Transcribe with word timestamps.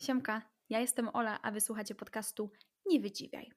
Siemka, 0.00 0.42
ja 0.68 0.80
jestem 0.80 1.08
Ola, 1.12 1.42
a 1.42 1.50
wysłuchacie 1.50 1.94
podcastu 1.94 2.50
Nie 2.86 3.00
Wydziwiaj. 3.00 3.50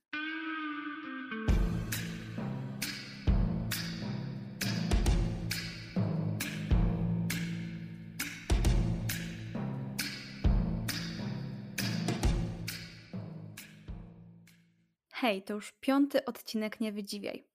Hej, 15.14 15.44
to 15.44 15.54
już 15.54 15.72
piąty 15.80 16.26
odcinek 16.26 16.80
Nie 16.80 16.92
Wydziwiaj. 16.92 17.48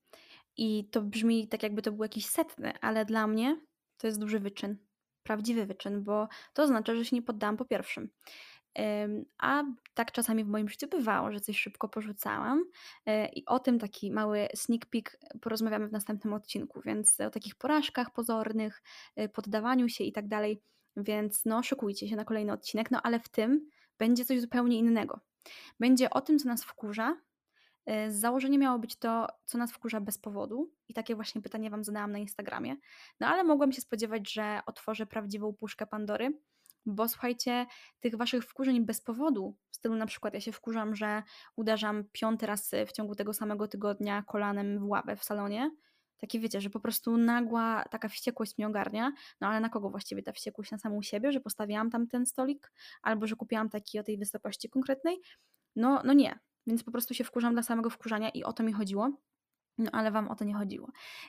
I 0.57 0.89
to 0.91 1.03
brzmi 1.03 1.49
tak, 1.49 1.63
jakby 1.63 1.83
to 1.83 1.93
był 1.93 2.03
jakiś 2.03 2.27
setny, 2.27 2.73
ale 2.81 3.05
dla 3.05 3.27
mnie 3.27 3.61
to 3.97 4.07
jest 4.07 4.21
duży 4.21 4.41
wyczyn. 4.41 4.77
Prawdziwy 5.23 5.67
wyczyn, 5.67 6.05
bo 6.05 6.29
to 6.55 6.63
oznacza, 6.63 6.95
że 6.95 7.05
się 7.05 7.17
nie 7.17 7.23
poddałam 7.23 7.57
po 7.57 7.65
pierwszym. 7.65 8.11
A 9.39 9.65
tak 9.95 10.13
czasami 10.13 10.45
w 10.45 10.49
moim 10.49 10.69
życiu 10.69 10.89
bywało, 10.89 11.33
że 11.33 11.41
coś 11.41 11.59
szybko 11.59 11.89
porzucałam 11.89 12.65
e, 13.07 13.29
i 13.29 13.47
o 13.47 13.59
tym 13.59 13.79
taki 13.79 14.13
mały 14.13 14.49
sneak 14.55 14.87
peek 14.87 15.21
porozmawiamy 15.41 15.89
w 15.89 15.93
następnym 15.93 16.33
odcinku, 16.33 16.81
więc 16.85 17.21
o 17.21 17.31
takich 17.31 17.55
porażkach 17.55 18.13
pozornych, 18.13 18.83
e, 19.17 19.29
poddawaniu 19.29 19.89
się 19.89 20.05
i 20.05 20.13
tak 20.13 20.29
dalej, 20.29 20.63
więc 20.97 21.45
no 21.45 21.63
szykujcie 21.63 22.09
się 22.09 22.17
na 22.17 22.25
kolejny 22.25 22.53
odcinek, 22.53 22.91
no 22.91 23.03
ale 23.03 23.21
w 23.21 23.29
tym 23.29 23.69
będzie 23.99 24.25
coś 24.25 24.41
zupełnie 24.41 24.79
innego. 24.79 25.21
Będzie 25.81 26.11
o 26.11 26.21
tym, 26.21 26.39
co 26.39 26.49
nas 26.49 26.65
wkurza, 26.65 27.17
e, 27.87 28.11
z 28.11 28.15
założenia 28.15 28.59
miało 28.59 28.79
być 28.79 28.97
to, 28.97 29.27
co 29.45 29.59
nas 29.59 29.73
wkurza 29.73 30.01
bez 30.01 30.19
powodu, 30.19 30.71
i 30.89 30.95
takie 30.95 31.15
właśnie 31.15 31.43
pytanie 31.43 31.71
Wam 31.71 31.85
zadałam 31.85 32.13
na 32.13 32.19
Instagramie. 32.19 32.77
No 33.21 33.27
ale 33.27 33.45
mogłam 33.45 33.73
się 33.73 33.81
spodziewać, 33.81 34.33
że 34.33 34.61
otworzę 34.67 35.07
prawdziwą 35.07 35.53
puszkę 35.53 35.87
Pandory 35.87 36.33
bo 36.87 37.09
słuchajcie, 37.09 37.67
tych 38.01 38.17
waszych 38.17 38.45
wkurzeń 38.45 38.85
bez 38.87 39.01
powodu, 39.01 39.57
w 39.71 39.77
stylu 39.77 39.95
na 39.95 40.07
przykład 40.07 40.35
ja 40.35 40.41
się 40.41 40.53
wkurzam, 40.53 40.97
że 40.97 41.23
uderzam 41.57 42.05
piąty 42.13 42.47
raz 42.47 42.71
w 42.87 42.93
ciągu 42.93 43.15
tego 43.15 43.35
samego 43.35 43.69
tygodnia 43.69 44.23
kolanem 44.23 44.79
w 44.79 44.85
ławę 44.85 45.17
w 45.17 45.25
salonie, 45.25 45.71
takie 46.19 46.41
wiecie, 46.41 46.61
że 46.61 46.71
po 46.71 46.81
prostu 46.81 47.17
nagła 47.17 47.85
taka 47.91 48.09
wściekłość 48.09 48.59
mnie 48.59 48.67
ogarnia, 48.67 49.13
no 49.41 49.49
ale 49.49 49.61
na 49.61 49.69
kogo 49.69 49.91
właściwie 49.91 50.23
ta 50.23 50.33
wściekłość? 50.33 50.71
Na 50.71 50.79
samą 50.79 51.03
siebie, 51.03 51.33
że 51.33 51.41
postawiłam 51.41 51.91
tam 51.91 52.07
ten 52.07 52.27
stolik, 52.27 52.73
albo 53.03 53.27
że 53.27 53.37
kupiłam 53.37 53.69
taki 53.69 53.99
o 53.99 54.03
tej 54.03 54.19
wysokości 54.19 54.69
konkretnej? 54.69 55.17
No, 55.77 56.03
no 56.05 56.13
nie, 56.13 56.39
więc 56.67 56.85
po 56.85 56.91
prostu 56.91 57.15
się 57.15 57.25
wkurzam 57.25 57.53
dla 57.53 57.63
samego 57.63 57.91
wkurzania 57.91 58.31
i 58.31 58.45
o 58.45 58.53
to 58.53 58.63
mi 58.63 58.73
chodziło. 58.73 59.11
No 59.79 59.91
ale 59.93 60.11
Wam 60.11 60.29
o 60.29 60.35
to 60.35 60.45
nie 60.45 60.55
chodziło. 60.55 60.89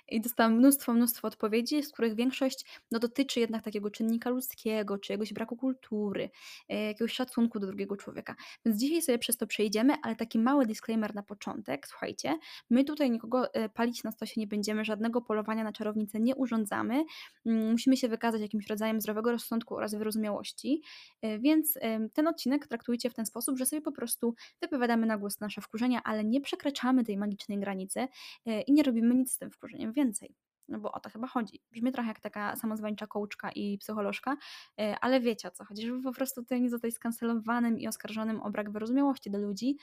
I 0.10 0.22
dostałam 0.22 0.54
mnóstwo, 0.54 0.94
mnóstwo 0.94 1.28
odpowiedzi, 1.28 1.84
z 1.84 1.92
których 1.92 2.16
większość 2.16 2.80
no, 2.92 3.00
dotyczy 3.00 3.40
jednak 3.40 3.64
takiego 3.64 3.92
czynnika 3.92 4.30
ludzkiego, 4.30 4.98
czy 4.98 5.14
jakiegoś 5.14 5.34
braku 5.34 5.58
kultury, 5.58 6.30
e, 6.70 6.86
jakiegoś 6.86 7.14
szacunku 7.14 7.60
do 7.60 7.68
drugiego 7.68 7.98
człowieka. 7.98 8.36
Więc 8.66 8.80
dzisiaj 8.80 9.02
sobie 9.02 9.20
przez 9.20 9.38
to 9.38 9.48
przejdziemy, 9.48 9.94
ale 10.04 10.16
taki 10.16 10.40
mały 10.40 10.66
disclaimer 10.66 11.16
na 11.16 11.24
początek. 11.24 11.88
Słuchajcie, 11.88 12.38
my 12.70 12.84
tutaj 12.84 13.12
nikogo 13.12 13.54
e, 13.54 13.70
palić 13.70 14.04
na 14.04 14.12
stosie 14.12 14.34
nie 14.38 14.48
będziemy, 14.48 14.86
żadnego 14.86 15.22
polowania 15.22 15.64
na 15.64 15.72
czarownicę 15.72 16.20
nie 16.20 16.36
urządzamy. 16.36 17.04
Mm, 17.46 17.72
musimy 17.72 17.98
się 17.98 18.08
wykazać 18.08 18.42
jakimś 18.42 18.68
rodzajem 18.68 19.02
zdrowego 19.02 19.32
rozsądku 19.32 19.76
oraz 19.76 19.96
wyrozumiałości. 19.96 20.82
E, 21.22 21.40
więc 21.40 21.80
ten 22.14 22.28
odcinek 22.28 22.68
traktujcie 22.68 23.10
w 23.10 23.14
ten 23.14 23.26
sposób, 23.26 23.58
że 23.58 23.66
sobie 23.66 23.82
po 23.82 23.92
prostu 23.92 24.36
wypowiadamy 24.62 25.06
na 25.06 25.18
głos 25.18 25.40
nasze 25.40 25.62
wkurzenia, 25.62 26.04
ale 26.04 26.24
nie 26.24 26.42
przekraczamy 26.42 27.04
tej 27.04 27.18
magicznej 27.18 27.60
granicy 27.60 28.08
i 28.46 28.74
nie 28.74 28.84
robimy 28.84 29.16
nic 29.16 29.34
z 29.34 29.38
tym 29.38 29.52
wkurzeniem 29.52 29.94
więcej. 29.94 30.36
No 30.70 30.80
bo 30.80 30.92
o 30.92 31.00
to 31.00 31.10
chyba 31.10 31.28
chodzi. 31.28 31.62
Brzmi 31.72 31.92
trochę 31.92 32.08
jak 32.08 32.20
taka 32.20 32.56
samozwańcza 32.56 33.08
kołczka 33.08 33.52
i 33.52 33.78
psycholożka, 33.78 34.38
e, 34.80 34.96
ale 35.02 35.20
wiecie 35.20 35.48
o 35.48 35.52
co 35.52 35.66
chodzi, 35.66 35.88
żeby 35.88 36.04
po 36.04 36.12
prostu 36.12 36.42
tutaj 36.42 36.62
nie 36.62 36.70
zostać 36.70 36.94
skancelowanym 36.94 37.80
i 37.80 37.88
oskarżonym 37.88 38.42
o 38.42 38.52
brak 38.52 38.72
wyrozumiałości 38.72 39.32
do 39.32 39.40
ludzi, 39.40 39.78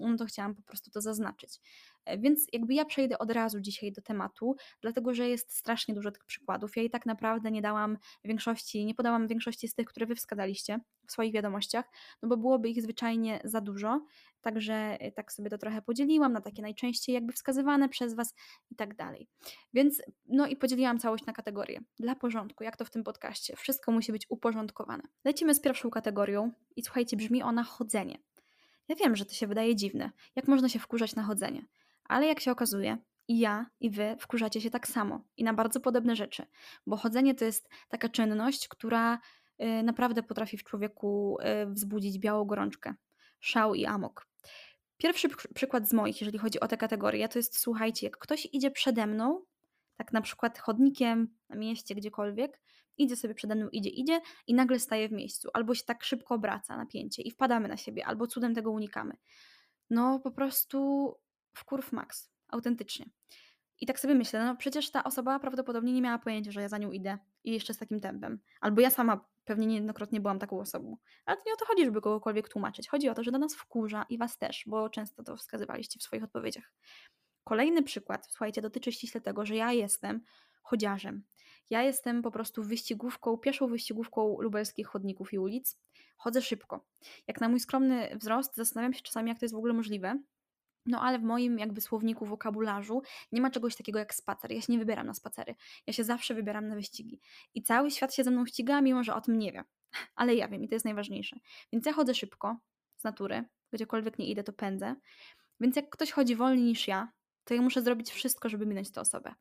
no 0.00 0.16
to 0.16 0.24
chciałam 0.24 0.54
po 0.54 0.62
prostu 0.62 0.90
to 0.90 1.00
zaznaczyć. 1.00 1.60
E, 2.04 2.18
więc 2.18 2.46
jakby 2.52 2.74
ja 2.74 2.84
przejdę 2.84 3.18
od 3.18 3.30
razu 3.30 3.60
dzisiaj 3.60 3.92
do 3.92 4.02
tematu, 4.02 4.56
dlatego 4.80 5.14
że 5.14 5.28
jest 5.28 5.52
strasznie 5.52 5.94
dużo 5.94 6.10
tych 6.10 6.24
przykładów. 6.24 6.76
Ja 6.76 6.82
i 6.82 6.90
tak 6.90 7.06
naprawdę 7.06 7.50
nie 7.50 7.62
dałam 7.62 7.98
większości, 8.24 8.86
nie 8.86 8.94
podałam 8.94 9.28
większości 9.28 9.68
z 9.68 9.74
tych, 9.74 9.86
które 9.86 10.06
wy 10.06 10.14
wskazaliście 10.14 10.80
w 11.06 11.12
swoich 11.12 11.32
wiadomościach, 11.32 11.84
no 12.22 12.28
bo 12.28 12.36
byłoby 12.36 12.68
ich 12.68 12.82
zwyczajnie 12.82 13.40
za 13.44 13.60
dużo. 13.60 14.04
Także 14.40 14.74
e, 14.74 15.12
tak 15.12 15.32
sobie 15.32 15.50
to 15.50 15.58
trochę 15.58 15.82
podzieliłam 15.82 16.32
na 16.32 16.40
takie 16.40 16.62
najczęściej 16.62 17.14
jakby 17.14 17.32
wskazywane 17.32 17.88
przez 17.88 18.14
Was 18.14 18.34
i 18.70 18.76
tak 18.76 18.94
dalej. 18.94 19.28
Więc 19.74 20.02
no 20.26 20.46
i 20.46 20.56
podzieliłam 20.56 20.98
całość 20.98 21.26
na 21.26 21.32
kategorie. 21.32 21.80
Dla 21.98 22.14
porządku, 22.14 22.64
jak 22.64 22.76
to 22.76 22.84
w 22.84 22.90
tym 22.90 23.04
podcaście. 23.04 23.56
Wszystko 23.56 23.92
musi 23.92 24.12
być 24.12 24.26
uporządkowane. 24.28 25.02
Lecimy 25.24 25.54
z 25.54 25.60
pierwszą 25.60 25.90
kategorią 25.90 26.52
i 26.76 26.82
słuchajcie, 26.82 27.16
brzmi 27.16 27.42
ona 27.42 27.64
chodzenie. 27.64 28.18
Ja 28.88 28.96
wiem, 28.96 29.16
że 29.16 29.24
to 29.24 29.32
się 29.32 29.46
wydaje 29.46 29.76
dziwne. 29.76 30.10
Jak 30.36 30.48
można 30.48 30.68
się 30.68 30.78
wkurzać 30.78 31.14
na 31.14 31.22
chodzenie? 31.22 31.66
Ale 32.04 32.26
jak 32.26 32.40
się 32.40 32.50
okazuje, 32.50 32.98
i 33.28 33.38
ja, 33.38 33.66
i 33.80 33.90
wy 33.90 34.16
wkurzacie 34.20 34.60
się 34.60 34.70
tak 34.70 34.88
samo 34.88 35.24
i 35.36 35.44
na 35.44 35.54
bardzo 35.54 35.80
podobne 35.80 36.16
rzeczy, 36.16 36.46
bo 36.86 36.96
chodzenie 36.96 37.34
to 37.34 37.44
jest 37.44 37.68
taka 37.88 38.08
czynność, 38.08 38.68
która 38.68 39.18
y, 39.60 39.82
naprawdę 39.82 40.22
potrafi 40.22 40.58
w 40.58 40.64
człowieku 40.64 41.38
y, 41.40 41.66
wzbudzić 41.66 42.18
białą 42.18 42.44
gorączkę, 42.44 42.94
szał 43.40 43.74
i 43.74 43.86
amok. 43.86 44.26
Pierwszy 44.96 45.28
przykład 45.54 45.88
z 45.88 45.92
moich, 45.92 46.20
jeżeli 46.20 46.38
chodzi 46.38 46.60
o 46.60 46.68
tę 46.68 46.76
kategorię, 46.76 47.28
to 47.28 47.38
jest 47.38 47.58
słuchajcie, 47.58 48.06
jak 48.06 48.18
ktoś 48.18 48.48
idzie 48.52 48.70
przede 48.70 49.06
mną, 49.06 49.44
tak 49.96 50.12
na 50.12 50.20
przykład 50.20 50.58
chodnikiem, 50.58 51.28
na 51.48 51.56
mieście, 51.56 51.94
gdziekolwiek, 51.94 52.60
idzie 52.96 53.16
sobie 53.16 53.34
przede 53.34 53.54
mną, 53.54 53.68
idzie, 53.68 53.90
idzie 53.90 54.20
i 54.46 54.54
nagle 54.54 54.78
staje 54.78 55.08
w 55.08 55.12
miejscu, 55.12 55.48
albo 55.54 55.74
się 55.74 55.84
tak 55.84 56.04
szybko 56.04 56.34
obraca 56.34 56.76
napięcie 56.76 57.22
i 57.22 57.30
wpadamy 57.30 57.68
na 57.68 57.76
siebie, 57.76 58.06
albo 58.06 58.26
cudem 58.26 58.54
tego 58.54 58.70
unikamy. 58.70 59.16
No 59.90 60.20
po 60.20 60.30
prostu 60.30 61.14
w 61.54 61.64
kurw 61.64 61.92
max, 61.92 62.30
autentycznie. 62.48 63.06
I 63.80 63.86
tak 63.86 64.00
sobie 64.00 64.14
myślę, 64.14 64.44
no 64.44 64.56
przecież 64.56 64.90
ta 64.90 65.04
osoba 65.04 65.38
prawdopodobnie 65.38 65.92
nie 65.92 66.02
miała 66.02 66.18
pojęcia, 66.18 66.52
że 66.52 66.62
ja 66.62 66.68
za 66.68 66.78
nią 66.78 66.92
idę 66.92 67.18
i 67.44 67.52
jeszcze 67.52 67.74
z 67.74 67.78
takim 67.78 68.00
tempem. 68.00 68.38
Albo 68.60 68.80
ja 68.80 68.90
sama 68.90 69.28
pewnie 69.44 69.66
niejednokrotnie 69.66 70.20
byłam 70.20 70.38
taką 70.38 70.60
osobą. 70.60 70.96
Ale 71.24 71.36
to 71.36 71.42
nie 71.46 71.52
o 71.52 71.56
to 71.56 71.66
chodzi, 71.66 71.84
żeby 71.84 72.00
kogokolwiek 72.00 72.48
tłumaczyć. 72.48 72.88
Chodzi 72.88 73.08
o 73.08 73.14
to, 73.14 73.24
że 73.24 73.32
do 73.32 73.38
nas 73.38 73.54
wkurza 73.54 74.06
i 74.08 74.18
was 74.18 74.38
też, 74.38 74.64
bo 74.66 74.88
często 74.88 75.22
to 75.22 75.36
wskazywaliście 75.36 75.98
w 75.98 76.02
swoich 76.02 76.24
odpowiedziach. 76.24 76.72
Kolejny 77.44 77.82
przykład, 77.82 78.26
słuchajcie, 78.30 78.62
dotyczy 78.62 78.92
ściśle 78.92 79.20
tego, 79.20 79.46
że 79.46 79.56
ja 79.56 79.72
jestem 79.72 80.20
chodziarzem. 80.62 81.24
Ja 81.70 81.82
jestem 81.82 82.22
po 82.22 82.30
prostu 82.30 82.62
wyścigówką, 82.62 83.38
pieszą 83.38 83.66
wyścigówką 83.66 84.36
lubelskich 84.40 84.86
chodników 84.86 85.32
i 85.32 85.38
ulic. 85.38 85.78
Chodzę 86.16 86.42
szybko. 86.42 86.86
Jak 87.26 87.40
na 87.40 87.48
mój 87.48 87.60
skromny 87.60 88.16
wzrost, 88.16 88.56
zastanawiam 88.56 88.94
się 88.94 89.02
czasami, 89.02 89.28
jak 89.28 89.38
to 89.38 89.44
jest 89.44 89.54
w 89.54 89.58
ogóle 89.58 89.74
możliwe, 89.74 90.18
no 90.86 91.00
ale 91.00 91.18
w 91.18 91.22
moim 91.22 91.58
jakby 91.58 91.80
słowniku, 91.80 92.26
wokabularzu 92.26 93.02
nie 93.32 93.40
ma 93.40 93.50
czegoś 93.50 93.76
takiego 93.76 93.98
jak 93.98 94.14
spacer. 94.14 94.52
Ja 94.52 94.60
się 94.60 94.72
nie 94.72 94.78
wybieram 94.78 95.06
na 95.06 95.14
spacery. 95.14 95.54
Ja 95.86 95.92
się 95.92 96.04
zawsze 96.04 96.34
wybieram 96.34 96.68
na 96.68 96.74
wyścigi. 96.74 97.20
I 97.54 97.62
cały 97.62 97.90
świat 97.90 98.14
się 98.14 98.24
ze 98.24 98.30
mną 98.30 98.46
ściga, 98.46 98.80
mimo 98.80 99.04
że 99.04 99.14
o 99.14 99.20
tym 99.20 99.38
nie 99.38 99.52
wie. 99.52 99.64
Ale 100.16 100.34
ja 100.34 100.48
wiem 100.48 100.64
i 100.64 100.68
to 100.68 100.74
jest 100.74 100.84
najważniejsze. 100.84 101.36
Więc 101.72 101.86
ja 101.86 101.92
chodzę 101.92 102.14
szybko 102.14 102.56
z 102.96 103.04
natury. 103.04 103.44
Gdziekolwiek 103.72 104.18
nie 104.18 104.26
idę, 104.26 104.44
to 104.44 104.52
pędzę. 104.52 104.94
Więc 105.60 105.76
jak 105.76 105.90
ktoś 105.90 106.10
chodzi 106.10 106.36
wolniej 106.36 106.64
niż 106.64 106.88
ja, 106.88 107.12
to 107.44 107.54
ja 107.54 107.62
muszę 107.62 107.82
zrobić 107.82 108.10
wszystko, 108.10 108.48
żeby 108.48 108.66
minąć 108.66 108.90
tę 108.90 109.00
osobę. 109.00 109.34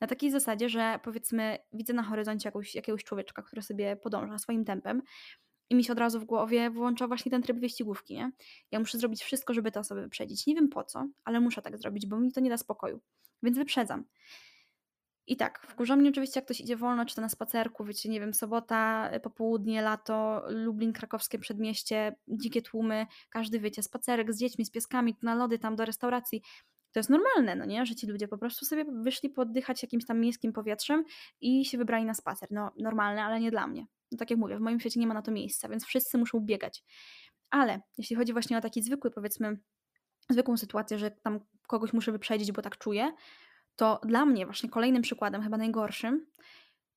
Na 0.00 0.06
takiej 0.06 0.30
zasadzie, 0.30 0.68
że 0.68 1.00
powiedzmy, 1.02 1.58
widzę 1.72 1.92
na 1.92 2.02
horyzoncie 2.02 2.48
jakąś, 2.48 2.74
jakiegoś 2.74 3.04
człowieczka, 3.04 3.42
który 3.42 3.62
sobie 3.62 3.96
podąża 3.96 4.38
swoim 4.38 4.64
tempem 4.64 5.02
mi 5.74 5.84
się 5.84 5.92
od 5.92 5.98
razu 5.98 6.20
w 6.20 6.24
głowie 6.24 6.70
włącza 6.70 7.08
właśnie 7.08 7.30
ten 7.30 7.42
tryb 7.42 7.58
wyścigówki, 7.58 8.14
nie? 8.14 8.32
Ja 8.70 8.78
muszę 8.78 8.98
zrobić 8.98 9.22
wszystko, 9.22 9.54
żeby 9.54 9.72
te 9.72 9.80
osoby 9.80 10.02
wyprzedzić. 10.02 10.46
Nie 10.46 10.54
wiem 10.54 10.68
po 10.68 10.84
co, 10.84 11.08
ale 11.24 11.40
muszę 11.40 11.62
tak 11.62 11.78
zrobić, 11.78 12.06
bo 12.06 12.20
mi 12.20 12.32
to 12.32 12.40
nie 12.40 12.50
da 12.50 12.56
spokoju. 12.56 13.00
Więc 13.42 13.58
wyprzedzam. 13.58 14.04
I 15.26 15.36
tak, 15.36 15.66
wkurza 15.68 15.96
mnie 15.96 16.10
oczywiście, 16.10 16.40
jak 16.40 16.44
ktoś 16.44 16.60
idzie 16.60 16.76
wolno, 16.76 17.06
czy 17.06 17.14
to 17.14 17.20
na 17.20 17.28
spacerku, 17.28 17.84
wiecie, 17.84 18.08
nie 18.08 18.20
wiem, 18.20 18.34
sobota, 18.34 19.10
y, 19.14 19.20
popołudnie, 19.20 19.82
lato, 19.82 20.42
Lublin, 20.48 20.92
krakowskie 20.92 21.38
przedmieście, 21.38 22.16
dzikie 22.28 22.62
tłumy, 22.62 23.06
każdy, 23.30 23.60
wiecie, 23.60 23.82
spacerek 23.82 24.32
z 24.32 24.38
dziećmi, 24.38 24.64
z 24.64 24.70
pieskami, 24.70 25.16
na 25.22 25.34
lody, 25.34 25.58
tam 25.58 25.76
do 25.76 25.84
restauracji. 25.84 26.42
To 26.94 27.00
jest 27.00 27.10
normalne, 27.10 27.56
no 27.56 27.64
nie? 27.64 27.86
Że 27.86 27.94
ci 27.94 28.06
ludzie 28.06 28.28
po 28.28 28.38
prostu 28.38 28.64
sobie 28.64 28.84
wyszli 28.84 29.30
poddychać 29.30 29.82
jakimś 29.82 30.06
tam 30.06 30.20
miejskim 30.20 30.52
powietrzem 30.52 31.04
i 31.40 31.64
się 31.64 31.78
wybrali 31.78 32.04
na 32.04 32.14
spacer. 32.14 32.48
No, 32.52 32.70
normalne, 32.78 33.24
ale 33.24 33.40
nie 33.40 33.50
dla 33.50 33.66
mnie. 33.66 33.86
No, 34.12 34.18
tak 34.18 34.30
jak 34.30 34.38
mówię, 34.38 34.56
w 34.56 34.60
moim 34.60 34.80
świecie 34.80 35.00
nie 35.00 35.06
ma 35.06 35.14
na 35.14 35.22
to 35.22 35.30
miejsca, 35.30 35.68
więc 35.68 35.84
wszyscy 35.84 36.18
muszą 36.18 36.40
biegać. 36.40 36.84
Ale 37.50 37.80
jeśli 37.98 38.16
chodzi 38.16 38.32
właśnie 38.32 38.58
o 38.58 38.60
taki 38.60 38.82
zwykły, 38.82 39.10
powiedzmy, 39.10 39.58
zwykłą 40.30 40.56
sytuację, 40.56 40.98
że 40.98 41.10
tam 41.10 41.40
kogoś 41.66 41.92
muszę 41.92 42.12
wyprzedzić, 42.12 42.52
bo 42.52 42.62
tak 42.62 42.78
czuję, 42.78 43.12
to 43.76 44.00
dla 44.04 44.26
mnie 44.26 44.46
właśnie 44.46 44.68
kolejnym 44.70 45.02
przykładem, 45.02 45.42
chyba 45.42 45.56
najgorszym, 45.56 46.26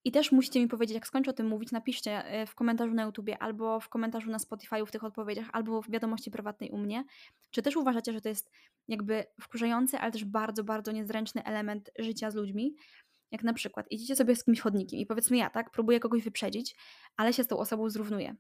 i 0.07 0.11
też 0.11 0.31
musicie 0.31 0.59
mi 0.59 0.67
powiedzieć, 0.67 0.95
jak 0.95 1.07
skończę 1.07 1.31
o 1.31 1.33
tym 1.33 1.47
mówić, 1.47 1.71
napiszcie 1.71 2.25
e, 2.25 2.45
w 2.45 2.55
komentarzu 2.55 2.93
na 2.93 3.03
YouTubie, 3.03 3.37
albo 3.37 3.79
w 3.79 3.89
komentarzu 3.89 4.31
na 4.31 4.39
Spotify 4.39 4.85
w 4.85 4.91
tych 4.91 5.03
odpowiedziach, 5.03 5.49
albo 5.53 5.81
w 5.81 5.89
wiadomości 5.89 6.31
prywatnej 6.31 6.69
u 6.69 6.77
mnie. 6.77 7.03
Czy 7.51 7.61
też 7.61 7.75
uważacie, 7.75 8.13
że 8.13 8.21
to 8.21 8.29
jest 8.29 8.51
jakby 8.87 9.25
wkurzający, 9.41 9.97
ale 9.97 10.11
też 10.11 10.25
bardzo, 10.25 10.63
bardzo 10.63 10.91
niezręczny 10.91 11.43
element 11.43 11.91
życia 11.99 12.31
z 12.31 12.35
ludźmi? 12.35 12.75
Jak 13.31 13.43
na 13.43 13.53
przykład 13.53 13.85
idziecie 13.91 14.15
sobie 14.15 14.35
z 14.35 14.43
kimś 14.43 14.59
chodnikiem 14.59 14.99
i 14.99 15.05
powiedzmy 15.05 15.37
ja, 15.37 15.49
tak, 15.49 15.71
próbuję 15.71 15.99
kogoś 15.99 16.23
wyprzedzić, 16.23 16.75
ale 17.17 17.33
się 17.33 17.43
z 17.43 17.47
tą 17.47 17.57
osobą 17.57 17.89
zrównuję. 17.89 18.35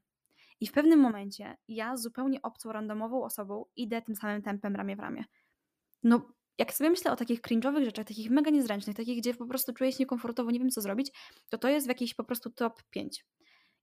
I 0.59 0.67
w 0.67 0.71
pewnym 0.71 0.99
momencie 0.99 1.57
ja 1.67 1.97
zupełnie 1.97 2.41
obcą, 2.41 2.71
randomową 2.71 3.23
osobą 3.23 3.65
idę 3.75 4.01
tym 4.01 4.15
samym 4.15 4.41
tempem 4.41 4.75
ramię 4.75 4.95
w 4.95 4.99
ramię. 4.99 5.23
No, 6.03 6.33
jak 6.57 6.73
sobie 6.73 6.89
myślę 6.89 7.11
o 7.11 7.15
takich 7.15 7.41
cringe'owych 7.41 7.85
rzeczach, 7.85 8.05
takich 8.05 8.29
mega 8.29 8.51
niezręcznych, 8.51 8.95
takich, 8.95 9.17
gdzie 9.17 9.33
po 9.33 9.45
prostu 9.45 9.73
czuję 9.73 9.91
się 9.91 9.97
niekomfortowo, 9.99 10.51
nie 10.51 10.59
wiem 10.59 10.69
co 10.69 10.81
zrobić, 10.81 11.11
to 11.49 11.57
to 11.57 11.69
jest 11.69 11.87
w 11.87 11.89
jakiejś 11.89 12.13
po 12.13 12.23
prostu 12.23 12.49
top 12.49 12.83
5. 12.83 13.25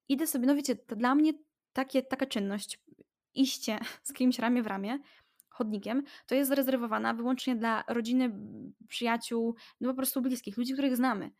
Idę 0.08 0.26
sobie, 0.26 0.46
no 0.46 0.54
wiecie, 0.54 0.74
dla 0.88 1.14
mnie 1.14 1.32
takie, 1.72 2.02
taka 2.02 2.26
czynność, 2.26 2.80
iście 3.34 3.78
z 4.02 4.12
kimś 4.12 4.38
ramię 4.38 4.62
w 4.62 4.66
ramię, 4.66 4.98
chodnikiem, 5.48 6.02
to 6.26 6.34
jest 6.34 6.48
zarezerwowana 6.48 7.14
wyłącznie 7.14 7.56
dla 7.56 7.84
rodziny, 7.88 8.32
przyjaciół, 8.88 9.54
no 9.80 9.88
po 9.88 9.96
prostu 9.96 10.22
bliskich, 10.22 10.56
ludzi, 10.56 10.72
których 10.72 10.96
znamy. 10.96 11.30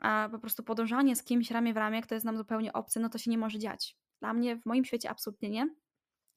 A 0.00 0.28
po 0.32 0.38
prostu 0.38 0.62
podążanie 0.62 1.16
z 1.16 1.24
kimś 1.24 1.50
ramię 1.50 1.74
w 1.74 1.76
ramię, 1.76 2.02
kto 2.02 2.14
jest 2.14 2.24
nam 2.24 2.36
zupełnie 2.36 2.72
obcy, 2.72 3.00
no 3.00 3.08
to 3.08 3.18
się 3.18 3.30
nie 3.30 3.38
może 3.38 3.58
dziać. 3.58 3.96
Dla 4.20 4.34
mnie 4.34 4.56
w 4.56 4.66
moim 4.66 4.84
świecie 4.84 5.10
absolutnie 5.10 5.50
nie. 5.50 5.68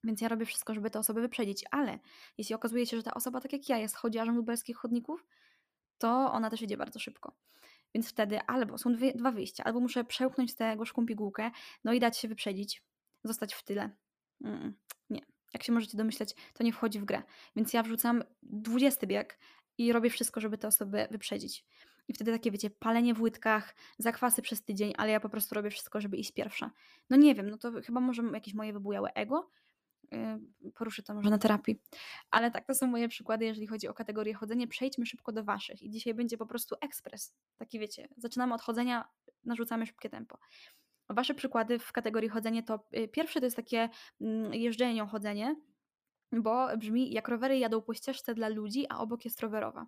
Więc 0.07 0.21
ja 0.21 0.27
robię 0.27 0.45
wszystko, 0.45 0.73
żeby 0.73 0.89
te 0.89 0.99
osoby 0.99 1.21
wyprzedzić, 1.21 1.65
ale 1.71 1.99
jeśli 2.37 2.55
okazuje 2.55 2.85
się, 2.85 2.97
że 2.97 3.03
ta 3.03 3.13
osoba, 3.13 3.41
tak 3.41 3.53
jak 3.53 3.69
ja, 3.69 3.77
jest 3.77 3.95
chodziarzem 3.95 4.35
lubelskich 4.35 4.77
chodników, 4.77 5.25
to 5.97 6.31
ona 6.31 6.49
też 6.49 6.61
idzie 6.61 6.77
bardzo 6.77 6.99
szybko. 6.99 7.35
Więc 7.93 8.09
wtedy 8.09 8.41
albo 8.41 8.77
są 8.77 8.93
dwie, 8.93 9.13
dwa 9.13 9.31
wyjścia, 9.31 9.63
albo 9.63 9.79
muszę 9.79 10.03
przełknąć 10.03 10.55
tę 10.55 10.77
gorzką 10.77 11.05
pigułkę, 11.05 11.51
no 11.83 11.93
i 11.93 11.99
dać 11.99 12.17
się 12.17 12.27
wyprzedzić, 12.27 12.83
zostać 13.23 13.53
w 13.53 13.63
tyle. 13.63 13.89
Mm, 14.43 14.73
nie. 15.09 15.21
Jak 15.53 15.63
się 15.63 15.71
możecie 15.71 15.97
domyśleć, 15.97 16.35
to 16.53 16.63
nie 16.63 16.73
wchodzi 16.73 16.99
w 16.99 17.05
grę. 17.05 17.23
Więc 17.55 17.73
ja 17.73 17.83
wrzucam 17.83 18.23
20 18.43 19.07
bieg 19.07 19.39
i 19.77 19.93
robię 19.93 20.09
wszystko, 20.09 20.41
żeby 20.41 20.57
te 20.57 20.67
osoby 20.67 21.07
wyprzedzić. 21.11 21.65
I 22.07 22.13
wtedy 22.13 22.31
takie, 22.31 22.51
wiecie, 22.51 22.69
palenie 22.69 23.13
w 23.13 23.21
łydkach, 23.21 23.75
zakwasy 23.97 24.41
przez 24.41 24.63
tydzień, 24.63 24.93
ale 24.97 25.11
ja 25.11 25.19
po 25.19 25.29
prostu 25.29 25.55
robię 25.55 25.69
wszystko, 25.69 26.01
żeby 26.01 26.17
iść 26.17 26.31
pierwsza. 26.31 26.71
No 27.09 27.17
nie 27.17 27.35
wiem, 27.35 27.49
no 27.49 27.57
to 27.57 27.71
chyba 27.81 27.99
może 27.99 28.23
jakieś 28.33 28.53
moje 28.53 28.73
wybujałe 28.73 29.13
ego, 29.13 29.49
poruszę 30.75 31.03
to 31.03 31.13
może 31.13 31.29
na 31.29 31.37
terapii. 31.37 31.81
Ale 32.31 32.51
tak, 32.51 32.65
to 32.65 32.75
są 32.75 32.87
moje 32.87 33.07
przykłady, 33.07 33.45
jeżeli 33.45 33.67
chodzi 33.67 33.87
o 33.87 33.93
kategorię 33.93 34.33
chodzenie. 34.33 34.67
Przejdźmy 34.67 35.05
szybko 35.05 35.31
do 35.31 35.43
waszych. 35.43 35.81
I 35.81 35.89
dzisiaj 35.89 36.13
będzie 36.13 36.37
po 36.37 36.45
prostu 36.45 36.75
ekspres. 36.81 37.35
Taki 37.57 37.79
wiecie, 37.79 38.07
zaczynamy 38.17 38.53
od 38.53 38.61
chodzenia, 38.61 39.07
narzucamy 39.43 39.85
szybkie 39.85 40.09
tempo. 40.09 40.37
Wasze 41.09 41.33
przykłady 41.33 41.79
w 41.79 41.91
kategorii 41.91 42.29
chodzenie 42.29 42.63
to 42.63 42.87
y, 42.97 43.07
pierwsze 43.07 43.39
to 43.39 43.45
jest 43.45 43.55
takie 43.55 43.89
mm, 44.21 44.53
jeżdżenie, 44.53 45.07
chodzenie, 45.07 45.55
bo 46.31 46.77
brzmi 46.77 47.13
jak 47.13 47.27
rowery 47.27 47.57
jadą 47.57 47.81
po 47.81 47.93
ścieżce 47.93 48.35
dla 48.35 48.49
ludzi, 48.49 48.85
a 48.89 48.99
obok 48.99 49.25
jest 49.25 49.41
rowerowa. 49.41 49.87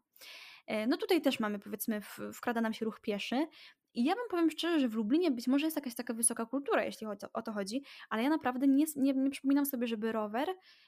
E, 0.67 0.87
no 0.87 0.97
tutaj 0.97 1.21
też 1.21 1.39
mamy, 1.39 1.59
powiedzmy, 1.59 2.01
wkrada 2.33 2.61
nam 2.61 2.73
się 2.73 2.85
ruch 2.85 2.99
pieszy. 2.99 3.47
I 3.93 4.03
ja 4.03 4.15
wam 4.15 4.25
powiem 4.29 4.49
szczerze, 4.49 4.79
że 4.79 4.87
w 4.87 4.93
Lublinie 4.93 5.31
być 5.31 5.47
może 5.47 5.65
jest 5.65 5.77
jakaś 5.77 5.95
taka 5.95 6.13
wysoka 6.13 6.45
kultura, 6.45 6.85
jeśli 6.85 7.07
o 7.33 7.41
to 7.41 7.53
chodzi, 7.53 7.83
ale 8.09 8.23
ja 8.23 8.29
naprawdę 8.29 8.67
nie, 8.67 8.85
nie, 8.95 9.13
nie 9.13 9.29
przypominam 9.29 9.65
sobie, 9.65 9.87
żeby 9.87 10.11
rower 10.11 10.47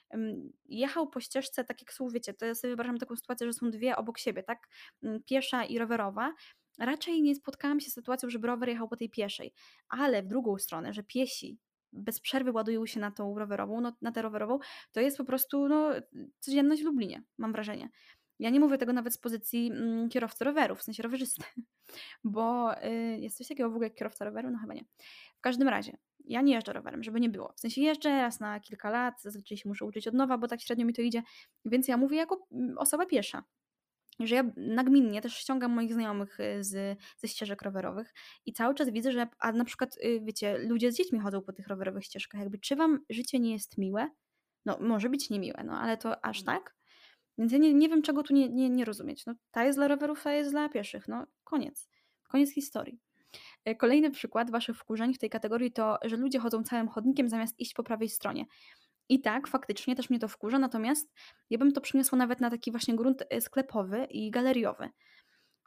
um, 0.09 0.51
jechał 0.65 1.09
po 1.09 1.19
ścieżce, 1.19 1.63
tak 1.63 1.81
jak 1.81 1.93
są, 1.93 2.07
to 2.39 2.45
ja 2.45 2.55
sobie 2.55 2.69
wyobrażam 2.69 2.97
taką 2.97 3.15
sytuację, 3.15 3.47
że 3.47 3.53
są 3.53 3.71
dwie 3.71 3.95
obok 3.95 4.17
siebie, 4.17 4.43
tak? 4.43 4.67
Piesza 5.25 5.63
i 5.63 5.77
rowerowa. 5.77 6.33
Raczej 6.79 7.21
nie 7.21 7.35
spotkałam 7.35 7.79
się 7.79 7.89
z 7.89 7.93
sytuacją, 7.93 8.29
żeby 8.29 8.47
rower 8.47 8.69
jechał 8.69 8.87
po 8.87 8.95
tej 8.95 9.09
pieszej, 9.09 9.53
ale 9.89 10.23
w 10.23 10.27
drugą 10.27 10.57
stronę, 10.57 10.93
że 10.93 11.03
piesi 11.03 11.59
bez 11.93 12.19
przerwy 12.19 12.51
ładują 12.51 12.85
się 12.85 12.99
na 12.99 13.11
tą 13.11 13.39
rowerową, 13.39 13.81
no, 13.81 13.93
na 14.01 14.11
tę 14.11 14.21
rowerową, 14.21 14.59
to 14.91 15.01
jest 15.01 15.17
po 15.17 15.25
prostu 15.25 15.67
no, 15.67 15.89
codzienność 16.39 16.81
w 16.81 16.85
Lublinie, 16.85 17.23
mam 17.37 17.51
wrażenie. 17.51 17.89
Ja 18.41 18.49
nie 18.49 18.59
mówię 18.59 18.77
tego 18.77 18.93
nawet 18.93 19.13
z 19.13 19.17
pozycji 19.17 19.71
mm, 19.71 20.09
kierowcy 20.09 20.43
rowerów, 20.43 20.79
w 20.79 20.83
sensie 20.83 21.03
rowerzysty, 21.03 21.43
bo 22.23 22.73
y, 22.85 23.17
jest 23.19 23.37
coś 23.37 23.47
takiego 23.47 23.69
w 23.69 23.73
ogóle 23.73 23.87
jak 23.87 23.95
kierowca 23.95 24.25
roweru? 24.25 24.51
No 24.51 24.59
chyba 24.59 24.73
nie. 24.73 24.85
W 25.37 25.41
każdym 25.41 25.67
razie, 25.67 25.97
ja 26.25 26.41
nie 26.41 26.53
jeżdżę 26.53 26.73
rowerem, 26.73 27.03
żeby 27.03 27.19
nie 27.19 27.29
było. 27.29 27.53
W 27.57 27.59
sensie 27.59 27.81
jeżdżę 27.81 28.09
raz 28.09 28.39
na 28.39 28.59
kilka 28.59 28.89
lat, 28.89 29.21
zazwyczaj 29.21 29.57
się 29.57 29.69
muszę 29.69 29.85
uczyć 29.85 30.07
od 30.07 30.13
nowa, 30.13 30.37
bo 30.37 30.47
tak 30.47 30.61
średnio 30.61 30.85
mi 30.85 30.93
to 30.93 31.01
idzie, 31.01 31.23
więc 31.65 31.87
ja 31.87 31.97
mówię 31.97 32.17
jako 32.17 32.47
mm, 32.51 32.77
osoba 32.77 33.05
piesza 33.05 33.43
że 34.19 34.35
ja 34.35 34.43
nagminnie 34.57 35.21
też 35.21 35.37
ściągam 35.37 35.71
moich 35.71 35.93
znajomych 35.93 36.39
y, 36.39 36.63
z, 36.63 36.99
ze 37.17 37.27
ścieżek 37.27 37.61
rowerowych 37.61 38.13
i 38.45 38.53
cały 38.53 38.75
czas 38.75 38.89
widzę, 38.89 39.11
że 39.11 39.27
a 39.39 39.51
na 39.51 39.65
przykład, 39.65 39.97
y, 40.05 40.21
wiecie, 40.23 40.57
ludzie 40.57 40.91
z 40.91 40.95
dziećmi 40.95 41.19
chodzą 41.19 41.41
po 41.41 41.53
tych 41.53 41.67
rowerowych 41.67 42.05
ścieżkach. 42.05 42.41
Jakby, 42.41 42.57
czy 42.57 42.75
wam 42.75 42.99
życie 43.09 43.39
nie 43.39 43.51
jest 43.51 43.77
miłe? 43.77 44.09
No, 44.65 44.77
może 44.79 45.09
być 45.09 45.29
niemiłe, 45.29 45.63
no, 45.65 45.79
ale 45.79 45.97
to 45.97 46.25
aż 46.25 46.41
mm. 46.41 46.45
tak? 46.45 46.75
Więc 47.41 47.51
ja 47.51 47.57
nie, 47.57 47.73
nie 47.73 47.89
wiem, 47.89 48.01
czego 48.01 48.23
tu 48.23 48.33
nie, 48.33 48.49
nie, 48.49 48.69
nie 48.69 48.85
rozumieć. 48.85 49.25
No, 49.25 49.33
ta 49.51 49.63
jest 49.63 49.77
dla 49.77 49.87
rowerów, 49.87 50.23
ta 50.23 50.33
jest 50.33 50.51
dla 50.51 50.69
pieszych. 50.69 51.07
No, 51.07 51.25
koniec. 51.43 51.89
Koniec 52.23 52.53
historii. 52.53 52.99
E, 53.65 53.75
kolejny 53.75 54.11
przykład 54.11 54.51
waszych 54.51 54.77
wkurzeń 54.77 55.13
w 55.13 55.17
tej 55.17 55.29
kategorii 55.29 55.71
to, 55.71 55.97
że 56.03 56.17
ludzie 56.17 56.39
chodzą 56.39 56.63
całym 56.63 56.87
chodnikiem 56.87 57.29
zamiast 57.29 57.59
iść 57.59 57.73
po 57.73 57.83
prawej 57.83 58.09
stronie. 58.09 58.45
I 59.09 59.21
tak, 59.21 59.47
faktycznie 59.47 59.95
też 59.95 60.09
mnie 60.09 60.19
to 60.19 60.27
wkurza, 60.27 60.59
natomiast 60.59 61.13
ja 61.49 61.57
bym 61.57 61.71
to 61.71 61.81
przyniosła 61.81 62.17
nawet 62.17 62.41
na 62.41 62.49
taki 62.49 62.71
właśnie 62.71 62.95
grunt 62.95 63.23
e, 63.29 63.41
sklepowy 63.41 64.05
i 64.05 64.31
galeriowy. 64.31 64.89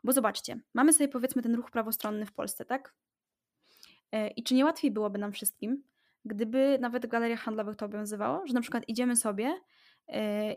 Bo 0.04 0.12
zobaczcie, 0.12 0.60
mamy 0.74 0.92
sobie 0.92 1.08
powiedzmy 1.08 1.42
ten 1.42 1.54
ruch 1.54 1.70
prawostronny 1.70 2.26
w 2.26 2.32
Polsce, 2.32 2.64
tak? 2.64 2.94
E, 4.12 4.28
I 4.28 4.42
czy 4.42 4.54
nie 4.54 4.64
łatwiej 4.64 4.90
byłoby 4.90 5.18
nam 5.18 5.32
wszystkim, 5.32 5.82
gdyby 6.24 6.78
nawet 6.80 7.06
w 7.06 7.08
galeriach 7.08 7.40
handlowych 7.40 7.76
to 7.76 7.86
obowiązywało, 7.86 8.46
że 8.46 8.54
na 8.54 8.60
przykład 8.60 8.84
idziemy 8.88 9.16
sobie 9.16 9.60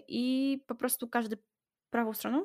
i 0.08 0.64
po 0.68 0.76
prostu 0.76 1.08
każdy 1.08 1.38
prawą 1.90 2.14
stroną? 2.14 2.44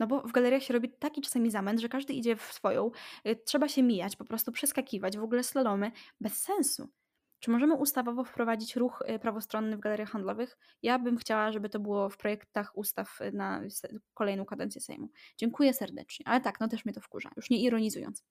No 0.00 0.06
bo 0.06 0.22
w 0.22 0.32
galeriach 0.32 0.62
się 0.62 0.74
robi 0.74 0.88
taki 0.88 1.20
czasami 1.20 1.50
zamęt, 1.50 1.80
że 1.80 1.88
każdy 1.88 2.12
idzie 2.12 2.36
w 2.36 2.42
swoją, 2.42 2.90
e, 3.24 3.36
trzeba 3.36 3.68
się 3.68 3.82
mijać, 3.82 4.16
po 4.16 4.24
prostu 4.24 4.52
przeskakiwać, 4.52 5.18
w 5.18 5.22
ogóle 5.22 5.42
slalomy, 5.42 5.92
bez 6.20 6.42
sensu. 6.42 6.88
Czy 7.40 7.50
możemy 7.50 7.74
ustawowo 7.74 8.24
wprowadzić 8.24 8.76
ruch 8.76 9.02
e, 9.06 9.18
prawostronny 9.18 9.76
w 9.76 9.80
galeriach 9.80 10.10
handlowych? 10.10 10.58
Ja 10.82 10.98
bym 10.98 11.16
chciała, 11.16 11.52
żeby 11.52 11.68
to 11.68 11.80
było 11.80 12.08
w 12.08 12.16
projektach 12.16 12.76
ustaw 12.76 13.18
na 13.32 13.62
kolejną 14.14 14.44
kadencję 14.44 14.80
Sejmu. 14.80 15.08
Dziękuję 15.36 15.74
serdecznie. 15.74 16.28
Ale 16.28 16.40
tak, 16.40 16.60
no 16.60 16.68
też 16.68 16.84
mnie 16.84 16.94
to 16.94 17.00
wkurza, 17.00 17.30
już 17.36 17.50
nie 17.50 17.62
ironizując. 17.62 18.24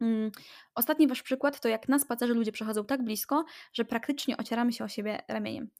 Mm, 0.00 0.30
ostatni 0.74 1.06
wasz 1.06 1.22
przykład 1.22 1.60
to 1.60 1.68
jak 1.68 1.88
na 1.88 1.98
spacerze 1.98 2.34
ludzie 2.34 2.52
przechodzą 2.52 2.84
tak 2.84 3.02
blisko, 3.04 3.44
że 3.72 3.84
praktycznie 3.84 4.36
ocieramy 4.36 4.72
się 4.72 4.84
o 4.84 4.88
siebie 4.88 5.22
ramieniem. 5.28 5.70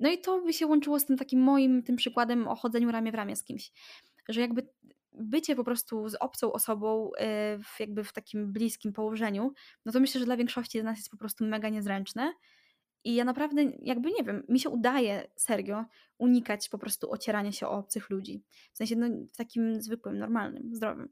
No 0.00 0.10
i 0.10 0.18
to 0.18 0.40
by 0.40 0.52
się 0.52 0.66
łączyło 0.66 0.98
z 0.98 1.06
tym 1.06 1.16
takim 1.16 1.40
moim 1.40 1.82
tym 1.82 1.96
przykładem 1.96 2.48
o 2.48 2.54
chodzeniu 2.54 2.92
ramię 2.92 3.12
w 3.12 3.14
ramię 3.14 3.36
z 3.36 3.44
kimś. 3.44 3.72
Że 4.28 4.40
jakby 4.40 4.68
bycie 5.12 5.56
po 5.56 5.64
prostu 5.64 6.08
z 6.08 6.14
obcą 6.14 6.52
osobą 6.52 7.10
w, 7.64 7.80
jakby 7.80 8.04
w 8.04 8.12
takim 8.12 8.52
bliskim 8.52 8.92
położeniu, 8.92 9.52
no 9.84 9.92
to 9.92 10.00
myślę, 10.00 10.18
że 10.18 10.24
dla 10.24 10.36
większości 10.36 10.80
z 10.80 10.84
nas 10.84 10.98
jest 10.98 11.10
po 11.10 11.16
prostu 11.16 11.44
mega 11.44 11.68
niezręczne. 11.68 12.32
I 13.04 13.14
ja 13.14 13.24
naprawdę, 13.24 13.62
jakby 13.82 14.10
nie 14.10 14.24
wiem, 14.24 14.42
mi 14.48 14.60
się 14.60 14.70
udaje 14.70 15.30
serio 15.36 15.84
unikać 16.18 16.68
po 16.68 16.78
prostu 16.78 17.10
ocierania 17.10 17.52
się 17.52 17.66
o 17.66 17.78
obcych 17.78 18.10
ludzi. 18.10 18.42
W 18.72 18.76
sensie, 18.76 18.96
no, 18.96 19.06
w 19.32 19.36
takim 19.36 19.82
zwykłym, 19.82 20.18
normalnym, 20.18 20.74
zdrowym. 20.74 21.08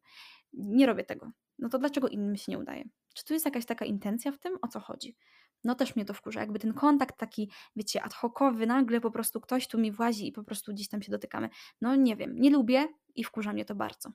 Nie 0.52 0.87
robię 0.87 1.04
tego 1.04 1.30
no 1.60 1.68
to 1.68 1.78
dlaczego 1.78 2.08
innym 2.08 2.36
się 2.36 2.52
nie 2.52 2.58
udaje? 2.58 2.84
Czy 3.14 3.24
tu 3.24 3.34
jest 3.34 3.44
jakaś 3.44 3.66
taka 3.66 3.84
intencja 3.84 4.32
w 4.32 4.38
tym? 4.38 4.58
O 4.62 4.68
co 4.68 4.80
chodzi? 4.80 5.16
No 5.64 5.74
też 5.74 5.96
mnie 5.96 6.04
to 6.04 6.14
wkurza, 6.14 6.40
jakby 6.40 6.58
ten 6.58 6.74
kontakt 6.74 7.18
taki, 7.18 7.50
wiecie, 7.76 8.02
ad 8.02 8.14
hocowy, 8.14 8.66
nagle 8.66 9.00
po 9.00 9.10
prostu 9.10 9.40
ktoś 9.40 9.68
tu 9.68 9.78
mi 9.78 9.92
włazi 9.92 10.28
i 10.28 10.32
po 10.32 10.44
prostu 10.44 10.72
gdzieś 10.72 10.88
tam 10.88 11.02
się 11.02 11.12
dotykamy. 11.12 11.48
No 11.80 11.96
nie 11.96 12.16
wiem, 12.16 12.38
nie 12.38 12.50
lubię 12.50 12.88
i 13.14 13.24
wkurza 13.24 13.52
mnie 13.52 13.64
to 13.64 13.74
bardzo. 13.74 14.12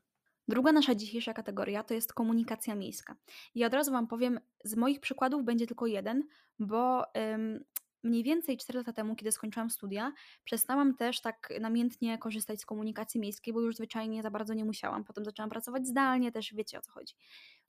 Druga 0.48 0.72
nasza 0.72 0.96
dzisiejsza 0.96 1.34
kategoria 1.34 1.84
to 1.84 1.94
jest 1.94 2.14
komunikacja 2.14 2.76
miejska. 2.76 3.16
I 3.56 3.66
od 3.66 3.74
razu 3.74 3.92
Wam 3.92 4.08
powiem, 4.08 4.40
z 4.64 4.76
moich 4.76 5.00
przykładów 5.00 5.44
będzie 5.44 5.68
tylko 5.68 5.88
jeden, 5.88 6.24
bo 6.60 7.04
ym, 7.34 7.64
mniej 8.06 8.24
więcej 8.24 8.58
4 8.58 8.80
lata 8.80 8.94
temu, 8.94 9.16
kiedy 9.16 9.32
skończyłam 9.32 9.70
studia, 9.70 10.14
przestałam 10.44 10.96
też 10.96 11.22
tak 11.22 11.54
namiętnie 11.60 12.18
korzystać 12.18 12.62
z 12.62 12.66
komunikacji 12.66 13.20
miejskiej, 13.20 13.54
bo 13.54 13.62
już 13.62 13.76
zwyczajnie 13.76 14.24
za 14.24 14.32
bardzo 14.32 14.54
nie 14.54 14.66
musiałam. 14.66 15.04
Potem 15.04 15.26
zaczęłam 15.26 15.50
pracować 15.50 15.88
zdalnie, 15.88 16.32
też 16.32 16.54
wiecie 16.54 16.78
o 16.78 16.82
co 16.82 16.92
chodzi. 16.92 17.16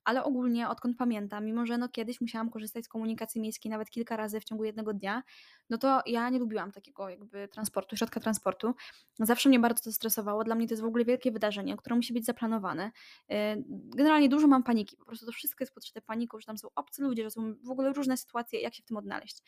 Ale 0.03 0.23
ogólnie, 0.23 0.69
odkąd 0.69 0.97
pamiętam, 0.97 1.45
mimo 1.45 1.65
że 1.65 1.77
no 1.77 1.89
kiedyś 1.89 2.21
musiałam 2.21 2.49
korzystać 2.49 2.85
z 2.85 2.87
komunikacji 2.87 3.41
miejskiej 3.41 3.71
nawet 3.71 3.89
kilka 3.89 4.17
razy 4.17 4.39
w 4.39 4.43
ciągu 4.43 4.63
jednego 4.63 4.93
dnia, 4.93 5.23
no 5.69 5.77
to 5.77 6.01
ja 6.05 6.29
nie 6.29 6.39
lubiłam 6.39 6.71
takiego 6.71 7.09
jakby 7.09 7.47
transportu, 7.47 7.97
środka 7.97 8.19
transportu. 8.19 8.75
Zawsze 9.19 9.49
mnie 9.49 9.59
bardzo 9.59 9.83
to 9.83 9.91
stresowało. 9.91 10.43
Dla 10.43 10.55
mnie 10.55 10.67
to 10.67 10.73
jest 10.73 10.83
w 10.83 10.85
ogóle 10.85 11.05
wielkie 11.05 11.31
wydarzenie, 11.31 11.77
które 11.77 11.95
musi 11.95 12.13
być 12.13 12.25
zaplanowane. 12.25 12.91
Y, 13.31 13.33
generalnie 13.95 14.29
dużo 14.29 14.47
mam 14.47 14.63
paniki, 14.63 14.97
po 14.97 15.05
prostu 15.05 15.25
to 15.25 15.31
wszystko 15.31 15.63
jest 15.63 15.73
podszyte 15.73 16.01
paniką, 16.01 16.39
że 16.39 16.45
tam 16.45 16.57
są 16.57 16.67
obcy 16.75 17.01
ludzie, 17.01 17.23
że 17.23 17.31
są 17.31 17.55
w 17.63 17.71
ogóle 17.71 17.93
różne 17.93 18.17
sytuacje, 18.17 18.61
jak 18.61 18.73
się 18.73 18.83
w 18.83 18.85
tym 18.85 18.97
odnaleźć. 18.97 19.43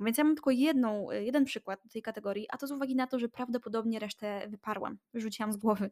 Więc 0.00 0.18
ja 0.18 0.24
mam 0.24 0.34
tylko 0.34 0.50
jedną, 0.50 1.10
y, 1.10 1.24
jeden 1.24 1.44
przykład 1.44 1.80
tej 1.92 2.02
kategorii, 2.02 2.46
a 2.50 2.56
to 2.56 2.66
z 2.66 2.72
uwagi 2.72 2.96
na 2.96 3.06
to, 3.06 3.18
że 3.18 3.28
prawdopodobnie 3.28 3.98
resztę 3.98 4.46
wyparłam, 4.48 4.98
wyrzuciłam 5.12 5.52
z 5.52 5.56
głowy. 5.56 5.90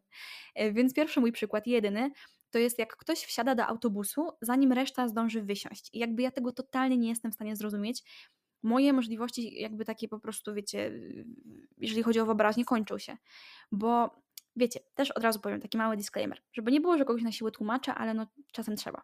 Y, 0.61 0.73
więc 0.73 0.95
pierwszy 0.95 1.21
mój 1.21 1.33
przykład, 1.33 1.67
jedyny, 1.67 2.11
to 2.51 2.59
jest 2.59 2.79
jak 2.79 2.97
ktoś 2.97 3.19
wsiada 3.19 3.55
do 3.55 3.67
autobusu, 3.67 4.31
zanim 4.41 4.73
reszta 4.73 5.09
zdąży 5.09 5.43
wysiąść. 5.43 5.91
I 5.93 5.99
jakby 5.99 6.23
ja 6.23 6.31
tego 6.31 6.53
totalnie 6.53 6.97
nie 6.97 7.09
jestem 7.09 7.31
w 7.31 7.35
stanie 7.35 7.57
zrozumieć. 7.57 8.03
Moje 8.63 8.93
możliwości, 8.93 9.61
jakby 9.61 9.85
takie 9.85 10.09
po 10.09 10.19
prostu, 10.19 10.55
wiecie, 10.55 10.93
jeżeli 11.79 12.03
chodzi 12.03 12.21
o 12.21 12.27
wyobraźnię, 12.27 12.65
kończą 12.65 12.99
się. 12.99 13.17
Bo 13.73 14.11
wiecie, 14.57 14.81
też 14.95 15.11
od 15.11 15.23
razu 15.23 15.41
powiem 15.41 15.61
taki 15.61 15.79
mały 15.79 15.97
disclaimer, 15.97 16.43
żeby 16.53 16.73
nie 16.73 16.81
było, 16.81 16.99
że 16.99 17.05
kogoś 17.05 17.23
na 17.23 17.33
siłę 17.33 17.51
tłumaczę, 17.51 17.95
ale 17.95 18.15
no 18.15 18.27
czasem 18.53 18.77
trzeba. 18.77 19.03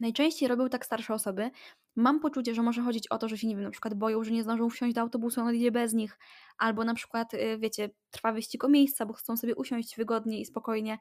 Najczęściej 0.00 0.48
robią 0.48 0.68
tak 0.68 0.86
starsze 0.86 1.14
osoby. 1.14 1.50
Mam 1.96 2.20
poczucie, 2.20 2.54
że 2.54 2.62
może 2.62 2.82
chodzić 2.82 3.08
o 3.08 3.18
to, 3.18 3.28
że 3.28 3.38
się, 3.38 3.46
nie 3.46 3.54
wiem, 3.54 3.64
na 3.64 3.70
przykład 3.70 3.94
boją, 3.94 4.24
że 4.24 4.30
nie 4.30 4.42
zdążą 4.42 4.70
wsiąść 4.70 4.94
do 4.94 5.00
autobusu, 5.00 5.40
on 5.40 5.48
odjedzie 5.48 5.70
bez 5.70 5.92
nich, 5.92 6.18
albo 6.58 6.84
na 6.84 6.94
przykład, 6.94 7.34
y, 7.34 7.58
wiecie, 7.58 7.90
trwa 8.10 8.32
wyścig 8.32 8.64
o 8.64 8.68
miejsca, 8.68 9.06
bo 9.06 9.12
chcą 9.14 9.36
sobie 9.36 9.54
usiąść 9.54 9.96
wygodnie 9.96 10.40
i 10.40 10.44
spokojnie, 10.44 10.98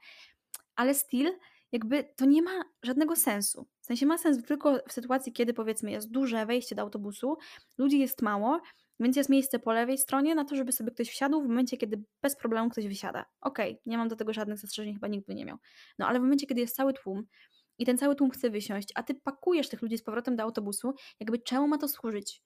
ale 0.75 0.93
still 0.93 1.31
jakby 1.73 2.03
to 2.15 2.25
nie 2.25 2.41
ma 2.41 2.63
żadnego 2.83 3.15
sensu. 3.15 3.67
W 3.81 3.85
sensie 3.85 4.05
ma 4.05 4.17
sens 4.17 4.43
tylko 4.45 4.79
w 4.87 4.93
sytuacji, 4.93 5.33
kiedy 5.33 5.53
powiedzmy 5.53 5.91
jest 5.91 6.11
duże 6.11 6.45
wejście 6.45 6.75
do 6.75 6.81
autobusu, 6.81 7.37
ludzi 7.77 7.99
jest 7.99 8.21
mało, 8.21 8.61
więc 8.99 9.15
jest 9.15 9.29
miejsce 9.29 9.59
po 9.59 9.73
lewej 9.73 9.97
stronie 9.97 10.35
na 10.35 10.45
to, 10.45 10.55
żeby 10.55 10.71
sobie 10.71 10.91
ktoś 10.91 11.09
wsiadł 11.09 11.41
w 11.41 11.47
momencie, 11.47 11.77
kiedy 11.77 12.03
bez 12.21 12.35
problemu 12.35 12.69
ktoś 12.69 12.87
wysiada. 12.87 13.25
Okej, 13.41 13.81
nie 13.85 13.97
mam 13.97 14.07
do 14.07 14.15
tego 14.15 14.33
żadnych 14.33 14.59
zastrzeżeń, 14.59 14.93
chyba 14.93 15.07
nikt 15.07 15.27
by 15.27 15.35
nie 15.35 15.45
miał. 15.45 15.57
No 15.99 16.07
ale 16.07 16.19
w 16.19 16.21
momencie, 16.21 16.47
kiedy 16.47 16.61
jest 16.61 16.75
cały 16.75 16.93
tłum 16.93 17.23
i 17.83 17.85
ten 17.85 17.97
cały 17.97 18.15
tłum 18.15 18.31
chce 18.31 18.49
wysiąść, 18.49 18.89
a 18.95 19.03
ty 19.03 19.15
pakujesz 19.15 19.69
tych 19.69 19.81
ludzi 19.81 19.97
z 19.97 20.03
powrotem 20.03 20.35
do 20.35 20.43
autobusu, 20.43 20.93
jakby 21.19 21.39
czemu 21.39 21.67
ma 21.67 21.77
to 21.77 21.87
służyć? 21.87 22.41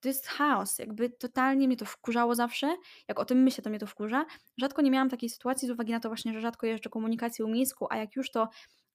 To 0.00 0.08
jest 0.08 0.26
chaos, 0.26 0.78
jakby 0.78 1.10
totalnie 1.10 1.66
mnie 1.66 1.76
to 1.76 1.84
wkurzało 1.84 2.34
zawsze. 2.34 2.76
Jak 3.08 3.20
o 3.20 3.24
tym 3.24 3.42
myślę, 3.42 3.64
to 3.64 3.70
mnie 3.70 3.78
to 3.78 3.86
wkurza. 3.86 4.26
Rzadko 4.58 4.82
nie 4.82 4.90
miałam 4.90 5.10
takiej 5.10 5.30
sytuacji 5.30 5.68
z 5.68 5.70
uwagi 5.70 5.92
na 5.92 6.00
to 6.00 6.08
właśnie, 6.08 6.32
że 6.32 6.40
rzadko 6.40 6.66
jeżdżę 6.66 6.90
komunikacją 6.90 7.48
miejską, 7.48 7.86
a 7.90 7.96
jak 7.96 8.16
już 8.16 8.30
to 8.30 8.48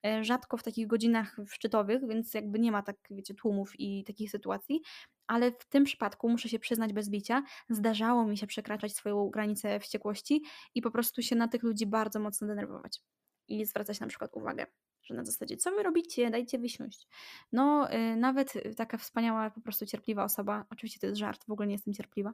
e, 0.05 0.24
rzadko 0.24 0.57
w 0.57 0.63
takich 0.63 0.88
godzinach 0.88 1.38
szczytowych, 1.50 2.07
więc 2.07 2.33
jakby 2.33 2.60
nie 2.60 2.71
ma 2.71 2.81
tak, 2.81 2.95
wiecie, 3.10 3.33
tłumów 3.33 3.79
i 3.79 4.03
takich 4.03 4.31
sytuacji, 4.31 4.81
ale 5.27 5.51
w 5.51 5.65
tym 5.69 5.83
przypadku 5.83 6.29
muszę 6.29 6.50
się 6.50 6.60
przyznać 6.60 6.93
bez 6.93 7.10
bicia, 7.10 7.43
zdarzało 7.69 8.25
mi 8.25 8.38
się 8.38 8.48
przekraczać 8.48 8.95
swoją 8.95 9.29
granicę 9.29 9.79
wściekłości 9.79 10.43
i 10.75 10.81
po 10.81 10.91
prostu 10.91 11.21
się 11.21 11.36
na 11.36 11.48
tych 11.48 11.63
ludzi 11.63 11.86
bardzo 11.86 12.19
mocno 12.19 12.48
denerwować 12.48 13.01
i 13.48 13.65
zwracać 13.65 14.00
na 14.00 14.07
przykład 14.07 14.31
uwagę. 14.33 14.65
Że 15.03 15.13
na 15.13 15.25
zasadzie, 15.25 15.58
co 15.58 15.72
wy 15.72 15.84
robicie, 15.84 16.29
dajcie 16.29 16.60
wysiąść. 16.60 17.08
No, 17.51 17.93
y, 17.93 18.15
nawet 18.15 18.53
taka 18.77 18.98
wspaniała, 18.98 19.50
po 19.50 19.62
prostu 19.62 19.86
cierpliwa 19.86 20.24
osoba, 20.24 20.65
oczywiście 20.70 21.00
to 21.00 21.08
jest 21.08 21.20
żart, 21.20 21.46
w 21.48 21.51
ogóle 21.51 21.67
nie 21.67 21.74
jestem 21.74 21.93
cierpliwa, 21.93 22.34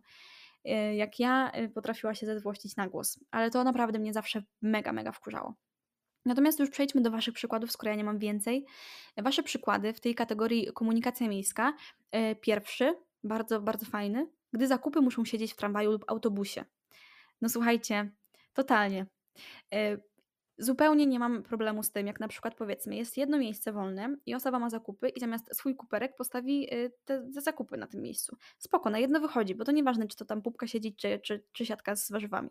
y, 0.66 0.96
jak 0.96 1.20
ja 1.20 1.52
y, 1.52 1.70
potrafiła 1.70 2.16
się 2.16 2.26
zezłościć 2.26 2.76
na 2.76 2.88
głos, 2.88 3.20
ale 3.32 3.52
to 3.52 3.64
naprawdę 3.64 4.00
mnie 4.00 4.14
zawsze 4.14 4.44
mega, 4.62 4.94
mega 4.94 5.12
wkurzało. 5.12 5.54
Natomiast 6.26 6.60
już 6.60 6.70
przejdźmy 6.70 7.02
do 7.02 7.12
Waszych 7.12 7.34
przykładów, 7.34 7.72
skoro 7.72 7.90
ja 7.90 7.96
nie 7.96 8.04
mam 8.04 8.20
więcej. 8.20 8.66
Wasze 9.18 9.44
przykłady 9.44 9.94
w 9.94 10.00
tej 10.00 10.16
kategorii 10.16 10.74
komunikacja 10.74 11.28
miejska. 11.28 11.74
Pierwszy, 12.42 12.96
bardzo, 13.24 13.62
bardzo 13.62 13.86
fajny, 13.86 14.28
gdy 14.54 14.68
zakupy 14.68 15.02
muszą 15.02 15.26
siedzieć 15.26 15.54
w 15.54 15.56
tramwaju 15.56 15.92
lub 15.92 16.04
autobusie. 16.08 16.66
No 17.42 17.50
słuchajcie, 17.50 18.12
totalnie. 18.54 19.06
Zupełnie 20.60 21.06
nie 21.06 21.20
mam 21.20 21.44
problemu 21.44 21.84
z 21.84 21.92
tym, 21.92 22.08
jak 22.08 22.20
na 22.20 22.28
przykład 22.28 22.56
powiedzmy, 22.56 22.96
jest 22.96 23.18
jedno 23.18 23.38
miejsce 23.38 23.72
wolne 23.72 24.16
i 24.26 24.36
osoba 24.36 24.60
ma 24.60 24.70
zakupy 24.70 25.10
i 25.10 25.20
zamiast 25.20 25.56
swój 25.56 25.76
kuperek 25.76 26.16
postawi 26.16 26.74
y, 26.74 26.94
te, 27.06 27.32
te 27.34 27.42
zakupy 27.42 27.78
na 27.78 27.88
tym 27.88 28.02
miejscu. 28.02 28.38
Spoko, 28.58 28.90
na 28.90 29.00
jedno 29.00 29.20
wychodzi, 29.20 29.56
bo 29.56 29.66
to 29.66 29.72
nieważne, 29.72 30.08
czy 30.08 30.18
to 30.18 30.26
tam 30.26 30.42
pupka 30.42 30.68
siedzi, 30.68 30.96
czy, 30.96 31.20
czy, 31.20 31.44
czy 31.52 31.66
siatka 31.66 31.96
z 31.96 32.12
warzywami. 32.12 32.50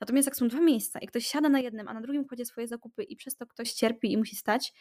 Natomiast 0.00 0.26
jak 0.26 0.36
są 0.36 0.48
dwa 0.48 0.60
miejsca 0.60 0.98
i 0.98 1.06
ktoś 1.06 1.26
siada 1.26 1.48
na 1.48 1.60
jednym, 1.60 1.88
a 1.88 1.94
na 1.94 2.00
drugim 2.00 2.24
kładzie 2.24 2.44
swoje 2.44 2.68
zakupy 2.68 3.02
i 3.02 3.16
przez 3.16 3.36
to 3.36 3.46
ktoś 3.46 3.72
cierpi 3.72 4.12
i 4.12 4.18
musi 4.18 4.36
stać, 4.36 4.72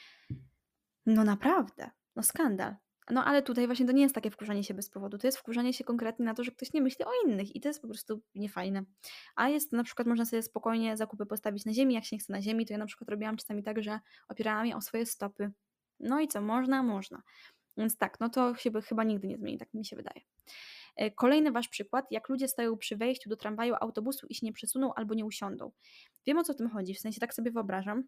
no 1.06 1.24
naprawdę, 1.24 1.90
no 2.16 2.24
skandal. 2.24 2.76
No 3.10 3.26
ale 3.26 3.42
tutaj 3.42 3.66
właśnie 3.66 3.86
to 3.86 3.92
nie 3.92 4.02
jest 4.02 4.16
takie 4.16 4.32
wkurzanie 4.32 4.64
się 4.64 4.74
bez 4.74 4.90
powodu, 4.90 5.18
to 5.18 5.28
jest 5.28 5.38
wkurzanie 5.38 5.74
się 5.74 5.84
konkretnie 5.84 6.26
na 6.26 6.34
to, 6.34 6.44
że 6.44 6.52
ktoś 6.52 6.74
nie 6.74 6.82
myśli 6.82 7.06
o 7.06 7.10
innych 7.26 7.56
i 7.56 7.62
to 7.62 7.70
jest 7.70 7.82
po 7.82 7.88
prostu 7.88 8.22
niefajne. 8.36 8.84
A 9.36 9.50
jest 9.50 9.72
na 9.72 9.84
przykład, 9.84 10.08
można 10.08 10.26
sobie 10.26 10.44
spokojnie 10.44 10.98
zakupy 10.98 11.26
postawić 11.26 11.66
na 11.66 11.74
ziemi, 11.74 11.94
jak 11.94 12.06
się 12.06 12.16
nie 12.16 12.20
chce 12.20 12.34
na 12.34 12.42
ziemi, 12.42 12.66
to 12.66 12.74
ja 12.74 12.78
na 12.78 12.86
przykład 12.86 13.10
robiłam 13.10 13.38
czasami 13.38 13.64
tak, 13.64 13.84
że 13.84 14.00
opierałam 14.28 14.66
je 14.66 14.76
o 14.76 14.82
swoje 14.82 15.06
stopy. 15.06 15.52
No 16.00 16.20
i 16.20 16.28
co, 16.28 16.42
można? 16.42 16.84
Można. 16.84 17.22
Więc 17.78 17.98
tak, 17.98 18.20
no 18.20 18.30
to 18.30 18.54
chyba, 18.54 18.82
chyba 18.82 19.04
nigdy 19.04 19.28
nie 19.28 19.38
zmieni, 19.38 19.58
tak 19.58 19.74
mi 19.74 19.86
się 19.86 19.96
wydaje. 19.96 20.22
E, 20.96 21.12
kolejny 21.12 21.52
wasz 21.52 21.68
przykład, 21.68 22.06
jak 22.12 22.30
ludzie 22.30 22.48
stoją 22.48 22.78
przy 22.78 22.98
wejściu 22.98 23.30
do 23.30 23.38
tramwaju, 23.38 23.76
autobusu 23.80 24.28
i 24.28 24.36
się 24.36 24.46
nie 24.46 24.54
przesuną 24.54 24.94
albo 24.94 25.14
nie 25.14 25.26
usiądą. 25.26 25.72
Wiem 26.26 26.38
o 26.38 26.44
co 26.44 26.54
tym 26.54 26.70
chodzi, 26.70 26.94
w 26.94 27.00
sensie 27.00 27.20
tak 27.20 27.34
sobie 27.34 27.52
wyobrażam, 27.52 28.04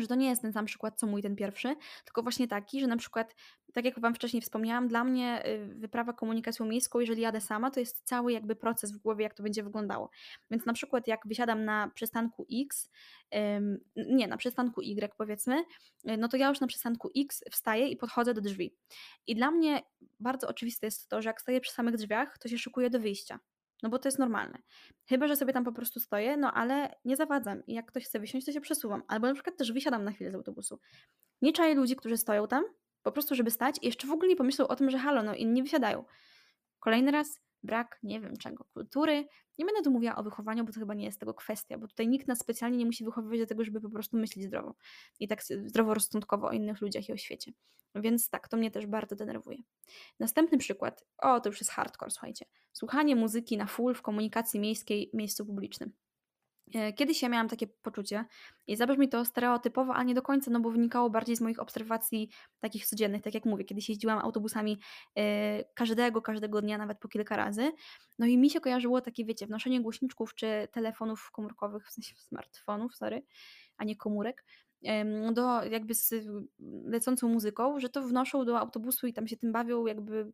że 0.00 0.08
to 0.08 0.14
nie 0.14 0.28
jest 0.28 0.42
ten 0.42 0.52
sam 0.52 0.64
przykład, 0.64 0.98
co 0.98 1.06
mój 1.06 1.22
ten 1.22 1.36
pierwszy, 1.36 1.76
tylko 2.04 2.22
właśnie 2.22 2.48
taki, 2.48 2.80
że 2.80 2.86
na 2.86 2.96
przykład, 2.96 3.34
tak 3.72 3.84
jak 3.84 4.00
Wam 4.00 4.14
wcześniej 4.14 4.42
wspomniałam, 4.42 4.88
dla 4.88 5.04
mnie 5.04 5.46
y, 5.46 5.74
wyprawa 5.74 6.12
komunikacją 6.12 6.66
miejską, 6.66 7.00
jeżeli 7.00 7.22
jadę 7.22 7.40
sama, 7.40 7.70
to 7.70 7.80
jest 7.80 8.04
cały 8.04 8.32
jakby 8.32 8.56
proces 8.56 8.92
w 8.92 8.98
głowie, 8.98 9.22
jak 9.22 9.34
to 9.34 9.42
będzie 9.42 9.62
wyglądało. 9.62 10.10
Więc 10.50 10.66
na 10.66 10.72
przykład 10.72 11.08
jak 11.08 11.20
wysiadam 11.26 11.64
na 11.64 11.90
przystanku 11.94 12.46
X, 12.62 12.90
nie, 13.96 14.28
na 14.28 14.36
przystanku 14.36 14.80
Y 14.80 15.14
powiedzmy, 15.16 15.64
y, 16.10 16.16
no 16.16 16.28
to 16.28 16.36
ja 16.36 16.48
już 16.48 16.60
na 16.60 16.66
przystanku 16.66 17.10
X 17.16 17.44
wstaję 17.50 17.88
i 17.88 17.96
podchodzę 17.96 18.34
do 18.34 18.40
drzwi. 18.40 18.76
I 19.26 19.34
dla 19.34 19.50
mnie 19.50 19.82
bardzo 20.20 20.48
oczywiste 20.48 20.86
jest 20.86 21.08
to, 21.08 21.22
że 21.22 21.28
jak 21.28 21.40
stoję 21.40 21.60
przy 21.60 21.72
samych 21.72 21.96
drzwiach, 21.96 22.38
to 22.38 22.48
się 22.48 22.58
szykuję 22.58 22.90
do 22.90 23.00
wyjścia. 23.00 23.38
No 23.82 23.88
bo 23.88 23.98
to 23.98 24.08
jest 24.08 24.18
normalne. 24.18 24.58
Chyba, 25.08 25.28
że 25.28 25.36
sobie 25.36 25.52
tam 25.52 25.64
po 25.64 25.72
prostu 25.72 26.00
stoję, 26.00 26.36
no 26.36 26.52
ale 26.52 26.94
nie 27.04 27.16
zawadzam 27.16 27.66
i 27.66 27.74
jak 27.74 27.86
ktoś 27.86 28.04
chce 28.04 28.20
wysiąść, 28.20 28.46
to 28.46 28.52
się 28.52 28.60
przesuwam. 28.60 29.02
Albo 29.08 29.26
na 29.26 29.34
przykład 29.34 29.56
też 29.56 29.72
wysiadam 29.72 30.04
na 30.04 30.12
chwilę 30.12 30.30
z 30.30 30.34
autobusu. 30.34 30.80
Nie 31.42 31.52
czaję 31.52 31.74
ludzi, 31.74 31.96
którzy 31.96 32.16
stoją 32.16 32.48
tam, 32.48 32.64
po 33.02 33.12
prostu 33.12 33.34
żeby 33.34 33.50
stać 33.50 33.76
i 33.82 33.86
jeszcze 33.86 34.06
w 34.06 34.10
ogóle 34.10 34.28
nie 34.28 34.36
pomyślą 34.36 34.68
o 34.68 34.76
tym, 34.76 34.90
że 34.90 34.98
halo, 34.98 35.22
no 35.22 35.34
inni 35.34 35.62
wysiadają. 35.62 36.04
Kolejny 36.80 37.10
raz 37.10 37.40
brak, 37.64 37.98
nie 38.02 38.20
wiem 38.20 38.36
czego, 38.36 38.64
kultury. 38.64 39.26
Nie 39.58 39.64
będę 39.64 39.82
tu 39.82 39.90
mówiła 39.90 40.16
o 40.16 40.22
wychowaniu, 40.22 40.64
bo 40.64 40.72
to 40.72 40.80
chyba 40.80 40.94
nie 40.94 41.04
jest 41.04 41.20
tego 41.20 41.34
kwestia, 41.34 41.78
bo 41.78 41.88
tutaj 41.88 42.08
nikt 42.08 42.28
nas 42.28 42.38
specjalnie 42.38 42.78
nie 42.78 42.86
musi 42.86 43.04
wychowywać 43.04 43.38
do 43.38 43.46
tego, 43.46 43.64
żeby 43.64 43.80
po 43.80 43.90
prostu 43.90 44.16
myśleć 44.16 44.44
zdrowo 44.44 44.74
i 45.20 45.28
tak 45.28 45.42
zdroworozsądkowo 45.44 46.48
o 46.48 46.52
innych 46.52 46.80
ludziach 46.80 47.08
i 47.08 47.12
o 47.12 47.16
świecie. 47.16 47.52
Więc 47.94 48.30
tak, 48.30 48.48
to 48.48 48.56
mnie 48.56 48.70
też 48.70 48.86
bardzo 48.86 49.16
denerwuje. 49.16 49.58
Następny 50.20 50.58
przykład, 50.58 51.04
o 51.18 51.40
to 51.40 51.48
już 51.48 51.60
jest 51.60 51.70
hardcore, 51.70 52.10
słuchajcie. 52.10 52.46
Słuchanie 52.72 53.16
muzyki 53.16 53.56
na 53.56 53.66
full 53.66 53.94
w 53.94 54.02
komunikacji 54.02 54.60
miejskiej 54.60 55.10
miejscu 55.14 55.46
publicznym. 55.46 55.92
E, 56.74 56.92
kiedyś 56.92 57.22
ja 57.22 57.28
miałam 57.28 57.48
takie 57.48 57.66
poczucie 57.66 58.24
i 58.66 58.76
zabrzmi 58.76 59.08
to 59.08 59.24
stereotypowo, 59.24 59.94
ale 59.94 60.04
nie 60.04 60.14
do 60.14 60.22
końca, 60.22 60.50
no 60.50 60.60
bo 60.60 60.70
wynikało 60.70 61.10
bardziej 61.10 61.36
z 61.36 61.40
moich 61.40 61.60
obserwacji 61.60 62.30
takich 62.60 62.86
codziennych, 62.86 63.22
tak 63.22 63.34
jak 63.34 63.44
mówię, 63.44 63.64
kiedyś 63.64 63.88
jeździłam 63.88 64.18
autobusami 64.18 64.78
e, 65.16 65.64
każdego, 65.64 66.22
każdego 66.22 66.62
dnia, 66.62 66.78
nawet 66.78 66.98
po 66.98 67.08
kilka 67.08 67.36
razy, 67.36 67.72
no 68.18 68.26
i 68.26 68.38
mi 68.38 68.50
się 68.50 68.60
kojarzyło 68.60 69.00
takie, 69.00 69.24
wiecie, 69.24 69.46
wnoszenie 69.46 69.80
głośniczków 69.80 70.34
czy 70.34 70.68
telefonów 70.72 71.30
komórkowych, 71.32 71.86
w 71.86 71.90
sensie 71.90 72.14
smartfonów, 72.16 72.96
sorry, 72.96 73.22
a 73.76 73.84
nie 73.84 73.96
komórek, 73.96 74.44
do 75.32 75.64
jakby 75.64 75.94
z 75.94 76.14
lecącą 76.84 77.28
muzyką, 77.28 77.80
że 77.80 77.88
to 77.88 78.02
wnoszą 78.02 78.44
do 78.44 78.58
autobusu 78.58 79.06
i 79.06 79.12
tam 79.12 79.28
się 79.28 79.36
tym 79.36 79.52
bawią, 79.52 79.86
jakby 79.86 80.32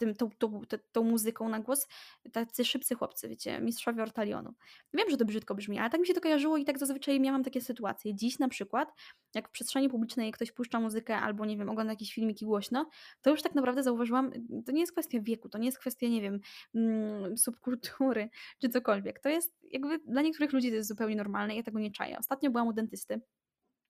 tym, 0.00 0.14
tą, 0.14 0.30
tą, 0.30 0.62
tą, 0.92 1.04
muzyką 1.04 1.48
na 1.48 1.60
głos 1.60 1.88
tacy 2.32 2.64
szybcy 2.64 2.94
chłopcy, 2.94 3.28
wiecie, 3.28 3.60
mistrzowie 3.60 4.02
ortalionu. 4.02 4.54
Wiem, 4.94 5.10
że 5.10 5.16
to 5.16 5.24
brzydko 5.24 5.54
brzmi, 5.54 5.78
ale 5.78 5.90
tak 5.90 6.00
mi 6.00 6.06
się 6.06 6.14
to 6.14 6.20
kojarzyło 6.20 6.56
i 6.56 6.64
tak 6.64 6.78
zazwyczaj 6.78 7.20
miałam 7.20 7.44
takie 7.44 7.60
sytuacje. 7.60 8.14
Dziś 8.14 8.38
na 8.38 8.48
przykład, 8.48 8.92
jak 9.34 9.48
w 9.48 9.50
przestrzeni 9.50 9.88
publicznej 9.88 10.32
ktoś 10.32 10.52
puszcza 10.52 10.80
muzykę 10.80 11.16
albo, 11.16 11.46
nie 11.46 11.56
wiem, 11.56 11.70
ogląda 11.70 11.92
jakieś 11.92 12.14
filmiki 12.14 12.44
głośno, 12.44 12.90
to 13.22 13.30
już 13.30 13.42
tak 13.42 13.54
naprawdę 13.54 13.82
zauważyłam, 13.82 14.32
to 14.66 14.72
nie 14.72 14.80
jest 14.80 14.92
kwestia 14.92 15.18
wieku, 15.22 15.48
to 15.48 15.58
nie 15.58 15.66
jest 15.66 15.78
kwestia, 15.78 16.08
nie 16.08 16.20
wiem, 16.20 16.40
mm, 16.74 17.38
subkultury 17.38 18.30
czy 18.60 18.68
cokolwiek. 18.68 19.20
To 19.20 19.28
jest 19.28 19.56
jakby 19.62 19.98
dla 19.98 20.22
niektórych 20.22 20.52
ludzi 20.52 20.68
to 20.68 20.74
jest 20.74 20.88
zupełnie 20.88 21.16
normalne, 21.16 21.56
ja 21.56 21.62
tego 21.62 21.78
nie 21.78 21.90
czaję. 21.90 22.18
Ostatnio 22.18 22.50
byłam 22.50 22.68
u 22.68 22.72
dentysty 22.72 23.20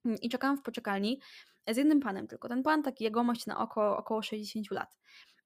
mm, 0.04 0.18
i 0.22 0.28
czekałam 0.28 0.56
w 0.56 0.62
poczekalni 0.62 1.20
z 1.68 1.76
jednym 1.76 2.00
panem 2.00 2.26
tylko. 2.26 2.48
Ten 2.48 2.62
pan 2.62 2.82
taki 2.82 3.04
jegomość 3.04 3.46
na 3.46 3.58
oko 3.58 3.96
około 3.96 4.22
60 4.22 4.70
lat. 4.70 4.96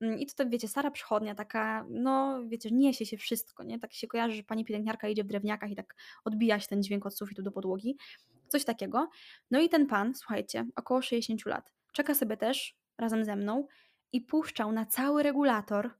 Mm, 0.04 0.18
I 0.18 0.26
tutaj, 0.26 0.50
wiecie, 0.50 0.68
stara 0.68 0.90
przychodnia, 0.90 1.34
taka, 1.34 1.87
no 1.90 2.42
wiecie, 2.46 2.70
niesie 2.70 3.06
się 3.06 3.16
wszystko, 3.16 3.64
nie? 3.64 3.78
Tak 3.78 3.92
się 3.92 4.06
kojarzy, 4.06 4.37
że 4.37 4.42
pani 4.42 4.64
pielęgniarka 4.64 5.08
idzie 5.08 5.25
w 5.25 5.26
drewniakach 5.26 5.70
i 5.70 5.76
tak 5.76 5.94
odbija 6.25 6.61
się 6.61 6.66
ten 6.66 6.82
dźwięk 6.82 7.06
od 7.06 7.16
sufitu 7.16 7.42
do 7.42 7.52
podłogi. 7.52 7.96
Coś 8.49 8.64
takiego. 8.64 9.08
No 9.50 9.61
i 9.61 9.68
ten 9.68 9.87
pan, 9.87 10.14
słuchajcie, 10.14 10.66
około 10.76 11.02
60 11.02 11.46
lat, 11.46 11.73
czeka 11.92 12.14
sobie 12.14 12.37
też 12.37 12.76
razem 12.99 13.25
ze 13.25 13.37
mną 13.37 13.66
i 14.12 14.20
puszczał 14.20 14.73
na 14.73 14.87
cały 14.87 15.23
regulator 15.23 15.90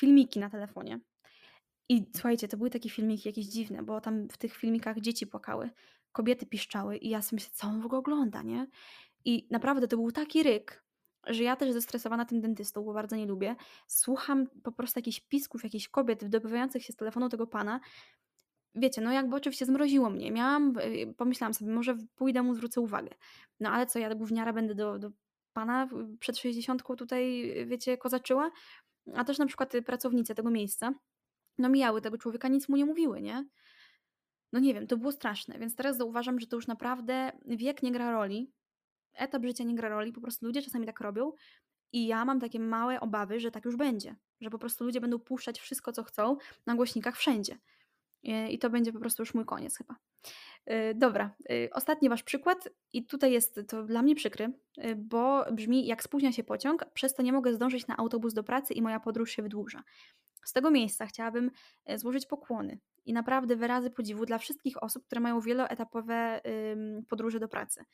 filmiki 0.00 0.40
na 0.40 0.50
telefonie. 0.50 1.00
I 1.88 2.06
słuchajcie, 2.14 2.48
to 2.48 2.56
były 2.56 2.70
takie 2.70 2.90
filmiki 2.90 3.28
jakieś 3.28 3.46
dziwne, 3.46 3.82
bo 3.82 4.00
tam 4.00 4.28
w 4.28 4.38
tych 4.38 4.56
filmikach 4.56 5.00
dzieci 5.00 5.26
płakały, 5.26 5.70
kobiety 6.12 6.46
piszczały 6.46 6.96
i 6.96 7.08
ja 7.08 7.22
sobie 7.22 7.36
myślę, 7.36 7.50
co 7.54 7.66
on 7.66 7.80
w 7.80 7.86
ogóle 7.86 7.98
ogląda, 7.98 8.42
nie? 8.42 8.66
I 9.24 9.46
naprawdę 9.50 9.88
to 9.88 9.96
był 9.96 10.12
taki 10.12 10.42
ryk, 10.42 10.84
że 11.26 11.42
ja 11.42 11.56
też 11.56 11.72
zestresowana 11.72 12.24
tym 12.24 12.40
dentystą, 12.40 12.84
bo 12.84 12.92
bardzo 12.92 13.16
nie 13.16 13.26
lubię, 13.26 13.56
słucham 13.86 14.46
po 14.62 14.72
prostu 14.72 14.98
jakichś 14.98 15.20
pisków 15.20 15.64
jakichś 15.64 15.88
kobiet 15.88 16.24
wydobywających 16.24 16.84
się 16.84 16.92
z 16.92 16.96
telefonu 16.96 17.28
tego 17.28 17.46
pana. 17.46 17.80
Wiecie, 18.74 19.00
no 19.00 19.12
jakby 19.12 19.36
oczywiście 19.36 19.66
zmroziło 19.66 20.10
mnie. 20.10 20.32
Miałam, 20.32 20.78
y, 20.78 21.14
pomyślałam 21.16 21.54
sobie, 21.54 21.72
może 21.72 21.96
pójdę 22.16 22.42
mu, 22.42 22.54
zwrócę 22.54 22.80
uwagę. 22.80 23.10
No 23.60 23.70
ale 23.70 23.86
co, 23.86 23.98
ja 23.98 24.14
gówniara 24.14 24.52
będę 24.52 24.74
do, 24.74 24.98
do 24.98 25.10
pana 25.52 25.88
przed 26.20 26.38
60 26.38 26.82
tutaj, 26.98 27.54
wiecie, 27.66 27.98
kozaczyła? 27.98 28.50
A 29.14 29.24
też 29.24 29.38
na 29.38 29.46
przykład 29.46 29.72
pracownice 29.86 30.34
tego 30.34 30.50
miejsca, 30.50 30.94
no 31.58 31.68
mijały 31.68 32.00
tego 32.00 32.18
człowieka, 32.18 32.48
nic 32.48 32.68
mu 32.68 32.76
nie 32.76 32.86
mówiły, 32.86 33.22
nie? 33.22 33.48
No 34.52 34.60
nie 34.60 34.74
wiem, 34.74 34.86
to 34.86 34.96
było 34.96 35.12
straszne, 35.12 35.58
więc 35.58 35.76
teraz 35.76 35.96
zauważam, 35.96 36.40
że 36.40 36.46
to 36.46 36.56
już 36.56 36.66
naprawdę 36.66 37.32
wiek 37.46 37.82
nie 37.82 37.92
gra 37.92 38.12
roli, 38.12 38.52
etap 39.14 39.44
życia 39.44 39.64
nie 39.64 39.74
gra 39.74 39.88
roli, 39.88 40.12
po 40.12 40.20
prostu 40.20 40.46
ludzie 40.46 40.62
czasami 40.62 40.86
tak 40.86 41.00
robią 41.00 41.32
i 41.92 42.06
ja 42.06 42.24
mam 42.24 42.40
takie 42.40 42.60
małe 42.60 43.00
obawy, 43.00 43.40
że 43.40 43.50
tak 43.50 43.64
już 43.64 43.76
będzie, 43.76 44.16
że 44.40 44.50
po 44.50 44.58
prostu 44.58 44.84
ludzie 44.84 45.00
będą 45.00 45.18
puszczać 45.18 45.60
wszystko, 45.60 45.92
co 45.92 46.04
chcą 46.04 46.36
na 46.66 46.74
głośnikach 46.74 47.16
wszędzie. 47.16 47.58
I 48.22 48.58
to 48.58 48.70
będzie 48.70 48.92
po 48.92 49.00
prostu 49.00 49.22
już 49.22 49.34
mój 49.34 49.44
koniec 49.44 49.76
chyba. 49.76 49.96
Y, 50.70 50.94
dobra, 50.94 51.34
y, 51.50 51.70
ostatni 51.72 52.08
wasz 52.08 52.22
przykład 52.22 52.68
i 52.92 53.06
tutaj 53.06 53.32
jest 53.32 53.60
to 53.68 53.82
dla 53.82 54.02
mnie 54.02 54.14
przykry, 54.14 54.52
bo 54.96 55.44
brzmi 55.52 55.86
jak 55.86 56.02
spóźnia 56.02 56.32
się 56.32 56.44
pociąg, 56.44 56.84
przez 56.94 57.14
to 57.14 57.22
nie 57.22 57.32
mogę 57.32 57.54
zdążyć 57.54 57.86
na 57.86 57.96
autobus 57.96 58.34
do 58.34 58.44
pracy 58.44 58.74
i 58.74 58.82
moja 58.82 59.00
podróż 59.00 59.30
się 59.30 59.42
wydłuża. 59.42 59.82
Z 60.44 60.52
tego 60.52 60.70
miejsca 60.70 61.06
chciałabym 61.06 61.50
e, 61.84 61.98
złożyć 61.98 62.26
pokłony 62.26 62.78
i 63.04 63.12
naprawdę 63.12 63.56
wyrazy 63.56 63.90
podziwu 63.90 64.26
dla 64.26 64.38
wszystkich 64.38 64.82
osób, 64.82 65.06
które 65.06 65.20
mają 65.20 65.40
wieloetapowe 65.40 66.40
podróże 67.08 67.40
do 67.40 67.48
pracy. 67.48 67.84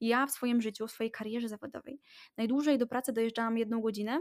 Ja 0.00 0.26
w 0.26 0.30
swoim 0.30 0.62
życiu, 0.62 0.86
w 0.86 0.90
swojej 0.90 1.10
karierze 1.10 1.48
zawodowej. 1.48 2.00
Najdłużej 2.36 2.78
do 2.78 2.86
pracy 2.86 3.12
dojeżdżałam 3.12 3.58
jedną 3.58 3.80
godzinę, 3.80 4.20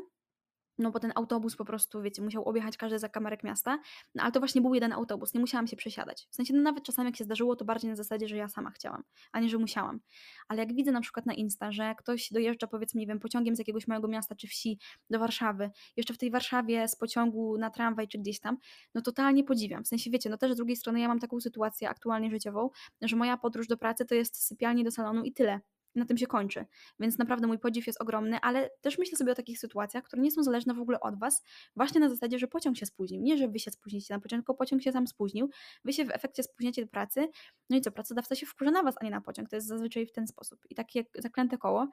no 0.78 0.92
bo 0.92 1.00
ten 1.00 1.12
autobus 1.16 1.56
po 1.56 1.66
prostu, 1.66 2.02
wiecie, 2.02 2.22
musiał 2.22 2.44
objechać 2.44 2.78
każdy 2.78 3.00
zakamarek 3.00 3.44
miasta, 3.44 3.80
no 4.16 4.24
ale 4.24 4.32
to 4.32 4.40
właśnie 4.40 4.62
był 4.62 4.74
jeden 4.74 4.94
autobus, 4.94 5.34
nie 5.34 5.40
musiałam 5.40 5.68
się 5.68 5.76
przesiadać. 5.76 6.28
W 6.32 6.36
sensie, 6.36 6.54
no 6.54 6.62
nawet 6.62 6.84
czasami 6.84 7.08
jak 7.08 7.16
się 7.16 7.24
zdarzyło, 7.24 7.56
to 7.56 7.66
bardziej 7.66 7.90
na 7.90 7.96
zasadzie, 7.96 8.28
że 8.28 8.38
ja 8.38 8.50
sama 8.50 8.72
chciałam, 8.72 9.04
a 9.32 9.40
nie, 9.40 9.50
że 9.50 9.58
musiałam. 9.58 10.00
Ale 10.48 10.60
jak 10.60 10.74
widzę 10.74 10.92
na 10.92 11.02
przykład 11.02 11.26
na 11.26 11.34
Insta, 11.34 11.72
że 11.72 11.96
ktoś 11.96 12.32
dojeżdża 12.32 12.68
powiedzmy, 12.68 13.00
nie 13.00 13.08
wiem, 13.08 13.20
pociągiem 13.20 13.56
z 13.56 13.60
jakiegoś 13.60 13.88
małego 13.88 14.08
miasta 14.08 14.36
czy 14.36 14.48
wsi 14.48 14.80
do 15.10 15.20
Warszawy, 15.20 15.72
jeszcze 15.98 16.14
w 16.14 16.18
tej 16.18 16.32
Warszawie 16.32 16.88
z 16.88 16.96
pociągu 16.96 17.58
na 17.58 17.70
tramwaj 17.70 18.08
czy 18.08 18.18
gdzieś 18.18 18.40
tam, 18.40 18.58
no 18.96 19.02
totalnie 19.02 19.44
podziwiam. 19.44 19.84
W 19.84 19.88
sensie, 19.88 20.10
wiecie, 20.10 20.30
no 20.30 20.38
też 20.38 20.54
z 20.54 20.56
drugiej 20.56 20.76
strony 20.76 21.00
ja 21.00 21.08
mam 21.08 21.20
taką 21.20 21.40
sytuację 21.42 21.90
aktualnie 21.90 22.30
życiową, 22.32 22.70
że 23.02 23.16
moja 23.16 23.38
podróż 23.38 23.68
do 23.68 23.78
pracy 23.78 24.06
to 24.06 24.16
jest 24.16 24.48
sypialnie 24.48 24.84
do 24.84 24.92
salonu 24.92 25.24
i 25.24 25.34
tyle 25.34 25.62
na 25.96 26.06
tym 26.06 26.18
się 26.18 26.28
kończy. 26.28 26.66
Więc 27.00 27.18
naprawdę 27.18 27.48
mój 27.48 27.60
podziw 27.60 27.88
jest 27.88 28.02
ogromny, 28.02 28.40
ale 28.42 28.70
też 28.82 28.98
myślę 28.98 29.18
sobie 29.18 29.32
o 29.32 29.36
takich 29.36 29.60
sytuacjach, 29.60 30.04
które 30.04 30.22
nie 30.22 30.32
są 30.32 30.44
zależne 30.44 30.74
w 30.74 30.80
ogóle 30.80 31.00
od 31.00 31.20
Was, 31.20 31.44
właśnie 31.76 32.02
na 32.02 32.10
zasadzie, 32.10 32.40
że 32.40 32.48
pociąg 32.48 32.78
się 32.78 32.86
spóźnił. 32.86 33.22
Nie, 33.22 33.38
że 33.38 33.48
Wy 33.48 33.60
się 33.60 33.72
spóźnicie 33.72 34.14
na 34.14 34.20
pociąg, 34.20 34.42
tylko 34.42 34.54
pociąg 34.54 34.82
się 34.82 34.92
sam 34.92 35.08
spóźnił, 35.08 35.50
Wy 35.86 35.94
się 35.94 36.06
w 36.06 36.12
efekcie 36.12 36.44
spóźniacie 36.44 36.82
do 36.82 36.92
pracy, 36.92 37.28
no 37.70 37.78
i 37.78 37.82
co, 37.82 37.92
pracodawca 37.92 38.36
się 38.36 38.46
wkurza 38.46 38.72
na 38.72 38.84
Was, 38.84 38.96
a 39.02 39.06
nie 39.06 39.12
na 39.12 39.22
pociąg. 39.22 39.50
To 39.50 39.56
jest 39.56 39.68
zazwyczaj 39.68 40.06
w 40.06 40.12
ten 40.12 40.28
sposób. 40.28 40.60
I 40.70 40.76
takie 40.76 41.06
zaklęte 41.16 41.58
koło, 41.58 41.88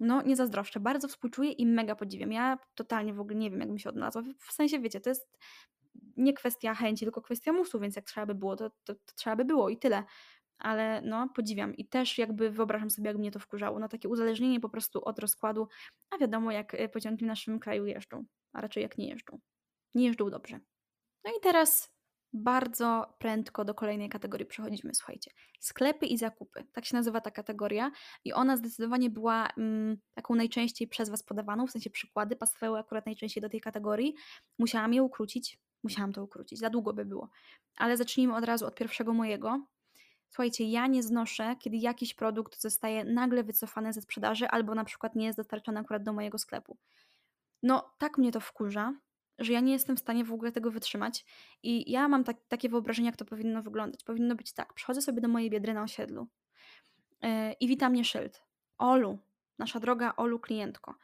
no 0.00 0.22
nie 0.22 0.36
zazdroszczę, 0.36 0.80
bardzo 0.80 1.08
współczuję 1.08 1.50
i 1.50 1.66
mega 1.66 1.96
podziwiam. 1.96 2.32
Ja 2.32 2.58
totalnie 2.74 3.14
w 3.14 3.20
ogóle 3.20 3.34
nie 3.36 3.50
wiem, 3.50 3.60
jak 3.60 3.68
bym 3.68 3.78
się 3.78 3.88
odnalazła. 3.88 4.22
W 4.38 4.52
sensie, 4.52 4.80
wiecie, 4.80 5.00
to 5.00 5.10
jest 5.10 5.38
nie 6.16 6.32
kwestia 6.32 6.74
chęci, 6.74 7.04
tylko 7.04 7.22
kwestia 7.22 7.52
musu, 7.52 7.80
więc 7.80 7.96
jak 7.96 8.04
trzeba 8.04 8.26
by 8.26 8.34
było, 8.34 8.56
to, 8.56 8.70
to, 8.70 8.94
to 8.94 9.14
trzeba 9.16 9.36
by 9.36 9.44
było 9.44 9.68
i 9.68 9.76
tyle 9.76 10.04
ale 10.64 11.02
no, 11.02 11.28
podziwiam 11.28 11.76
i 11.76 11.88
też 11.88 12.18
jakby 12.18 12.50
wyobrażam 12.50 12.90
sobie, 12.90 13.08
jak 13.08 13.18
mnie 13.18 13.30
to 13.30 13.38
wkurzało. 13.38 13.78
No 13.78 13.88
takie 13.88 14.08
uzależnienie 14.08 14.60
po 14.60 14.68
prostu 14.68 15.04
od 15.04 15.18
rozkładu, 15.18 15.68
a 16.10 16.18
wiadomo, 16.18 16.52
jak 16.52 16.74
y, 16.74 16.88
pociągi 16.88 17.24
w 17.24 17.28
naszym 17.28 17.60
kraju 17.60 17.86
jeżdżą, 17.86 18.24
a 18.52 18.60
raczej 18.60 18.82
jak 18.82 18.98
nie 18.98 19.08
jeżdżą. 19.08 19.40
Nie 19.94 20.06
jeżdżą 20.06 20.30
dobrze. 20.30 20.60
No 21.24 21.30
i 21.30 21.40
teraz 21.42 21.94
bardzo 22.32 23.14
prędko 23.18 23.64
do 23.64 23.74
kolejnej 23.74 24.08
kategorii 24.08 24.46
przechodzimy, 24.46 24.94
słuchajcie. 24.94 25.30
Sklepy 25.60 26.06
i 26.06 26.18
zakupy. 26.18 26.64
Tak 26.72 26.84
się 26.84 26.96
nazywa 26.96 27.20
ta 27.20 27.30
kategoria 27.30 27.90
i 28.24 28.32
ona 28.32 28.56
zdecydowanie 28.56 29.10
była 29.10 29.48
mm, 29.58 29.96
taką 30.14 30.34
najczęściej 30.34 30.88
przez 30.88 31.08
Was 31.08 31.22
podawaną, 31.22 31.66
w 31.66 31.70
sensie 31.70 31.90
przykłady 31.90 32.36
pasowały 32.36 32.78
akurat 32.78 33.06
najczęściej 33.06 33.42
do 33.42 33.48
tej 33.48 33.60
kategorii. 33.60 34.14
Musiałam 34.58 34.94
je 34.94 35.02
ukrócić, 35.02 35.58
musiałam 35.82 36.12
to 36.12 36.24
ukrócić, 36.24 36.58
za 36.58 36.70
długo 36.70 36.92
by 36.92 37.04
było. 37.04 37.28
Ale 37.76 37.96
zacznijmy 37.96 38.36
od 38.36 38.44
razu 38.44 38.66
od 38.66 38.74
pierwszego 38.74 39.14
mojego, 39.14 39.66
Słuchajcie, 40.28 40.64
ja 40.64 40.86
nie 40.86 41.02
znoszę, 41.02 41.56
kiedy 41.58 41.76
jakiś 41.76 42.14
produkt 42.14 42.60
zostaje 42.60 43.04
nagle 43.04 43.44
wycofany 43.44 43.92
ze 43.92 44.00
sprzedaży 44.00 44.48
albo 44.48 44.74
na 44.74 44.84
przykład 44.84 45.16
nie 45.16 45.26
jest 45.26 45.38
dostarczony 45.38 45.80
akurat 45.80 46.02
do 46.02 46.12
mojego 46.12 46.38
sklepu. 46.38 46.78
No, 47.62 47.94
tak 47.98 48.18
mnie 48.18 48.32
to 48.32 48.40
wkurza, 48.40 48.94
że 49.38 49.52
ja 49.52 49.60
nie 49.60 49.72
jestem 49.72 49.96
w 49.96 50.00
stanie 50.00 50.24
w 50.24 50.32
ogóle 50.32 50.52
tego 50.52 50.70
wytrzymać 50.70 51.24
i 51.62 51.92
ja 51.92 52.08
mam 52.08 52.24
tak, 52.24 52.36
takie 52.48 52.68
wyobrażenie, 52.68 53.06
jak 53.06 53.16
to 53.16 53.24
powinno 53.24 53.62
wyglądać. 53.62 54.04
Powinno 54.04 54.34
być 54.34 54.52
tak, 54.52 54.74
przychodzę 54.74 55.02
sobie 55.02 55.20
do 55.20 55.28
mojej 55.28 55.50
biedry 55.50 55.74
na 55.74 55.82
osiedlu 55.82 56.28
yy, 57.22 57.52
i 57.60 57.68
wita 57.68 57.90
mnie 57.90 58.04
szyld. 58.04 58.42
Olu, 58.78 59.18
nasza 59.58 59.80
droga 59.80 60.16
Olu 60.16 60.40
klientko, 60.40 60.94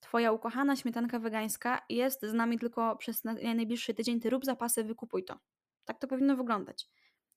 twoja 0.00 0.32
ukochana 0.32 0.76
śmietanka 0.76 1.18
wegańska 1.18 1.82
jest 1.88 2.26
z 2.26 2.32
nami 2.32 2.58
tylko 2.58 2.96
przez 2.96 3.24
najbliższy 3.24 3.94
tydzień, 3.94 4.20
ty 4.20 4.30
rób 4.30 4.44
zapasy, 4.44 4.84
wykupuj 4.84 5.24
to. 5.24 5.38
Tak 5.84 5.98
to 5.98 6.08
powinno 6.08 6.36
wyglądać 6.36 6.88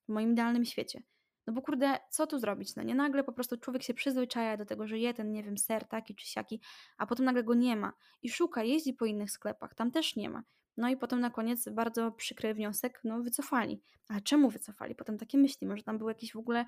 w 0.08 0.12
moim 0.12 0.32
idealnym 0.32 0.64
świecie. 0.64 1.02
No 1.46 1.52
bo 1.52 1.62
kurde, 1.62 1.98
co 2.10 2.26
tu 2.26 2.38
zrobić? 2.38 2.76
No 2.76 2.82
nie 2.82 2.94
nagle 2.94 3.24
po 3.24 3.32
prostu 3.32 3.56
człowiek 3.56 3.82
się 3.82 3.94
przyzwyczaja 3.94 4.56
do 4.56 4.66
tego, 4.66 4.86
że 4.86 4.98
je 4.98 5.14
ten, 5.14 5.32
nie 5.32 5.42
wiem, 5.42 5.58
ser 5.58 5.88
taki 5.88 6.14
czy 6.14 6.26
siaki, 6.26 6.60
a 6.96 7.06
potem 7.06 7.24
nagle 7.24 7.44
go 7.44 7.54
nie 7.54 7.76
ma 7.76 7.92
i 8.22 8.30
szuka, 8.30 8.62
jeździ 8.62 8.94
po 8.94 9.06
innych 9.06 9.30
sklepach, 9.30 9.74
tam 9.74 9.90
też 9.90 10.16
nie 10.16 10.30
ma. 10.30 10.42
No 10.76 10.88
i 10.88 10.96
potem 10.96 11.20
na 11.20 11.30
koniec 11.30 11.68
bardzo 11.68 12.12
przykry 12.12 12.54
wniosek, 12.54 13.00
no 13.04 13.22
wycofali. 13.22 13.82
Ale 14.08 14.20
czemu 14.20 14.50
wycofali? 14.50 14.94
Potem 14.94 15.18
takie 15.18 15.38
myśli, 15.38 15.66
może 15.66 15.82
tam 15.82 15.98
były 15.98 16.10
jakieś 16.10 16.32
w 16.32 16.36
ogóle, 16.36 16.64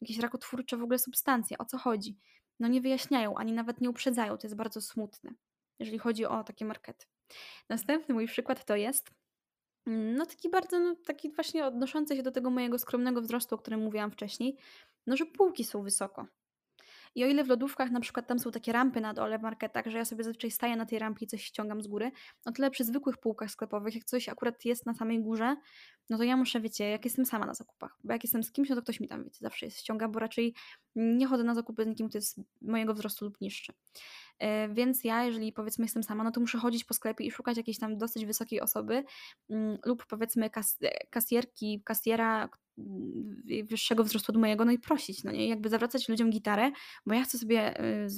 jakieś 0.00 0.18
rakotwórcze 0.18 0.76
w 0.76 0.82
ogóle 0.82 0.98
substancje, 0.98 1.58
o 1.58 1.64
co 1.64 1.78
chodzi? 1.78 2.18
No 2.60 2.68
nie 2.68 2.80
wyjaśniają, 2.80 3.34
ani 3.36 3.52
nawet 3.52 3.80
nie 3.80 3.90
uprzedzają, 3.90 4.38
to 4.38 4.46
jest 4.46 4.56
bardzo 4.56 4.80
smutne, 4.80 5.34
jeżeli 5.78 5.98
chodzi 5.98 6.26
o 6.26 6.44
takie 6.44 6.64
markety. 6.64 7.06
Następny 7.68 8.14
mój 8.14 8.26
przykład 8.26 8.64
to 8.64 8.76
jest, 8.76 9.10
no 9.88 10.26
taki 10.26 10.48
bardzo, 10.48 10.78
no 10.78 10.96
taki 11.06 11.30
właśnie 11.30 11.66
odnoszący 11.66 12.16
się 12.16 12.22
do 12.22 12.32
tego 12.32 12.50
mojego 12.50 12.78
skromnego 12.78 13.22
wzrostu, 13.22 13.54
o 13.54 13.58
którym 13.58 13.80
mówiłam 13.80 14.10
wcześniej, 14.10 14.56
no 15.06 15.16
że 15.16 15.26
półki 15.26 15.64
są 15.64 15.82
wysoko. 15.82 16.26
I 17.14 17.24
o 17.24 17.26
ile 17.26 17.44
w 17.44 17.48
lodówkach 17.48 17.90
na 17.90 18.00
przykład 18.00 18.26
tam 18.26 18.38
są 18.38 18.50
takie 18.50 18.72
rampy 18.72 19.00
na 19.00 19.14
dole 19.14 19.38
w 19.38 19.42
marketach, 19.42 19.86
że 19.86 19.98
ja 19.98 20.04
sobie 20.04 20.24
zazwyczaj 20.24 20.50
staję 20.50 20.76
na 20.76 20.86
tej 20.86 20.98
rampie 20.98 21.24
i 21.24 21.28
coś 21.28 21.44
ściągam 21.44 21.82
z 21.82 21.86
góry, 21.86 22.10
o 22.44 22.52
tyle 22.52 22.70
przy 22.70 22.84
zwykłych 22.84 23.16
półkach 23.16 23.50
sklepowych, 23.50 23.94
jak 23.94 24.04
coś 24.04 24.28
akurat 24.28 24.64
jest 24.64 24.86
na 24.86 24.94
samej 24.94 25.22
górze, 25.22 25.56
no 26.10 26.18
to 26.18 26.24
ja 26.24 26.36
muszę, 26.36 26.60
wiecie, 26.60 26.90
jak 26.90 27.04
jestem 27.04 27.26
sama 27.26 27.46
na 27.46 27.54
zakupach, 27.54 27.96
bo 28.04 28.12
jak 28.12 28.24
jestem 28.24 28.42
z 28.42 28.52
kimś, 28.52 28.68
no 28.68 28.76
to 28.76 28.82
ktoś 28.82 29.00
mi 29.00 29.08
tam, 29.08 29.24
wiecie, 29.24 29.38
zawsze 29.40 29.66
jest 29.66 29.78
ściąga, 29.78 30.08
bo 30.08 30.18
raczej 30.18 30.54
nie 30.96 31.26
chodzę 31.26 31.44
na 31.44 31.54
zakupy 31.54 31.84
z 31.84 31.86
nikim, 31.86 32.08
kto 32.08 32.18
jest 32.18 32.40
mojego 32.62 32.94
wzrostu 32.94 33.24
lub 33.24 33.40
niższy. 33.40 33.72
E, 34.38 34.68
więc 34.68 35.04
ja, 35.04 35.24
jeżeli 35.24 35.52
powiedzmy 35.52 35.84
jestem 35.84 36.02
sama, 36.02 36.24
no 36.24 36.30
to 36.30 36.40
muszę 36.40 36.58
chodzić 36.58 36.84
po 36.84 36.94
sklepie 36.94 37.24
i 37.24 37.30
szukać 37.30 37.56
jakiejś 37.56 37.78
tam 37.78 37.98
dosyć 37.98 38.26
wysokiej 38.26 38.60
osoby 38.60 39.04
mm, 39.50 39.78
lub 39.84 40.06
powiedzmy 40.06 40.50
kas 40.50 40.78
kasjerki, 41.10 41.82
kasjera 41.84 42.48
wyższego 43.64 44.04
wzrostu 44.04 44.32
od 44.32 44.38
mojego, 44.38 44.64
no 44.64 44.72
i 44.72 44.78
prosić, 44.78 45.24
no 45.24 45.32
nie, 45.32 45.48
jakby 45.48 45.68
zawracać 45.68 46.08
ludziom 46.08 46.30
gitarę, 46.30 46.70
bo 47.06 47.14
ja 47.14 47.24
chcę 47.24 47.38
sobie 47.38 47.84
y, 48.06 48.08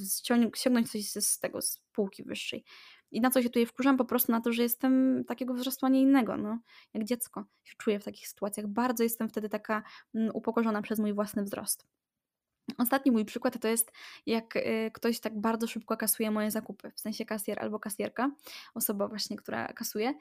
ściągnąć 0.55 0.91
coś 0.91 1.09
z 1.09 1.39
tego, 1.39 1.61
z 1.61 1.81
półki 1.91 2.23
wyższej. 2.23 2.63
I 3.11 3.21
na 3.21 3.29
co 3.29 3.41
się 3.41 3.49
tutaj 3.49 3.65
wkurzam? 3.65 3.97
Po 3.97 4.05
prostu 4.05 4.31
na 4.31 4.41
to, 4.41 4.53
że 4.53 4.63
jestem 4.63 5.23
takiego 5.27 5.53
wzrostu, 5.53 5.85
a 5.85 5.89
nie 5.89 6.01
innego, 6.01 6.37
no. 6.37 6.59
Jak 6.93 7.03
dziecko 7.03 7.45
się 7.63 7.75
czuję 7.77 7.99
w 7.99 8.03
takich 8.03 8.27
sytuacjach. 8.27 8.67
Bardzo 8.67 9.03
jestem 9.03 9.29
wtedy 9.29 9.49
taka 9.49 9.83
mm, 10.15 10.31
upokorzona 10.33 10.81
przez 10.81 10.99
mój 10.99 11.13
własny 11.13 11.43
wzrost. 11.43 11.87
Ostatni 12.77 13.11
mój 13.11 13.25
przykład 13.25 13.59
to 13.59 13.67
jest, 13.67 13.91
jak 14.25 14.55
y, 14.55 14.91
ktoś 14.93 15.19
tak 15.19 15.41
bardzo 15.41 15.67
szybko 15.67 15.97
kasuje 15.97 16.31
moje 16.31 16.51
zakupy, 16.51 16.91
w 16.95 16.99
sensie 16.99 17.25
kasjer 17.25 17.59
albo 17.59 17.79
kasjerka, 17.79 18.31
osoba 18.73 19.07
właśnie, 19.07 19.37
która 19.37 19.67
kasuje. 19.67 20.13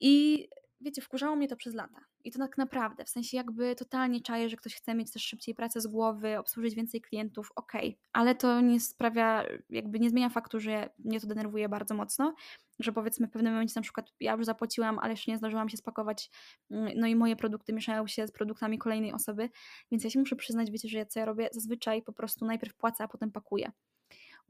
I 0.00 0.48
wiecie, 0.80 1.02
wkurzało 1.02 1.36
mnie 1.36 1.48
to 1.48 1.56
przez 1.56 1.74
lata. 1.74 2.00
I 2.24 2.30
to 2.30 2.38
tak 2.38 2.58
naprawdę, 2.58 3.04
w 3.04 3.08
sensie 3.08 3.36
jakby 3.36 3.76
totalnie 3.76 4.20
czaję, 4.20 4.48
że 4.48 4.56
ktoś 4.56 4.74
chce 4.74 4.94
mieć 4.94 5.12
też 5.12 5.22
szybciej 5.22 5.54
pracę 5.54 5.80
z 5.80 5.86
głowy, 5.86 6.38
obsłużyć 6.38 6.74
więcej 6.74 7.00
klientów, 7.00 7.52
okej, 7.56 7.88
okay. 7.88 8.00
ale 8.12 8.34
to 8.34 8.60
nie 8.60 8.80
sprawia, 8.80 9.44
jakby 9.70 10.00
nie 10.00 10.10
zmienia 10.10 10.28
faktu, 10.28 10.60
że 10.60 10.90
mnie 10.98 11.20
to 11.20 11.26
denerwuje 11.26 11.68
bardzo 11.68 11.94
mocno, 11.94 12.34
że 12.78 12.92
powiedzmy 12.92 13.26
w 13.26 13.30
pewnym 13.30 13.52
momencie 13.52 13.72
na 13.76 13.82
przykład 13.82 14.12
ja 14.20 14.32
już 14.32 14.44
zapłaciłam, 14.44 14.98
ale 14.98 15.10
jeszcze 15.10 15.30
nie 15.30 15.38
zdążyłam 15.38 15.68
się 15.68 15.76
spakować, 15.76 16.30
mm, 16.70 16.92
no 16.96 17.06
i 17.06 17.16
moje 17.16 17.36
produkty 17.36 17.72
mieszają 17.72 18.06
się 18.06 18.26
z 18.26 18.32
produktami 18.32 18.78
kolejnej 18.78 19.12
osoby, 19.12 19.50
więc 19.90 20.04
ja 20.04 20.10
się 20.10 20.18
muszę 20.18 20.36
przyznać, 20.36 20.70
wiecie, 20.70 20.88
że 20.88 20.98
ja 20.98 21.06
co 21.06 21.20
ja 21.20 21.26
robię, 21.26 21.48
zazwyczaj 21.52 22.02
po 22.02 22.12
prostu 22.12 22.44
najpierw 22.44 22.74
płacę, 22.74 23.04
a 23.04 23.08
potem 23.08 23.32
pakuję 23.32 23.72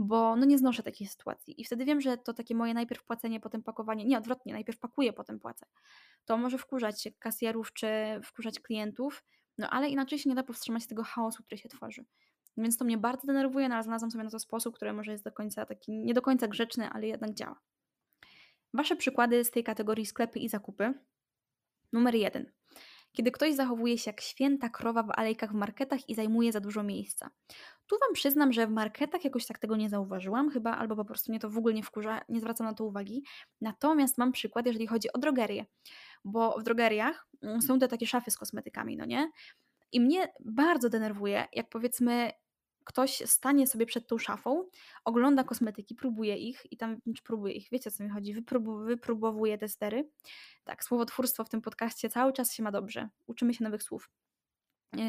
bo 0.02 0.36
no 0.36 0.44
nie 0.44 0.58
znoszę 0.58 0.82
takiej 0.82 1.06
sytuacji. 1.06 1.60
I 1.60 1.64
wtedy 1.64 1.84
wiem, 1.84 2.00
że 2.00 2.18
to 2.18 2.34
takie 2.34 2.54
moje 2.54 2.74
najpierw 2.74 3.04
płacenie, 3.04 3.40
potem 3.40 3.62
pakowanie, 3.62 4.04
nie 4.04 4.18
odwrotnie, 4.18 4.52
najpierw 4.52 4.78
pakuję, 4.78 5.12
potem 5.12 5.40
płacę. 5.40 5.66
To 6.24 6.36
może 6.36 6.58
wkurzać 6.58 7.08
kasjerów 7.18 7.72
czy 7.72 7.88
wkurzać 8.24 8.60
klientów, 8.60 9.24
no 9.58 9.70
ale 9.70 9.88
inaczej 9.88 10.18
się 10.18 10.28
nie 10.28 10.34
da 10.34 10.42
powstrzymać 10.42 10.86
tego 10.86 11.04
chaosu, 11.04 11.42
który 11.42 11.58
się 11.58 11.68
tworzy. 11.68 12.04
Więc 12.56 12.76
to 12.76 12.84
mnie 12.84 12.98
bardzo 12.98 13.26
denerwuje, 13.26 13.68
no 13.68 13.74
ale 13.74 13.84
znalazłam 13.84 14.10
sobie 14.10 14.24
na 14.24 14.30
to 14.30 14.38
sposób, 14.38 14.76
który 14.76 14.92
może 14.92 15.12
jest 15.12 15.24
do 15.24 15.32
końca 15.32 15.66
taki, 15.66 16.04
nie 16.04 16.14
do 16.14 16.22
końca 16.22 16.48
grzeczny, 16.48 16.90
ale 16.90 17.06
jednak 17.06 17.34
działa. 17.34 17.60
Wasze 18.74 18.96
przykłady 18.96 19.44
z 19.44 19.50
tej 19.50 19.64
kategorii 19.64 20.06
sklepy 20.06 20.38
i 20.38 20.48
zakupy. 20.48 20.94
Numer 21.92 22.14
jeden 22.14 22.52
kiedy 23.12 23.30
ktoś 23.30 23.54
zachowuje 23.54 23.98
się 23.98 24.10
jak 24.10 24.20
święta 24.20 24.68
krowa 24.68 25.02
w 25.02 25.10
alejkach 25.10 25.52
w 25.52 25.54
marketach 25.54 26.08
i 26.08 26.14
zajmuje 26.14 26.52
za 26.52 26.60
dużo 26.60 26.82
miejsca. 26.82 27.30
Tu 27.86 27.98
Wam 27.98 28.12
przyznam, 28.12 28.52
że 28.52 28.66
w 28.66 28.70
marketach 28.70 29.24
jakoś 29.24 29.46
tak 29.46 29.58
tego 29.58 29.76
nie 29.76 29.88
zauważyłam, 29.88 30.50
chyba 30.50 30.76
albo 30.76 30.96
po 30.96 31.04
prostu 31.04 31.32
mnie 31.32 31.40
to 31.40 31.50
w 31.50 31.58
ogóle 31.58 31.74
nie 31.74 31.82
wkurza, 31.82 32.20
nie 32.28 32.40
zwracam 32.40 32.66
na 32.66 32.74
to 32.74 32.84
uwagi. 32.84 33.24
Natomiast 33.60 34.18
mam 34.18 34.32
przykład, 34.32 34.66
jeżeli 34.66 34.86
chodzi 34.86 35.12
o 35.12 35.18
drogerię, 35.18 35.66
bo 36.24 36.58
w 36.58 36.62
drogeriach 36.62 37.26
mm, 37.42 37.62
są 37.62 37.78
te 37.78 37.88
takie 37.88 38.06
szafy 38.06 38.30
z 38.30 38.36
kosmetykami, 38.36 38.96
no 38.96 39.04
nie? 39.04 39.30
I 39.92 40.00
mnie 40.00 40.32
bardzo 40.40 40.88
denerwuje, 40.88 41.48
jak 41.52 41.68
powiedzmy 41.68 42.32
ktoś 42.84 43.22
stanie 43.26 43.66
sobie 43.66 43.86
przed 43.86 44.06
tą 44.06 44.18
szafą, 44.18 44.64
ogląda 45.04 45.44
kosmetyki, 45.44 45.94
próbuje 45.94 46.36
ich 46.36 46.72
i 46.72 46.76
tam, 46.76 47.00
czy 47.16 47.22
próbuje 47.22 47.54
ich, 47.54 47.68
wiecie 47.72 47.90
o 47.90 47.92
co 47.92 48.04
mi 48.04 48.10
chodzi, 48.10 48.34
Wypróbu, 48.34 48.78
wypróbowuje 48.78 49.58
te 49.58 49.68
stery. 49.68 50.08
Tak, 50.64 50.84
słowotwórstwo 50.84 51.44
w 51.44 51.48
tym 51.48 51.60
podcaście 51.60 52.08
cały 52.08 52.32
czas 52.32 52.52
się 52.52 52.62
ma 52.62 52.72
dobrze, 52.72 53.08
uczymy 53.26 53.54
się 53.54 53.64
nowych 53.64 53.82
słów. 53.82 54.10
Yy, 54.96 55.02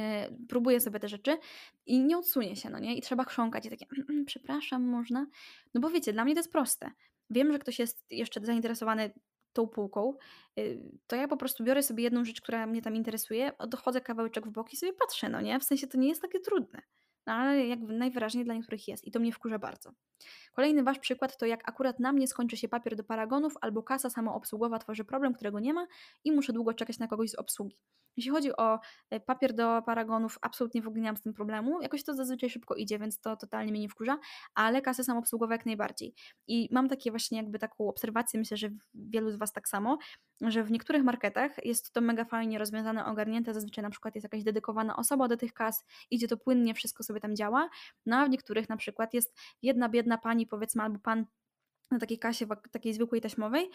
próbuje 0.50 0.80
sobie 0.80 1.00
te 1.00 1.10
rzeczy 1.10 1.38
i 1.86 2.00
nie 2.00 2.18
odsunie 2.18 2.56
się, 2.56 2.70
no 2.70 2.80
nie? 2.80 2.96
I 2.96 3.02
trzeba 3.02 3.24
chrząkać 3.24 3.66
i 3.66 3.70
takie, 3.70 3.86
przepraszam, 4.26 4.84
można? 4.84 5.28
No 5.74 5.82
bo 5.82 5.90
wiecie, 5.90 6.14
dla 6.14 6.26
mnie 6.26 6.34
to 6.34 6.40
jest 6.40 6.52
proste. 6.52 6.92
Wiem, 7.30 7.52
że 7.52 7.60
ktoś 7.60 7.80
jest 7.80 8.06
jeszcze 8.12 8.42
zainteresowany 8.46 9.12
tą 9.54 9.68
półką, 9.68 10.14
yy, 10.56 10.82
to 11.08 11.16
ja 11.16 11.28
po 11.28 11.38
prostu 11.38 11.64
biorę 11.64 11.84
sobie 11.84 12.04
jedną 12.04 12.26
rzecz, 12.26 12.42
która 12.42 12.68
mnie 12.68 12.82
tam 12.82 12.96
interesuje, 12.96 13.52
dochodzę 13.70 14.02
kawałeczek 14.02 14.48
w 14.48 14.52
bok 14.52 14.74
i 14.74 14.78
sobie 14.78 14.94
patrzę, 14.94 15.30
no 15.30 15.42
nie? 15.42 15.60
W 15.60 15.64
sensie 15.64 15.88
to 15.88 15.98
nie 15.98 16.08
jest 16.08 16.22
takie 16.22 16.40
trudne. 16.40 16.82
No 17.28 17.34
ale 17.34 17.68
jak 17.68 17.80
najwyraźniej 17.80 18.46
dla 18.46 18.54
niektórych 18.54 18.88
jest 18.88 19.08
i 19.08 19.12
to 19.12 19.20
mnie 19.20 19.32
wkurza 19.32 19.60
bardzo. 19.60 19.92
Kolejny 20.54 20.84
wasz 20.84 21.00
przykład 21.00 21.38
to 21.38 21.46
jak 21.46 21.70
akurat 21.70 22.00
na 22.00 22.12
mnie 22.12 22.28
skończy 22.28 22.58
się 22.58 22.68
papier 22.68 22.96
do 22.96 23.04
paragonów 23.04 23.54
albo 23.62 23.84
kasa 23.84 24.10
samoobsługowa 24.10 24.80
tworzy 24.80 25.06
problem, 25.06 25.34
którego 25.34 25.60
nie 25.60 25.74
ma 25.74 25.88
i 26.24 26.32
muszę 26.32 26.54
długo 26.54 26.74
czekać 26.74 27.00
na 27.00 27.08
kogoś 27.08 27.30
z 27.30 27.36
obsługi. 27.36 27.78
Jeśli 28.18 28.32
chodzi 28.32 28.56
o 28.58 28.80
e, 29.10 29.20
papier 29.20 29.54
do 29.54 29.82
paragonów, 29.86 30.38
absolutnie 30.42 30.82
w 30.82 30.88
ogóle 30.88 31.02
nie 31.02 31.10
mam 31.10 31.18
z 31.18 31.22
tym 31.22 31.34
problemu. 31.34 31.82
Jakoś 31.82 32.04
to 32.04 32.14
zazwyczaj 32.14 32.50
szybko 32.50 32.76
idzie, 32.76 33.00
więc 33.00 33.20
to 33.20 33.38
totalnie 33.38 33.72
mnie 33.72 33.82
nie 33.82 33.90
wkurza, 33.90 34.20
ale 34.54 34.82
kasy 34.82 35.04
samoobsługowe 35.04 35.56
jak 35.56 35.66
najbardziej. 35.66 36.14
I 36.48 36.70
mam 36.72 36.90
takie 36.90 37.12
właśnie 37.12 37.38
jakby 37.38 37.60
taką 37.60 37.88
obserwację, 37.90 38.40
myślę, 38.40 38.58
że 38.58 38.70
wielu 38.94 39.32
z 39.32 39.36
Was 39.36 39.54
tak 39.54 39.70
samo, 39.70 39.98
że 40.48 40.64
w 40.64 40.72
niektórych 40.72 41.04
marketach 41.04 41.66
jest 41.66 41.94
to 41.94 42.02
mega 42.02 42.26
fajnie 42.26 42.58
rozwiązane, 42.58 43.06
ogarnięte, 43.06 43.54
zazwyczaj 43.54 43.84
na 43.84 43.90
przykład 43.90 44.16
jest 44.16 44.24
jakaś 44.24 44.44
dedykowana 44.44 44.96
osoba 44.96 45.28
do 45.28 45.38
tych 45.38 45.54
kas, 45.54 45.86
idzie 46.12 46.28
to 46.28 46.38
płynnie, 46.38 46.74
wszystko 46.74 47.04
sobie 47.04 47.20
tam 47.20 47.36
działa, 47.36 47.70
no 48.06 48.18
a 48.18 48.26
w 48.26 48.30
niektórych 48.30 48.70
na 48.70 48.78
przykład 48.78 49.14
jest 49.14 49.36
jedna 49.62 49.90
biedna 49.90 50.18
pani 50.18 50.48
powiedzmy 50.48 50.84
albo 50.84 51.00
pan 51.00 51.26
na 51.92 52.00
takiej 52.00 52.20
kasie, 52.20 52.46
takiej 52.72 52.94
zwykłej 52.94 53.22
taśmowej, 53.22 53.70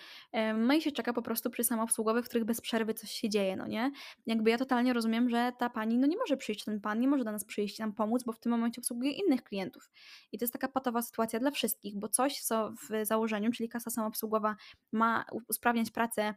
no 0.54 0.74
i 0.74 0.82
się 0.82 0.92
czeka 0.92 1.12
po 1.12 1.22
prostu 1.22 1.50
przy 1.50 1.64
samoobsługowych, 1.64 2.24
w 2.24 2.28
których 2.28 2.44
bez 2.44 2.60
przerwy 2.60 2.94
coś 2.94 3.10
się 3.10 3.28
dzieje, 3.28 3.56
no 3.56 3.66
nie? 3.66 3.92
Jakby 4.26 4.50
ja 4.50 4.58
totalnie 4.58 4.92
rozumiem, 4.92 5.30
że 5.30 5.52
ta 5.58 5.70
pani 5.70 5.98
no 5.98 6.06
nie 6.06 6.16
może 6.16 6.36
przyjść, 6.36 6.64
ten 6.64 6.80
pan 6.80 7.00
nie 7.00 7.08
może 7.08 7.24
do 7.24 7.32
nas 7.32 7.44
przyjść 7.44 7.78
nam 7.78 7.92
pomóc, 7.92 8.22
bo 8.24 8.32
w 8.32 8.40
tym 8.40 8.52
momencie 8.52 8.80
obsługuje 8.80 9.10
innych 9.10 9.42
klientów. 9.42 9.90
I 10.32 10.38
to 10.38 10.44
jest 10.44 10.52
taka 10.52 10.68
patowa 10.68 11.02
sytuacja 11.02 11.40
dla 11.40 11.50
wszystkich, 11.50 11.98
bo 11.98 12.08
coś, 12.08 12.40
co 12.40 12.72
w 12.72 13.06
założeniu, 13.06 13.50
czyli 13.52 13.68
kasa 13.68 13.90
samoobsługowa 13.90 14.56
ma 14.92 15.24
usprawniać 15.48 15.90
pracę 15.90 16.34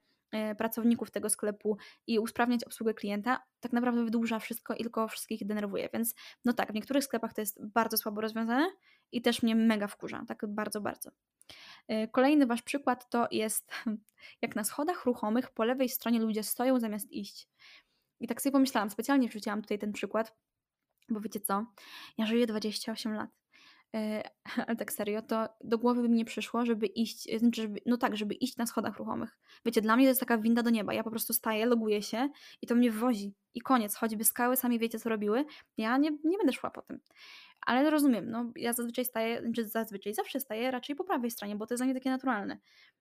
pracowników 0.57 1.11
tego 1.11 1.29
sklepu 1.29 1.77
i 2.07 2.19
usprawniać 2.19 2.63
obsługę 2.63 2.93
klienta, 2.93 3.43
tak 3.59 3.73
naprawdę 3.73 4.03
wydłuża 4.03 4.39
wszystko 4.39 4.73
i 4.73 4.81
tylko 4.81 5.07
wszystkich 5.07 5.45
denerwuje. 5.45 5.89
Więc 5.93 6.15
no 6.45 6.53
tak, 6.53 6.71
w 6.71 6.73
niektórych 6.73 7.03
sklepach 7.03 7.33
to 7.33 7.41
jest 7.41 7.65
bardzo 7.65 7.97
słabo 7.97 8.21
rozwiązane 8.21 8.71
i 9.11 9.21
też 9.21 9.43
mnie 9.43 9.55
mega 9.55 9.87
wkurza, 9.87 10.23
tak 10.27 10.45
bardzo, 10.47 10.81
bardzo. 10.81 11.11
E, 11.87 12.07
kolejny 12.07 12.45
wasz 12.45 12.61
przykład 12.61 13.09
to 13.09 13.27
jest, 13.31 13.71
jak 14.41 14.55
na 14.55 14.63
schodach 14.63 15.05
ruchomych 15.05 15.51
po 15.51 15.63
lewej 15.63 15.89
stronie 15.89 16.19
ludzie 16.19 16.43
stoją 16.43 16.79
zamiast 16.79 17.11
iść. 17.11 17.47
I 18.19 18.27
tak 18.27 18.41
sobie 18.41 18.51
pomyślałam, 18.51 18.89
specjalnie 18.89 19.27
wrzuciłam 19.27 19.61
tutaj 19.61 19.79
ten 19.79 19.93
przykład, 19.93 20.35
bo 21.09 21.19
wiecie 21.19 21.39
co, 21.39 21.65
ja 22.17 22.25
żyję 22.25 22.47
28 22.47 23.13
lat. 23.13 23.29
E, 23.95 24.23
ale 24.67 24.75
tak 24.75 24.93
serio, 24.93 25.21
to 25.21 25.49
do 25.63 25.77
głowy 25.77 26.01
by 26.01 26.09
mi 26.09 26.15
nie 26.15 26.25
przyszło, 26.25 26.65
żeby 26.65 26.85
iść, 26.85 27.39
znaczy, 27.39 27.61
żeby, 27.61 27.79
no 27.85 27.97
tak, 27.97 28.17
żeby 28.17 28.35
iść 28.35 28.57
na 28.57 28.65
schodach 28.65 28.97
ruchomych. 28.97 29.37
Wiecie, 29.65 29.81
dla 29.81 29.95
mnie 29.95 30.05
to 30.05 30.09
jest 30.09 30.19
taka 30.19 30.37
winda 30.37 30.63
do 30.63 30.69
nieba. 30.69 30.93
Ja 30.93 31.03
po 31.03 31.09
prostu 31.09 31.33
staję, 31.33 31.65
loguję 31.65 32.01
się 32.01 32.29
i 32.61 32.67
to 32.67 32.75
mnie 32.75 32.91
wozi. 32.91 33.33
I 33.53 33.61
koniec, 33.61 33.95
choćby 33.95 34.23
skały 34.23 34.55
sami 34.55 34.79
wiecie, 34.79 34.99
co 34.99 35.09
robiły, 35.09 35.45
ja 35.77 35.97
nie, 35.97 36.11
nie 36.23 36.37
będę 36.37 36.53
szła 36.53 36.71
po 36.71 36.81
tym. 36.81 36.99
Ale 37.61 37.89
rozumiem, 37.89 38.29
no 38.31 38.51
ja 38.55 38.73
zazwyczaj 38.73 39.05
staję, 39.05 39.51
czy 39.55 39.65
zazwyczaj 39.65 40.13
zawsze 40.13 40.39
staję 40.39 40.71
raczej 40.71 40.95
po 40.95 41.03
prawej 41.03 41.31
stronie, 41.31 41.55
bo 41.55 41.67
to 41.67 41.73
jest 41.73 41.79
dla 41.79 41.85
mnie 41.85 41.93
takie 41.93 42.09
naturalne. 42.09 42.59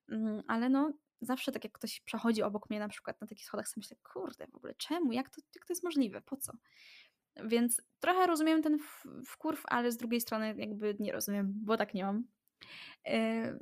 Mm, 0.09 0.43
ale 0.47 0.69
no 0.69 0.93
zawsze 1.21 1.51
tak 1.51 1.63
jak 1.63 1.73
ktoś 1.73 2.01
przechodzi 2.01 2.43
obok 2.43 2.69
mnie 2.69 2.79
na 2.79 2.87
przykład 2.87 3.21
na 3.21 3.27
takich 3.27 3.45
schodach, 3.45 3.67
sobie 3.67 3.81
myślę, 3.81 3.97
kurde, 4.13 4.47
w 4.47 4.55
ogóle 4.55 4.73
czemu, 4.75 5.11
jak 5.11 5.29
to, 5.29 5.41
jak 5.55 5.65
to 5.65 5.73
jest 5.73 5.83
możliwe, 5.83 6.21
po 6.21 6.37
co? 6.37 6.53
Więc 7.45 7.81
trochę 7.99 8.27
rozumiem 8.27 8.61
ten 8.61 8.77
wkurw, 9.25 9.63
ale 9.65 9.91
z 9.91 9.97
drugiej 9.97 10.21
strony 10.21 10.55
jakby 10.57 10.95
nie 10.99 11.11
rozumiem, 11.11 11.53
bo 11.55 11.77
tak 11.77 11.93
nie 11.93 12.03
mam. 12.03 12.23
E, 13.07 13.59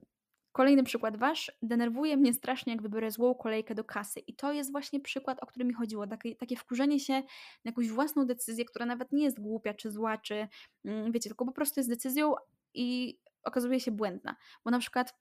kolejny 0.51 0.83
przykład 0.83 1.17
wasz. 1.17 1.51
Denerwuje 1.61 2.17
mnie 2.17 2.33
strasznie, 2.33 2.73
jak 2.73 2.81
wybiorę 2.81 3.11
złą 3.11 3.35
kolejkę 3.35 3.75
do 3.75 3.83
kasy. 3.83 4.19
I 4.19 4.35
to 4.35 4.53
jest 4.53 4.71
właśnie 4.71 4.99
przykład, 4.99 5.43
o 5.43 5.45
który 5.45 5.65
mi 5.65 5.73
chodziło. 5.73 6.07
Takie, 6.07 6.35
takie 6.35 6.55
wkurzenie 6.55 6.99
się 6.99 7.13
na 7.13 7.23
jakąś 7.65 7.89
własną 7.89 8.25
decyzję, 8.25 8.65
która 8.65 8.85
nawet 8.85 9.11
nie 9.11 9.23
jest 9.23 9.39
głupia, 9.39 9.73
czy 9.73 9.91
zła, 9.91 10.17
czy 10.17 10.47
mm, 10.85 11.11
wiecie, 11.11 11.29
tylko 11.29 11.45
po 11.45 11.51
prostu 11.51 11.79
jest 11.79 11.89
decyzją 11.89 12.33
i 12.73 13.17
okazuje 13.43 13.79
się 13.79 13.91
błędna. 13.91 14.35
Bo 14.65 14.71
na 14.71 14.79
przykład 14.79 15.13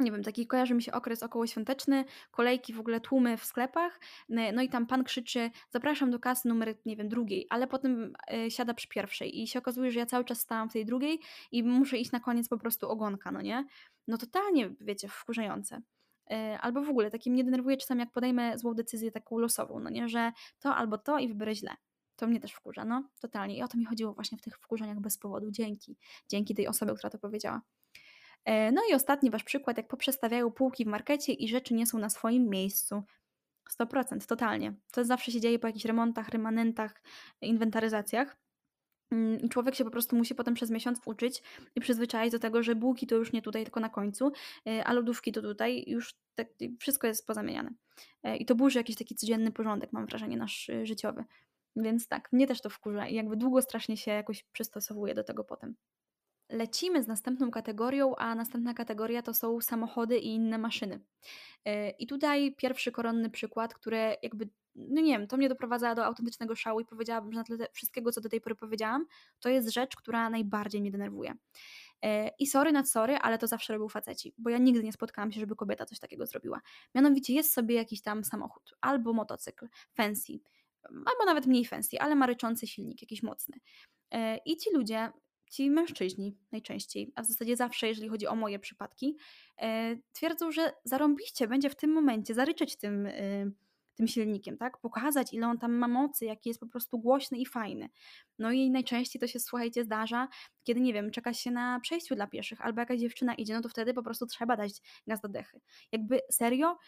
nie 0.00 0.12
wiem, 0.12 0.22
taki 0.22 0.46
kojarzy 0.46 0.74
mi 0.74 0.82
się 0.82 0.92
okres 0.92 1.22
okołoświąteczny, 1.22 2.04
kolejki, 2.30 2.72
w 2.72 2.80
ogóle 2.80 3.00
tłumy 3.00 3.36
w 3.36 3.44
sklepach, 3.44 4.00
no 4.28 4.62
i 4.62 4.68
tam 4.68 4.86
pan 4.86 5.04
krzyczy, 5.04 5.50
zapraszam 5.70 6.10
do 6.10 6.18
kasy 6.18 6.48
numer, 6.48 6.74
nie 6.86 6.96
wiem, 6.96 7.08
drugiej, 7.08 7.46
ale 7.50 7.66
potem 7.66 8.12
y, 8.46 8.50
siada 8.50 8.74
przy 8.74 8.88
pierwszej 8.88 9.42
i 9.42 9.46
się 9.46 9.58
okazuje, 9.58 9.90
że 9.90 9.98
ja 9.98 10.06
cały 10.06 10.24
czas 10.24 10.40
stałam 10.40 10.70
w 10.70 10.72
tej 10.72 10.84
drugiej 10.84 11.20
i 11.52 11.62
muszę 11.62 11.98
iść 11.98 12.12
na 12.12 12.20
koniec 12.20 12.48
po 12.48 12.58
prostu 12.58 12.88
ogonka, 12.88 13.32
no 13.32 13.42
nie? 13.42 13.66
No 14.08 14.18
totalnie, 14.18 14.70
wiecie, 14.80 15.08
wkurzające. 15.08 15.82
Y, 16.32 16.34
albo 16.60 16.82
w 16.82 16.88
ogóle, 16.88 17.10
takie 17.10 17.30
mnie 17.30 17.44
denerwuje 17.44 17.76
czasami, 17.76 18.00
jak 18.00 18.12
podejmę 18.12 18.58
złą 18.58 18.74
decyzję 18.74 19.10
taką 19.10 19.38
losową, 19.38 19.80
no 19.80 19.90
nie, 19.90 20.08
że 20.08 20.32
to 20.58 20.76
albo 20.76 20.98
to 20.98 21.18
i 21.18 21.28
wybiorę 21.28 21.54
źle. 21.54 21.76
To 22.16 22.26
mnie 22.26 22.40
też 22.40 22.52
wkurza, 22.52 22.84
no, 22.84 23.08
totalnie. 23.20 23.56
I 23.56 23.62
o 23.62 23.68
to 23.68 23.78
mi 23.78 23.84
chodziło 23.84 24.12
właśnie 24.14 24.38
w 24.38 24.42
tych 24.42 24.58
wkurzeniach 24.58 25.00
bez 25.00 25.18
powodu. 25.18 25.50
Dzięki. 25.50 25.96
Dzięki 26.28 26.54
tej 26.54 26.68
osobie, 26.68 26.94
która 26.94 27.10
to 27.10 27.18
powiedziała. 27.18 27.60
E, 28.44 28.72
no 28.72 28.82
i 28.90 28.94
ostatni 28.94 29.30
wasz 29.30 29.44
przykład, 29.44 29.76
jak 29.76 29.88
poprzestawiają 29.88 30.50
półki 30.50 30.84
w 30.84 30.88
markecie 30.88 31.32
i 31.32 31.48
rzeczy 31.48 31.74
nie 31.74 31.86
są 31.86 31.98
na 31.98 32.08
swoim 32.08 32.48
miejscu. 32.48 33.02
100%, 33.80 34.26
totalnie. 34.26 34.74
To 34.92 35.04
zawsze 35.04 35.32
się 35.32 35.40
dzieje 35.40 35.58
po 35.58 35.66
jakichś 35.66 35.84
remontach, 35.84 36.28
remanentach, 36.28 37.02
inwentaryzacjach. 37.40 38.36
Mm, 39.10 39.40
I 39.40 39.48
człowiek 39.48 39.74
się 39.74 39.84
po 39.84 39.90
prostu 39.90 40.16
musi 40.16 40.34
potem 40.34 40.54
przez 40.54 40.70
miesiąc 40.70 41.00
uczyć 41.04 41.42
i 41.74 41.80
przyzwyczaić 41.80 42.32
do 42.32 42.38
tego, 42.38 42.62
że 42.62 42.74
bułki 42.74 43.06
to 43.06 43.14
już 43.14 43.32
nie 43.32 43.42
tutaj, 43.42 43.64
tylko 43.64 43.80
na 43.80 43.88
końcu, 43.88 44.32
e, 44.66 44.84
a 44.84 44.92
lodówki 44.92 45.32
to 45.32 45.42
tutaj, 45.42 45.84
już 45.86 46.14
tak, 46.34 46.48
wszystko 46.80 47.06
jest 47.06 47.26
pozamieniane. 47.26 47.70
E, 48.22 48.36
I 48.36 48.44
to 48.44 48.54
burzy 48.54 48.78
jakiś 48.78 48.96
taki 48.96 49.14
codzienny 49.14 49.52
porządek, 49.52 49.92
mam 49.92 50.06
wrażenie, 50.06 50.36
nasz 50.36 50.70
życiowy. 50.82 51.24
Więc 51.76 52.08
tak, 52.08 52.32
mnie 52.32 52.46
też 52.46 52.60
to 52.60 52.70
wkurza 52.70 53.06
i 53.06 53.14
jakby 53.14 53.36
długo 53.36 53.62
strasznie 53.62 53.96
się 53.96 54.10
jakoś 54.10 54.42
przystosowuje 54.42 55.14
do 55.14 55.24
tego 55.24 55.44
potem 55.44 55.74
lecimy 56.50 57.02
z 57.02 57.06
następną 57.06 57.50
kategorią, 57.50 58.16
a 58.16 58.34
następna 58.34 58.74
kategoria 58.74 59.22
to 59.22 59.34
są 59.34 59.60
samochody 59.60 60.18
i 60.18 60.26
inne 60.34 60.58
maszyny. 60.58 61.00
E, 61.64 61.90
I 61.90 62.06
tutaj 62.06 62.54
pierwszy 62.54 62.92
koronny 62.92 63.30
przykład, 63.30 63.74
który 63.74 64.16
jakby, 64.22 64.48
no 64.74 65.00
nie 65.00 65.18
wiem, 65.18 65.26
to 65.26 65.36
mnie 65.36 65.48
doprowadza 65.48 65.94
do 65.94 66.04
autentycznego 66.04 66.56
szału 66.56 66.80
i 66.80 66.84
powiedziałabym, 66.84 67.32
że 67.32 67.38
na 67.38 67.44
tle 67.44 67.68
wszystkiego, 67.72 68.12
co 68.12 68.20
do 68.20 68.28
tej 68.28 68.40
pory 68.40 68.54
powiedziałam, 68.54 69.06
to 69.40 69.48
jest 69.48 69.68
rzecz, 69.68 69.96
która 69.96 70.30
najbardziej 70.30 70.80
mnie 70.80 70.90
denerwuje. 70.90 71.34
E, 72.02 72.30
I 72.38 72.46
sorry 72.46 72.72
nad 72.72 72.90
sorry, 72.90 73.16
ale 73.16 73.38
to 73.38 73.46
zawsze 73.46 73.72
robią 73.72 73.88
faceci, 73.88 74.34
bo 74.38 74.50
ja 74.50 74.58
nigdy 74.58 74.82
nie 74.82 74.92
spotkałam 74.92 75.32
się, 75.32 75.40
żeby 75.40 75.56
kobieta 75.56 75.86
coś 75.86 75.98
takiego 75.98 76.26
zrobiła. 76.26 76.60
Mianowicie 76.94 77.34
jest 77.34 77.52
sobie 77.54 77.74
jakiś 77.74 78.02
tam 78.02 78.24
samochód, 78.24 78.74
albo 78.80 79.12
motocykl, 79.12 79.68
fancy, 79.94 80.40
albo 80.84 81.24
nawet 81.26 81.46
mniej 81.46 81.64
fancy, 81.64 82.00
ale 82.00 82.14
ma 82.14 82.26
ryczący 82.26 82.66
silnik, 82.66 83.02
jakiś 83.02 83.22
mocny. 83.22 83.56
E, 84.10 84.36
I 84.36 84.56
ci 84.56 84.70
ludzie 84.74 85.12
ci 85.50 85.70
mężczyźni 85.70 86.36
najczęściej, 86.52 87.12
a 87.14 87.22
w 87.22 87.26
zasadzie 87.26 87.56
zawsze, 87.56 87.88
jeżeli 87.88 88.08
chodzi 88.08 88.26
o 88.26 88.36
moje 88.36 88.58
przypadki, 88.58 89.16
e, 89.58 89.96
twierdzą, 90.12 90.52
że 90.52 90.72
zarąbiście 90.84 91.48
będzie 91.48 91.70
w 91.70 91.76
tym 91.76 91.92
momencie 91.92 92.34
zaryczeć 92.34 92.76
tym, 92.76 93.06
e, 93.06 93.50
tym 93.94 94.08
silnikiem, 94.08 94.56
tak? 94.56 94.78
Pokazać, 94.78 95.32
ile 95.32 95.46
on 95.46 95.58
tam 95.58 95.72
ma 95.72 95.88
mocy, 95.88 96.24
jaki 96.24 96.48
jest 96.48 96.60
po 96.60 96.66
prostu 96.66 96.98
głośny 96.98 97.38
i 97.38 97.46
fajny. 97.46 97.88
No 98.38 98.52
i 98.52 98.70
najczęściej 98.70 99.20
to 99.20 99.26
się, 99.26 99.40
słuchajcie, 99.40 99.84
zdarza, 99.84 100.28
kiedy, 100.64 100.80
nie 100.80 100.92
wiem, 100.92 101.10
czeka 101.10 101.34
się 101.34 101.50
na 101.50 101.80
przejściu 101.80 102.14
dla 102.14 102.26
pieszych, 102.26 102.60
albo 102.60 102.80
jakaś 102.80 103.00
dziewczyna 103.00 103.34
idzie, 103.34 103.54
no 103.54 103.60
to 103.60 103.68
wtedy 103.68 103.94
po 103.94 104.02
prostu 104.02 104.26
trzeba 104.26 104.56
dać 104.56 104.72
gaz 105.06 105.20
do 105.20 105.28
dechy. 105.28 105.60
Jakby 105.92 106.20
serio, 106.30 106.78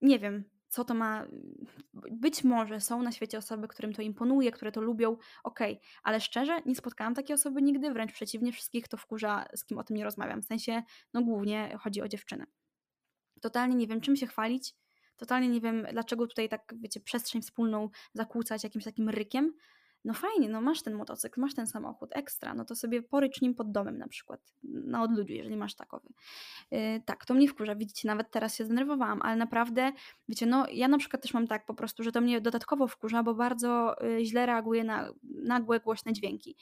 nie 0.00 0.18
wiem, 0.18 0.44
co 0.68 0.84
to 0.84 0.94
ma. 0.94 1.26
Być 2.10 2.44
może 2.44 2.80
są 2.80 3.02
na 3.02 3.12
świecie 3.12 3.38
osoby, 3.38 3.68
którym 3.68 3.92
to 3.92 4.02
imponuje, 4.02 4.52
które 4.52 4.72
to 4.72 4.80
lubią, 4.80 5.16
okej, 5.44 5.72
okay. 5.72 5.88
ale 6.02 6.20
szczerze 6.20 6.62
nie 6.66 6.74
spotkałam 6.74 7.14
takiej 7.14 7.34
osoby 7.34 7.62
nigdy, 7.62 7.90
wręcz 7.90 8.12
przeciwnie, 8.12 8.52
wszystkich 8.52 8.88
to 8.88 8.96
wkurza, 8.96 9.44
z 9.54 9.64
kim 9.64 9.78
o 9.78 9.84
tym 9.84 9.96
nie 9.96 10.04
rozmawiam. 10.04 10.42
W 10.42 10.44
sensie, 10.44 10.82
no 11.14 11.22
głównie 11.22 11.78
chodzi 11.80 12.02
o 12.02 12.08
dziewczyny. 12.08 12.46
Totalnie 13.40 13.74
nie 13.74 13.86
wiem, 13.86 14.00
czym 14.00 14.16
się 14.16 14.26
chwalić, 14.26 14.74
totalnie 15.16 15.48
nie 15.48 15.60
wiem, 15.60 15.86
dlaczego 15.92 16.26
tutaj 16.26 16.48
tak, 16.48 16.74
wiecie, 16.80 17.00
przestrzeń 17.00 17.42
wspólną 17.42 17.88
zakłócać 18.14 18.64
jakimś 18.64 18.84
takim 18.84 19.08
rykiem 19.08 19.54
no 20.04 20.14
fajnie, 20.14 20.48
no 20.48 20.60
masz 20.60 20.82
ten 20.82 20.94
motocykl, 20.94 21.40
masz 21.40 21.54
ten 21.54 21.66
samochód, 21.66 22.10
ekstra, 22.12 22.54
no 22.54 22.64
to 22.64 22.74
sobie 22.74 23.02
porycz 23.02 23.40
nim 23.40 23.54
pod 23.54 23.72
domem 23.72 23.98
na 23.98 24.08
przykład, 24.08 24.40
na 24.62 25.02
odludziu, 25.02 25.32
jeżeli 25.32 25.56
masz 25.56 25.74
takowy. 25.74 26.08
Yy, 26.70 27.02
tak, 27.04 27.24
to 27.24 27.34
mnie 27.34 27.48
wkurza, 27.48 27.74
widzicie, 27.74 28.08
nawet 28.08 28.30
teraz 28.30 28.56
się 28.56 28.64
zdenerwowałam, 28.64 29.22
ale 29.22 29.36
naprawdę, 29.36 29.92
wiecie, 30.28 30.46
no 30.46 30.66
ja 30.72 30.88
na 30.88 30.98
przykład 30.98 31.22
też 31.22 31.34
mam 31.34 31.46
tak 31.46 31.66
po 31.66 31.74
prostu, 31.74 32.02
że 32.02 32.12
to 32.12 32.20
mnie 32.20 32.40
dodatkowo 32.40 32.88
wkurza, 32.88 33.22
bo 33.22 33.34
bardzo 33.34 33.96
yy, 34.00 34.24
źle 34.24 34.46
reaguje 34.46 34.84
na 34.84 35.10
nagłe, 35.22 35.80
głośne 35.80 36.12
dźwięki. 36.12 36.56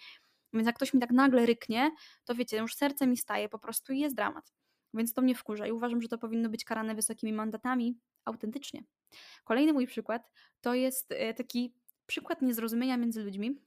Więc 0.53 0.67
jak 0.67 0.77
ktoś 0.77 0.95
mi 0.95 1.01
tak 1.01 1.11
nagle 1.11 1.47
ryknie, 1.47 1.91
to 2.25 2.35
wiecie, 2.35 2.57
już 2.57 2.75
serce 2.75 3.07
mi 3.07 3.17
staje 3.17 3.49
po 3.49 3.59
prostu 3.59 3.93
i 3.93 3.99
jest 3.99 4.17
dramat. 4.17 4.53
Więc 4.95 5.13
to 5.13 5.23
mnie 5.23 5.35
wkurza 5.35 5.67
i 5.67 5.73
uważam, 5.73 6.03
że 6.03 6.09
to 6.09 6.19
powinno 6.19 6.49
być 6.49 6.65
karane 6.65 6.95
wysokimi 6.95 7.33
mandatami 7.33 7.99
autentycznie. 8.25 8.85
Kolejny 9.45 9.73
mój 9.73 9.87
przykład 9.87 10.31
to 10.61 10.75
jest 10.75 11.13
e, 11.13 11.35
taki 11.35 11.75
przykład 12.07 12.43
niezrozumienia 12.43 12.97
między 12.97 13.23
ludźmi, 13.23 13.61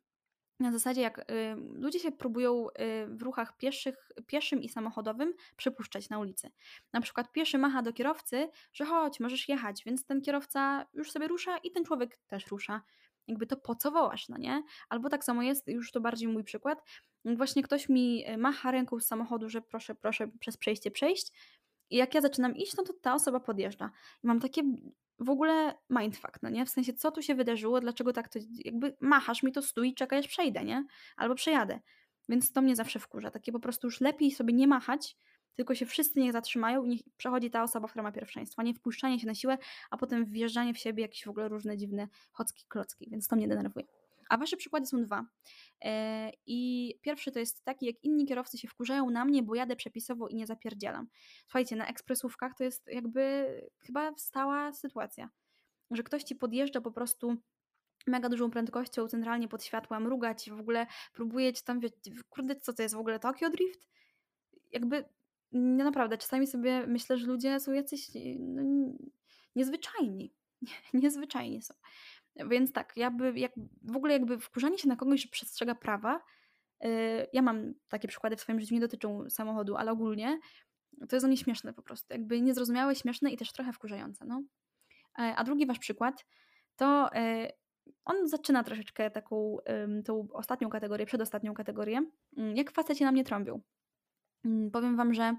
na 0.59 0.71
zasadzie, 0.71 1.01
jak 1.01 1.19
y, 1.19 1.55
ludzie 1.73 1.99
się 1.99 2.11
próbują 2.11 2.67
y, 2.69 2.71
w 3.07 3.21
ruchach 3.21 3.57
pieszych, 3.57 4.11
pieszym 4.27 4.61
i 4.61 4.69
samochodowym 4.69 5.33
przepuszczać 5.55 6.09
na 6.09 6.19
ulicy. 6.19 6.51
Na 6.93 7.01
przykład 7.01 7.31
pieszy 7.31 7.57
macha 7.57 7.81
do 7.81 7.93
kierowcy, 7.93 8.49
że 8.73 8.85
chodź, 8.85 9.19
możesz 9.19 9.49
jechać, 9.49 9.83
więc 9.85 10.05
ten 10.05 10.21
kierowca 10.21 10.85
już 10.93 11.11
sobie 11.11 11.27
rusza 11.27 11.57
i 11.57 11.71
ten 11.71 11.85
człowiek 11.85 12.17
też 12.27 12.47
rusza. 12.47 12.81
Jakby 13.27 13.47
to 13.47 13.57
po 13.57 13.75
co 13.75 13.91
wołasz, 13.91 14.29
no 14.29 14.37
nie? 14.37 14.63
Albo 14.89 15.09
tak 15.09 15.23
samo 15.23 15.41
jest, 15.41 15.67
już 15.67 15.91
to 15.91 16.01
bardziej 16.01 16.27
mój 16.27 16.43
przykład, 16.43 16.83
właśnie 17.25 17.63
ktoś 17.63 17.89
mi 17.89 18.29
y, 18.29 18.37
macha 18.37 18.71
ręką 18.71 18.99
z 18.99 19.05
samochodu, 19.05 19.49
że 19.49 19.61
proszę, 19.61 19.95
proszę 19.95 20.27
przez 20.39 20.57
przejście 20.57 20.91
przejść 20.91 21.31
i 21.89 21.97
jak 21.97 22.13
ja 22.13 22.21
zaczynam 22.21 22.55
iść, 22.55 22.77
no 22.77 22.83
to 22.83 22.93
ta 22.93 23.13
osoba 23.13 23.39
podjeżdża. 23.39 23.91
I 24.23 24.27
mam 24.27 24.39
takie 24.39 24.63
w 25.19 25.29
ogóle 25.29 25.73
mindfuck, 25.89 26.41
no 26.41 26.49
nie? 26.49 26.65
W 26.65 26.69
sensie, 26.69 26.93
co 26.93 27.11
tu 27.11 27.21
się 27.21 27.35
wydarzyło, 27.35 27.79
dlaczego 27.79 28.13
tak 28.13 28.29
to, 28.29 28.39
jakby 28.65 28.97
machasz 28.99 29.43
mi 29.43 29.51
to 29.51 29.61
stój 29.61 29.93
czekaj, 29.93 30.19
aż 30.19 30.27
przejdę, 30.27 30.63
nie? 30.63 30.85
Albo 31.17 31.35
przejadę. 31.35 31.79
Więc 32.29 32.51
to 32.51 32.61
mnie 32.61 32.75
zawsze 32.75 32.99
wkurza. 32.99 33.31
Takie 33.31 33.51
po 33.51 33.59
prostu 33.59 33.87
już 33.87 34.01
lepiej 34.01 34.31
sobie 34.31 34.53
nie 34.53 34.67
machać, 34.67 35.17
tylko 35.55 35.75
się 35.75 35.85
wszyscy 35.85 36.19
niech 36.19 36.31
zatrzymają 36.31 36.83
i 36.83 36.89
niech 36.89 37.01
przechodzi 37.17 37.49
ta 37.49 37.63
osoba, 37.63 37.87
która 37.87 38.03
ma 38.03 38.11
pierwszeństwo, 38.11 38.61
nie 38.61 38.73
wpuszczanie 38.73 39.19
się 39.19 39.27
na 39.27 39.35
siłę, 39.35 39.57
a 39.89 39.97
potem 39.97 40.25
wjeżdżanie 40.25 40.73
w 40.73 40.77
siebie 40.77 41.01
jakieś 41.01 41.25
w 41.25 41.29
ogóle 41.29 41.47
różne 41.47 41.77
dziwne 41.77 42.07
chocki, 42.31 42.65
klocki, 42.67 43.09
więc 43.09 43.27
to 43.27 43.35
mnie 43.35 43.47
denerwuje. 43.47 43.98
A 44.29 44.37
wasze 44.37 44.57
przykłady 44.57 44.85
są 44.85 45.03
dwa. 45.03 45.25
E, 45.81 46.31
I 46.45 46.93
pierwszy 47.01 47.31
to 47.31 47.39
jest 47.39 47.63
taki, 47.63 47.85
jak 47.85 48.03
inni 48.03 48.25
kierowcy 48.25 48.57
się 48.57 48.67
wkurzają 48.67 49.09
na 49.09 49.25
mnie, 49.25 49.43
bo 49.43 49.55
jadę 49.55 49.75
przepisowo 49.75 50.27
i 50.27 50.35
nie 50.35 50.47
zapierdzielam. 50.47 51.07
Słuchajcie, 51.43 51.75
na 51.75 51.87
ekspresówkach 51.87 52.55
to 52.55 52.63
jest 52.63 52.87
jakby 52.87 53.53
chyba 53.79 54.11
stała 54.17 54.73
sytuacja, 54.73 55.29
że 55.91 56.03
ktoś 56.03 56.23
ci 56.23 56.35
podjeżdża 56.35 56.81
po 56.81 56.91
prostu 56.91 57.37
mega 58.07 58.29
dużą 58.29 58.51
prędkością, 58.51 59.07
centralnie 59.07 59.47
pod 59.47 59.63
światła, 59.63 59.99
mrugać, 59.99 60.49
w 60.49 60.59
ogóle 60.59 60.87
próbuje 61.13 61.53
ci 61.53 61.63
tam, 61.63 61.79
kurde, 62.29 62.55
co 62.55 62.73
to 62.73 62.83
jest 62.83 62.95
w 62.95 62.99
ogóle 62.99 63.19
Tokyo 63.19 63.49
Drift? 63.49 63.87
Jakby, 64.71 65.05
no 65.51 65.83
naprawdę, 65.83 66.17
czasami 66.17 66.47
sobie 66.47 66.87
myślę, 66.87 67.17
że 67.17 67.27
ludzie 67.27 67.59
są 67.59 67.71
jacyś 67.71 68.07
no, 68.39 68.61
niezwyczajni. 69.55 70.33
niezwyczajni 70.93 71.61
są. 71.61 71.73
Więc 72.47 72.71
tak, 72.73 72.93
jakby, 72.95 73.39
jak, 73.39 73.51
w 73.81 73.95
ogóle 73.95 74.13
jakby 74.13 74.39
wkurzanie 74.39 74.77
się 74.77 74.87
na 74.87 74.95
kogoś, 74.95 75.21
że 75.21 75.29
przestrzega 75.29 75.75
prawa, 75.75 76.21
yy, 76.81 76.89
ja 77.33 77.41
mam 77.41 77.73
takie 77.87 78.07
przykłady 78.07 78.35
w 78.35 78.41
swoim 78.41 78.59
życiu, 78.59 78.73
nie 78.73 78.81
dotyczą 78.81 79.29
samochodu, 79.29 79.75
ale 79.75 79.91
ogólnie 79.91 80.39
to 81.09 81.15
jest 81.15 81.21
dla 81.21 81.27
mnie 81.27 81.37
śmieszne 81.37 81.73
po 81.73 81.81
prostu. 81.81 82.13
Jakby 82.13 82.41
niezrozumiałe, 82.41 82.95
śmieszne 82.95 83.31
i 83.31 83.37
też 83.37 83.51
trochę 83.51 83.73
wkurzające. 83.73 84.25
No. 84.25 84.43
E, 85.19 85.35
a 85.35 85.43
drugi 85.43 85.65
wasz 85.65 85.79
przykład 85.79 86.25
to 86.75 87.09
yy, 87.13 87.51
on 88.05 88.27
zaczyna 88.27 88.63
troszeczkę 88.63 89.11
taką 89.11 89.57
yy, 89.67 90.03
tą 90.03 90.27
ostatnią 90.33 90.69
kategorię, 90.69 91.05
przedostatnią 91.05 91.53
kategorię, 91.53 92.01
mm, 92.37 92.55
jak 92.55 92.71
faceci 92.71 93.03
na 93.03 93.11
mnie 93.11 93.23
trąbią. 93.23 93.61
Mm, 94.45 94.71
powiem 94.71 94.97
wam, 94.97 95.13
że 95.13 95.35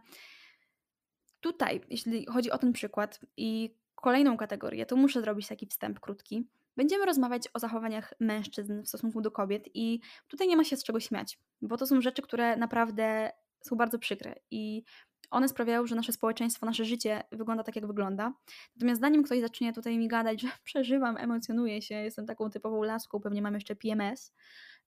tutaj, 1.41 1.81
jeśli 1.89 2.27
chodzi 2.27 2.51
o 2.51 2.59
ten 2.59 2.73
przykład 2.73 3.21
i 3.37 3.77
kolejną 3.95 4.37
kategorię, 4.37 4.87
to 4.87 4.97
muszę 4.97 5.21
zrobić 5.21 5.49
taki 5.49 5.67
wstęp 5.67 6.01
krótki. 6.01 6.49
Będziemy 6.81 7.07
rozmawiać 7.07 7.49
o 7.55 7.59
zachowaniach 7.59 8.15
mężczyzn 8.21 8.83
w 8.83 8.89
stosunku 8.89 9.21
do 9.21 9.31
kobiet 9.31 9.69
i 9.75 10.01
tutaj 10.29 10.49
nie 10.49 10.57
ma 10.57 10.65
się 10.65 10.77
z 10.77 10.85
czego 10.85 11.01
śmiać, 11.01 11.39
bo 11.63 11.77
to 11.77 11.87
są 11.87 12.01
rzeczy, 12.01 12.23
które 12.23 12.57
naprawdę 12.57 13.31
są 13.61 13.77
bardzo 13.77 13.99
przykre 13.99 14.35
i 14.51 14.83
one 15.31 15.49
sprawiają, 15.49 15.87
że 15.87 15.97
nasze 15.97 16.13
społeczeństwo, 16.13 16.67
nasze 16.67 16.85
życie 16.85 17.23
wygląda 17.33 17.65
tak, 17.65 17.77
jak 17.77 17.87
wygląda. 17.87 18.33
Natomiast 18.77 19.01
zanim 19.01 19.23
ktoś 19.23 19.41
zacznie 19.41 19.73
tutaj 19.73 19.99
mi 19.99 20.09
gadać, 20.09 20.41
że 20.41 20.49
przeżywam, 20.65 21.17
emocjonuję 21.17 21.83
się, 21.83 21.95
jestem 21.95 22.27
taką 22.27 22.51
typową 22.51 22.83
laską, 22.83 23.21
pewnie 23.21 23.43
mam 23.43 23.55
jeszcze 23.55 23.77
PMS, 23.77 24.35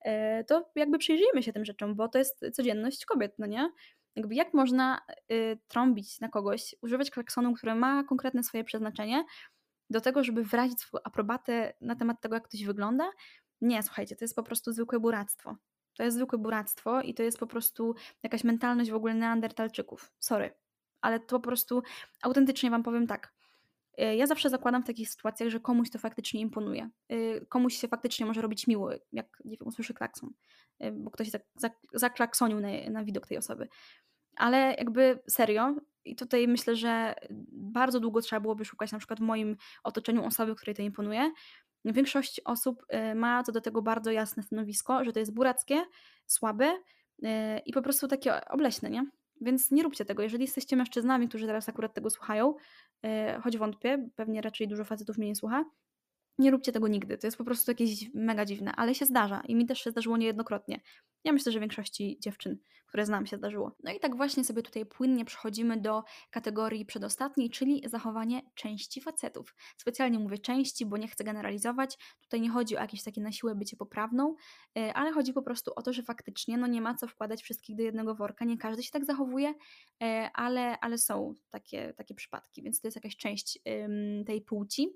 e, 0.02 0.44
to 0.44 0.72
jakby 0.76 0.98
przyjrzyjmy 0.98 1.44
się 1.44 1.54
tym 1.54 1.66
rzeczom, 1.66 1.96
bo 1.96 2.08
to 2.08 2.18
jest 2.18 2.46
codzienność 2.54 3.06
kobiet, 3.06 3.36
no 3.40 3.46
nie? 3.46 3.70
Jakby 4.16 4.36
jak 4.36 4.54
można 4.54 5.02
y, 5.32 5.60
trąbić 5.68 6.20
na 6.20 6.30
kogoś, 6.30 6.76
używać 6.82 7.12
klaksonu, 7.12 7.54
który 7.54 7.76
ma 7.76 8.04
konkretne 8.04 8.44
swoje 8.44 8.64
przeznaczenie, 8.64 9.24
do 9.94 10.02
tego, 10.02 10.24
żeby 10.24 10.44
wyrazić 10.44 10.80
swoją 10.80 11.04
aprobatę 11.04 11.74
na 11.82 11.96
temat 11.96 12.22
tego, 12.22 12.36
jak 12.36 12.44
ktoś 12.44 12.64
wygląda. 12.64 13.12
Nie, 13.62 13.84
słuchajcie, 13.84 14.16
to 14.16 14.24
jest 14.24 14.36
po 14.36 14.44
prostu 14.44 14.74
zwykłe 14.74 15.00
buractwo. 15.00 15.56
To 15.98 16.04
jest 16.04 16.18
zwykłe 16.18 16.40
buractwo 16.40 17.02
i 17.02 17.14
to 17.14 17.24
jest 17.24 17.40
po 17.40 17.48
prostu 17.48 17.96
jakaś 18.24 18.44
mentalność 18.44 18.92
w 18.92 18.96
ogóle 18.96 19.14
neandertalczyków. 19.14 20.12
Sorry. 20.20 20.54
Ale 21.02 21.20
to 21.20 21.26
po 21.26 21.40
prostu 21.40 21.84
autentycznie 22.22 22.72
wam 22.72 22.84
powiem 22.84 23.08
tak. 23.08 23.34
Y, 24.02 24.16
ja 24.16 24.28
zawsze 24.28 24.50
zakładam 24.50 24.84
w 24.84 24.88
takich 24.88 25.10
sytuacjach, 25.10 25.50
że 25.50 25.60
komuś 25.60 25.90
to 25.90 26.00
faktycznie 26.00 26.42
imponuje. 26.42 26.90
Y, 27.12 27.46
komuś 27.50 27.76
się 27.76 27.88
faktycznie 27.88 28.26
może 28.26 28.42
robić 28.42 28.68
miło, 28.68 28.92
jak 29.12 29.42
nie 29.46 29.58
wiem, 29.58 29.68
usłyszy 29.68 29.94
klakson, 29.94 30.30
y, 30.84 30.92
bo 30.92 31.12
ktoś 31.12 31.30
zaklaksonił 31.94 32.60
na, 32.60 32.70
na 32.90 33.04
widok 33.04 33.28
tej 33.28 33.38
osoby. 33.38 33.68
Ale 34.36 34.76
jakby 34.78 35.20
serio, 35.30 35.76
i 36.06 36.16
tutaj 36.16 36.48
myślę, 36.48 36.76
że 36.76 37.16
bardzo 37.52 38.00
długo 38.00 38.22
trzeba 38.22 38.40
byłoby 38.40 38.66
szukać 38.66 38.92
na 38.92 38.98
przykład 38.98 39.20
w 39.20 39.24
moim 39.24 39.58
otoczeniu 39.84 40.26
osoby, 40.26 40.56
której 40.56 40.76
to 40.76 40.82
imponuje. 40.82 41.32
Większość 41.86 42.42
osób 42.46 42.86
y, 43.12 43.16
ma 43.16 43.44
co 43.44 43.52
do 43.52 43.62
tego 43.62 43.82
bardzo 43.82 44.12
jasne 44.12 44.44
stanowisko, 44.44 45.04
że 45.04 45.14
to 45.14 45.20
jest 45.20 45.34
burackie, 45.34 45.86
słabe 46.26 46.74
y, 47.24 47.28
i 47.66 47.74
po 47.74 47.82
prostu 47.82 48.08
takie 48.08 48.46
obleśne, 48.50 48.90
nie? 48.90 49.06
Więc 49.42 49.72
nie 49.72 49.84
róbcie 49.84 50.06
tego. 50.06 50.24
Jeżeli 50.24 50.44
jesteście 50.44 50.76
mężczyznami, 50.76 51.30
którzy 51.30 51.46
teraz 51.46 51.70
akurat 51.70 51.94
tego 51.94 52.10
słuchają, 52.10 52.56
y, 53.06 53.42
choć 53.42 53.58
wątpię, 53.58 54.10
pewnie 54.16 54.42
raczej 54.42 54.68
dużo 54.68 54.86
facetów 54.86 55.18
mnie 55.18 55.28
nie 55.28 55.36
słucha, 55.36 55.66
nie 56.38 56.52
róbcie 56.52 56.72
tego 56.72 56.88
nigdy. 56.88 57.18
To 57.18 57.28
jest 57.28 57.38
po 57.38 57.44
prostu 57.44 57.72
jakieś 57.72 58.14
mega 58.14 58.46
dziwne, 58.46 58.72
ale 58.76 58.96
się 58.96 59.06
zdarza 59.06 59.42
i 59.48 59.56
mi 59.56 59.66
też 59.66 59.80
się 59.80 59.92
zdarzyło 59.92 60.18
niejednokrotnie. 60.18 60.82
Ja 61.24 61.34
myślę, 61.34 61.52
że 61.52 61.60
większości 61.60 62.18
dziewczyn, 62.20 62.58
które 62.88 63.06
znam, 63.06 63.26
się 63.26 63.38
zdarzyło. 63.38 63.76
No 63.84 63.94
i 63.94 64.00
tak 64.00 64.18
właśnie 64.18 64.44
sobie 64.44 64.62
tutaj 64.62 64.86
płynnie 64.86 65.26
przechodzimy 65.26 65.82
do 65.82 66.04
kategorii 66.30 66.86
przedostatniej, 66.86 67.50
czyli 67.50 67.84
zachowanie 67.86 68.42
części 68.56 69.02
facetów. 69.02 69.56
Specjalnie 69.78 70.20
mówię 70.20 70.38
części, 70.38 70.86
bo 70.86 70.98
nie 70.98 71.08
chcę 71.08 71.24
generalizować. 71.24 71.98
Tutaj 72.22 72.42
nie 72.42 72.50
chodzi 72.50 72.78
o 72.78 72.80
jakieś 72.80 73.04
takie 73.04 73.22
na 73.22 73.32
siłę 73.32 73.56
bycie 73.56 73.78
poprawną, 73.78 74.36
e, 74.78 74.94
ale 74.94 75.12
chodzi 75.12 75.34
po 75.34 75.42
prostu 75.42 75.72
o 75.76 75.82
to, 75.82 75.94
że 75.94 76.04
faktycznie 76.04 76.58
no 76.58 76.68
nie 76.68 76.82
ma 76.82 76.96
co 76.96 77.08
wkładać 77.08 77.44
wszystkich 77.44 77.76
do 77.76 77.84
jednego 77.84 78.16
worka. 78.16 78.46
Nie 78.46 78.58
każdy 78.58 78.84
się 78.84 78.92
tak 78.92 79.06
zachowuje, 79.06 79.54
e, 80.04 80.30
ale, 80.34 80.80
ale 80.80 80.98
są 80.98 81.36
takie, 81.50 81.94
takie 81.94 82.16
przypadki, 82.16 82.64
więc 82.64 82.82
to 82.82 82.88
jest 82.88 82.96
jakaś 82.96 83.18
część 83.18 83.60
tej 84.26 84.42
płci. 84.42 84.90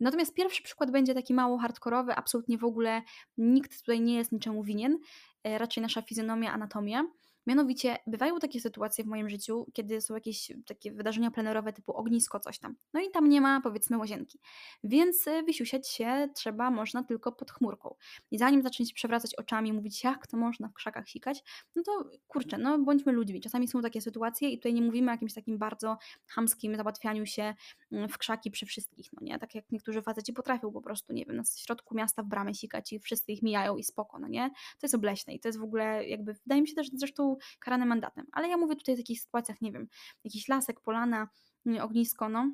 Natomiast 0.00 0.34
pierwszy 0.34 0.62
przykład 0.72 0.90
będzie 0.90 1.14
taki 1.14 1.34
mało 1.34 1.58
hardkorowy, 1.58 2.14
absolutnie 2.14 2.58
w 2.58 2.64
ogóle 2.64 3.02
nikt 3.38 3.80
tutaj 3.80 4.00
nie 4.00 4.14
jest 4.14 4.32
niczemu 4.32 4.64
winien. 4.64 4.98
E, 5.44 5.58
raczej 5.58 5.82
nasza 5.82 6.02
fizjonomia, 6.02 6.52
anatomia. 6.52 7.04
Mianowicie 7.46 7.96
bywają 8.06 8.38
takie 8.38 8.60
sytuacje 8.60 9.04
w 9.04 9.06
moim 9.06 9.28
życiu, 9.28 9.66
kiedy 9.72 10.00
są 10.00 10.14
jakieś 10.14 10.52
takie 10.66 10.92
wydarzenia 10.92 11.30
plenerowe 11.30 11.72
typu 11.72 11.92
ognisko, 11.92 12.40
coś 12.40 12.58
tam. 12.58 12.76
No 12.94 13.00
i 13.00 13.10
tam 13.10 13.28
nie 13.28 13.40
ma 13.40 13.60
powiedzmy 13.60 13.98
łazienki. 13.98 14.38
Więc 14.84 15.28
e, 15.28 15.42
wysiusiać 15.42 15.88
się 15.88 16.28
trzeba, 16.34 16.70
można 16.70 17.04
tylko 17.04 17.32
pod 17.32 17.50
chmurką. 17.50 17.94
I 18.30 18.38
zanim 18.38 18.62
zaczniecie 18.62 18.94
przewracać 18.94 19.34
oczami 19.34 19.72
mówić, 19.72 20.04
jak 20.04 20.26
to 20.26 20.36
można 20.36 20.68
w 20.68 20.74
krzakach 20.74 21.08
sikać, 21.08 21.42
no 21.76 21.82
to 21.82 22.10
kurczę, 22.28 22.58
no 22.58 22.78
bądźmy 22.78 23.12
ludźmi. 23.12 23.40
Czasami 23.40 23.68
są 23.68 23.82
takie 23.82 24.00
sytuacje 24.00 24.48
i 24.50 24.58
tutaj 24.58 24.74
nie 24.74 24.82
mówimy 24.82 25.10
o 25.10 25.14
jakimś 25.14 25.34
takim 25.34 25.58
bardzo 25.58 25.98
hamskim 26.26 26.76
załatwianiu 26.76 27.26
się 27.26 27.54
mm, 27.92 28.08
w 28.08 28.18
krzaki 28.18 28.50
przy 28.50 28.66
wszystkich, 28.66 29.12
no 29.12 29.18
nie? 29.22 29.38
Tak 29.38 29.54
jak 29.54 29.72
niektórzy 29.72 30.02
faceci 30.02 30.32
potrafią 30.32 30.72
po 30.72 30.82
prostu, 30.82 31.12
nie 31.12 31.24
wiem, 31.24 31.36
na 31.36 31.42
środku 31.56 31.94
miasta 31.94 32.22
w 32.22 32.26
bramie 32.26 32.54
sikać 32.54 32.92
i 32.92 32.98
wszyscy 32.98 33.32
ich 33.32 33.42
mijają 33.42 33.76
i 33.76 33.84
spoko, 33.84 34.18
no 34.18 34.28
nie? 34.28 34.50
To 34.50 34.86
jest 34.86 34.94
obleśne 34.94 35.34
i 35.34 35.40
to 35.40 35.48
jest 35.48 35.58
w 35.58 35.62
ogóle 35.62 36.08
jakby, 36.08 36.34
wydaje 36.34 36.62
mi 36.62 36.68
się 36.68 36.74
też 36.74 36.88
zresztą 36.94 37.31
karany 37.58 37.86
mandatem. 37.86 38.26
Ale 38.32 38.48
ja 38.48 38.56
mówię 38.56 38.76
tutaj 38.76 38.94
o 38.94 38.98
takich 38.98 39.20
sytuacjach, 39.20 39.60
nie 39.60 39.72
wiem, 39.72 39.88
jakiś 40.24 40.48
lasek, 40.48 40.80
polana, 40.80 41.28
mm, 41.66 41.82
ognisko, 41.82 42.28
no, 42.28 42.52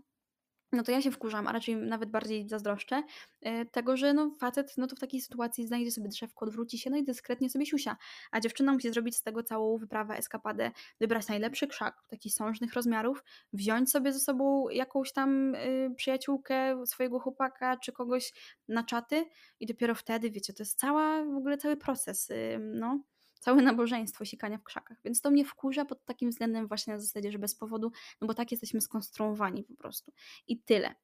no 0.73 0.83
to 0.83 0.93
ja 0.93 1.03
się 1.03 1.11
wkurzam, 1.11 1.47
a 1.47 1.53
raczej 1.53 1.77
nawet 1.77 2.11
bardziej 2.11 2.49
zazdroszczę 2.49 3.03
e, 3.41 3.65
tego, 3.67 3.97
że 3.97 4.15
no 4.15 4.31
facet 4.41 4.75
no 4.77 4.87
to 4.87 4.97
w 4.97 4.99
takiej 4.99 5.21
sytuacji 5.21 5.67
znajdzie 5.67 5.91
sobie 5.91 6.09
drzewko, 6.09 6.47
odwróci 6.47 6.79
się 6.79 6.91
no 6.91 6.97
i 6.97 7.05
dyskretnie 7.05 7.51
sobie 7.51 7.67
siusia, 7.67 7.97
a 8.31 8.41
dziewczyna 8.41 8.73
musi 8.73 8.91
zrobić 8.91 9.17
z 9.17 9.23
tego 9.23 9.43
całą 9.43 9.79
wyprawę, 9.79 10.17
eskapadę, 10.17 10.71
wybrać 11.01 11.29
najlepszy 11.29 11.67
krzak, 11.67 12.03
taki 12.09 12.31
sążnych 12.31 12.75
rozmiarów, 12.75 13.25
wziąć 13.53 13.91
sobie 13.91 14.13
ze 14.13 14.21
sobą 14.21 14.69
jakąś 14.69 15.13
tam 15.13 15.55
y, 15.55 15.91
przyjaciółkę, 15.97 16.87
swojego 16.87 17.19
chłopaka 17.19 17.77
czy 17.77 17.93
kogoś 17.93 18.33
na 18.69 18.85
czaty 18.85 19.25
i 19.61 19.67
dopiero 19.67 19.95
wtedy, 19.95 20.31
wiecie, 20.31 20.53
to 20.53 20.63
jest 20.63 20.79
cała, 20.79 21.25
w 21.25 21.37
ogóle 21.37 21.59
cały 21.59 21.77
proces, 21.77 22.33
no 22.59 23.01
całe 23.39 23.63
nabożeństwo 23.63 24.25
sikania 24.25 24.59
w 24.59 24.65
krzakach. 24.65 24.99
Więc 25.05 25.21
to 25.21 25.31
mnie 25.31 25.45
wkurza 25.45 25.85
pod 25.85 26.05
takim 26.05 26.31
względem 26.31 26.69
właśnie 26.69 26.93
na 26.93 27.01
zasadzie, 27.01 27.33
że 27.33 27.39
bez 27.39 27.55
powodu, 27.55 27.93
no 28.21 28.27
bo 28.27 28.35
tak 28.35 28.51
jesteśmy 28.51 28.81
skonstruowani 28.81 29.65
po 29.65 29.75
prostu. 29.75 30.13
I 30.49 30.59
tyle. 30.59 30.95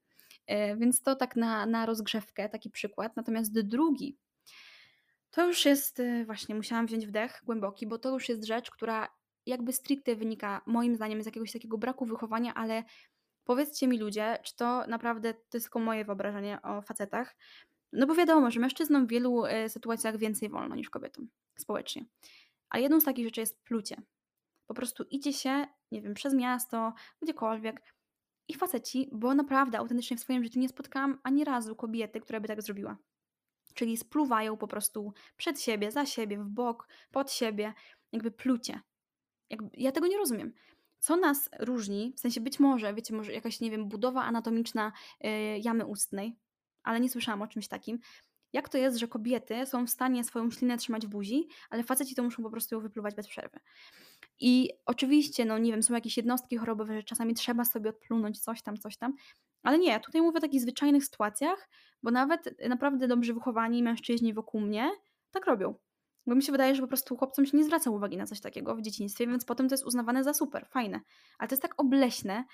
E, 0.47 0.77
więc 0.77 1.03
to 1.03 1.16
tak 1.16 1.37
na, 1.37 1.66
na 1.66 1.87
rozgrzewkę, 1.87 2.49
taki 2.49 2.70
przykład. 2.70 3.16
Natomiast 3.16 3.61
drugi, 3.61 4.18
To 5.31 5.47
już 5.47 5.64
jest, 5.64 6.01
y, 6.01 6.25
właśnie 6.27 6.55
musiałam 6.55 6.87
wziąć 6.87 7.07
wdech 7.07 7.42
głęboki, 7.44 7.87
bo 7.87 7.99
to 7.99 8.09
już 8.14 8.29
jest 8.29 8.44
rzecz, 8.44 8.70
która 8.70 9.09
jakby 9.47 9.73
stricte 9.73 10.16
wynika 10.16 10.62
moim 10.66 10.97
zdaniem 10.97 11.23
z 11.23 11.27
jakiegoś 11.27 11.53
takiego 11.53 11.79
braku 11.79 12.07
wychowania, 12.07 12.55
ale 12.55 12.85
powiedzcie 13.44 13.88
mi 13.88 13.99
ludzie, 13.99 14.38
czy 14.42 14.57
to 14.57 14.87
naprawdę 14.87 15.35
to 15.35 15.57
jest 15.57 15.66
tylko 15.66 15.79
moje 15.79 16.05
wyobrażenie 16.05 16.62
o 16.62 16.83
facetach, 16.83 17.37
no 17.92 18.07
bo 18.07 18.14
wiadomo, 18.14 18.51
że 18.51 18.61
mężczyznom 18.61 19.07
w 19.07 19.11
wielu, 19.11 19.47
y, 19.47 19.68
sytuacjach 19.68 20.16
więcej 20.18 20.49
wolno 20.49 20.77
niż 20.77 20.90
kobietom 20.90 21.29
społecznie. 21.57 22.05
A 22.71 22.79
jedną 22.79 23.01
z 23.01 23.05
takich 23.05 23.25
rzeczy 23.25 23.40
jest 23.40 23.62
plucie. 23.62 23.97
Po 24.67 24.75
prostu 24.75 25.05
idzie 25.11 25.33
się, 25.33 25.67
nie 25.93 26.03
wiem, 26.03 26.14
przez 26.14 26.35
miasto, 26.35 26.93
gdziekolwiek 27.23 27.83
i 28.49 28.55
faceci, 28.55 29.09
bo 29.12 29.35
naprawdę 29.35 29.79
autentycznie 29.79 30.17
w 30.17 30.21
swoim 30.21 30.45
życiu 30.45 30.61
nie 30.61 30.69
spotkałam 30.69 31.19
ani 31.23 31.45
razu 31.45 31.77
kobiety, 31.77 32.21
która 32.21 32.40
by 32.40 32.49
tak 32.49 32.62
zrobiła. 32.62 32.97
Czyli 33.75 33.97
spluwają 33.97 34.57
po 34.57 34.69
prostu 34.69 35.12
przed 35.37 35.61
siebie, 35.61 35.90
za 35.90 36.07
siebie, 36.07 36.38
w 36.38 36.49
bok, 36.49 36.88
pod 37.11 37.33
siebie, 37.33 37.75
jakby 38.12 38.31
plucie. 38.31 38.81
Jakby, 39.51 39.71
ja 39.77 39.93
tego 39.93 40.07
nie 40.07 40.17
rozumiem. 40.17 40.53
Co 40.99 41.17
nas 41.17 41.51
różni, 41.61 42.12
w 42.17 42.21
sensie 42.21 42.40
być 42.40 42.61
może, 42.61 42.95
wiecie, 42.95 43.14
może 43.14 43.33
jakaś, 43.33 43.61
nie 43.61 43.71
wiem, 43.71 43.88
budowa 43.88 44.23
anatomiczna 44.23 44.93
yy, 45.21 45.59
jamy 45.59 45.87
ustnej, 45.87 46.37
ale 46.83 47.01
nie 47.01 47.11
słyszałam 47.11 47.43
o 47.43 47.47
czymś 47.47 47.69
takim. 47.69 47.99
Jak 48.55 48.69
to 48.69 48.79
jest, 48.79 48.97
że 48.99 49.09
kobiety 49.09 49.67
są 49.67 49.87
w 49.87 49.90
stanie 49.90 50.25
swoją 50.25 50.51
ślinę 50.51 50.77
trzymać 50.77 51.07
w 51.07 51.11
buzi, 51.11 51.49
ale 51.71 51.83
faceci 51.83 52.14
to 52.14 52.23
muszą 52.23 52.43
po 52.43 52.51
prostu 52.51 52.75
ją 52.75 52.81
wypluwać 52.81 53.14
bez 53.14 53.29
przerwy. 53.29 53.61
I 54.40 54.71
oczywiście, 54.87 55.45
no 55.45 55.59
nie 55.59 55.73
wiem, 55.73 55.83
są 55.83 55.95
jakieś 55.95 56.17
jednostki 56.17 56.57
chorobowe, 56.57 56.95
że 56.95 57.03
czasami 57.03 57.35
trzeba 57.35 57.64
sobie 57.64 57.90
odplunąć 57.90 58.40
coś 58.40 58.62
tam, 58.62 58.77
coś 58.77 58.97
tam, 58.97 59.14
ale 59.62 59.79
nie, 59.79 60.01
tutaj 60.01 60.23
mówię 60.23 60.38
o 60.38 60.40
takich 60.40 60.61
zwyczajnych 60.61 61.05
sytuacjach, 61.05 61.69
bo 62.03 62.11
nawet 62.11 62.69
naprawdę 62.69 63.09
dobrze 63.09 63.35
wychowani 63.35 63.83
mężczyźni 63.83 64.35
wokół 64.35 64.61
mnie 64.61 64.90
tak 65.31 65.47
robią. 65.47 65.75
Bo 66.27 66.35
mi 66.35 66.43
się 66.43 66.53
wydaje, 66.53 66.75
że 66.75 66.83
po 66.83 66.88
prostu 66.88 67.17
chłopcom 67.17 67.47
się 67.47 67.57
nie 67.57 67.64
zwraca 67.64 67.90
uwagi 67.90 68.17
na 68.17 68.27
coś 68.27 68.40
takiego 68.40 68.77
w 68.77 68.83
dzieciństwie, 68.83 69.27
więc 69.27 69.45
potem 69.45 69.69
to 69.69 69.75
jest 69.75 69.87
uznawane 69.87 70.25
za 70.25 70.35
super, 70.35 70.67
fajne. 70.71 71.01
Ale 71.38 71.49
to 71.49 71.53
jest 71.53 71.62
tak 71.62 71.75
obleśne 71.77 72.45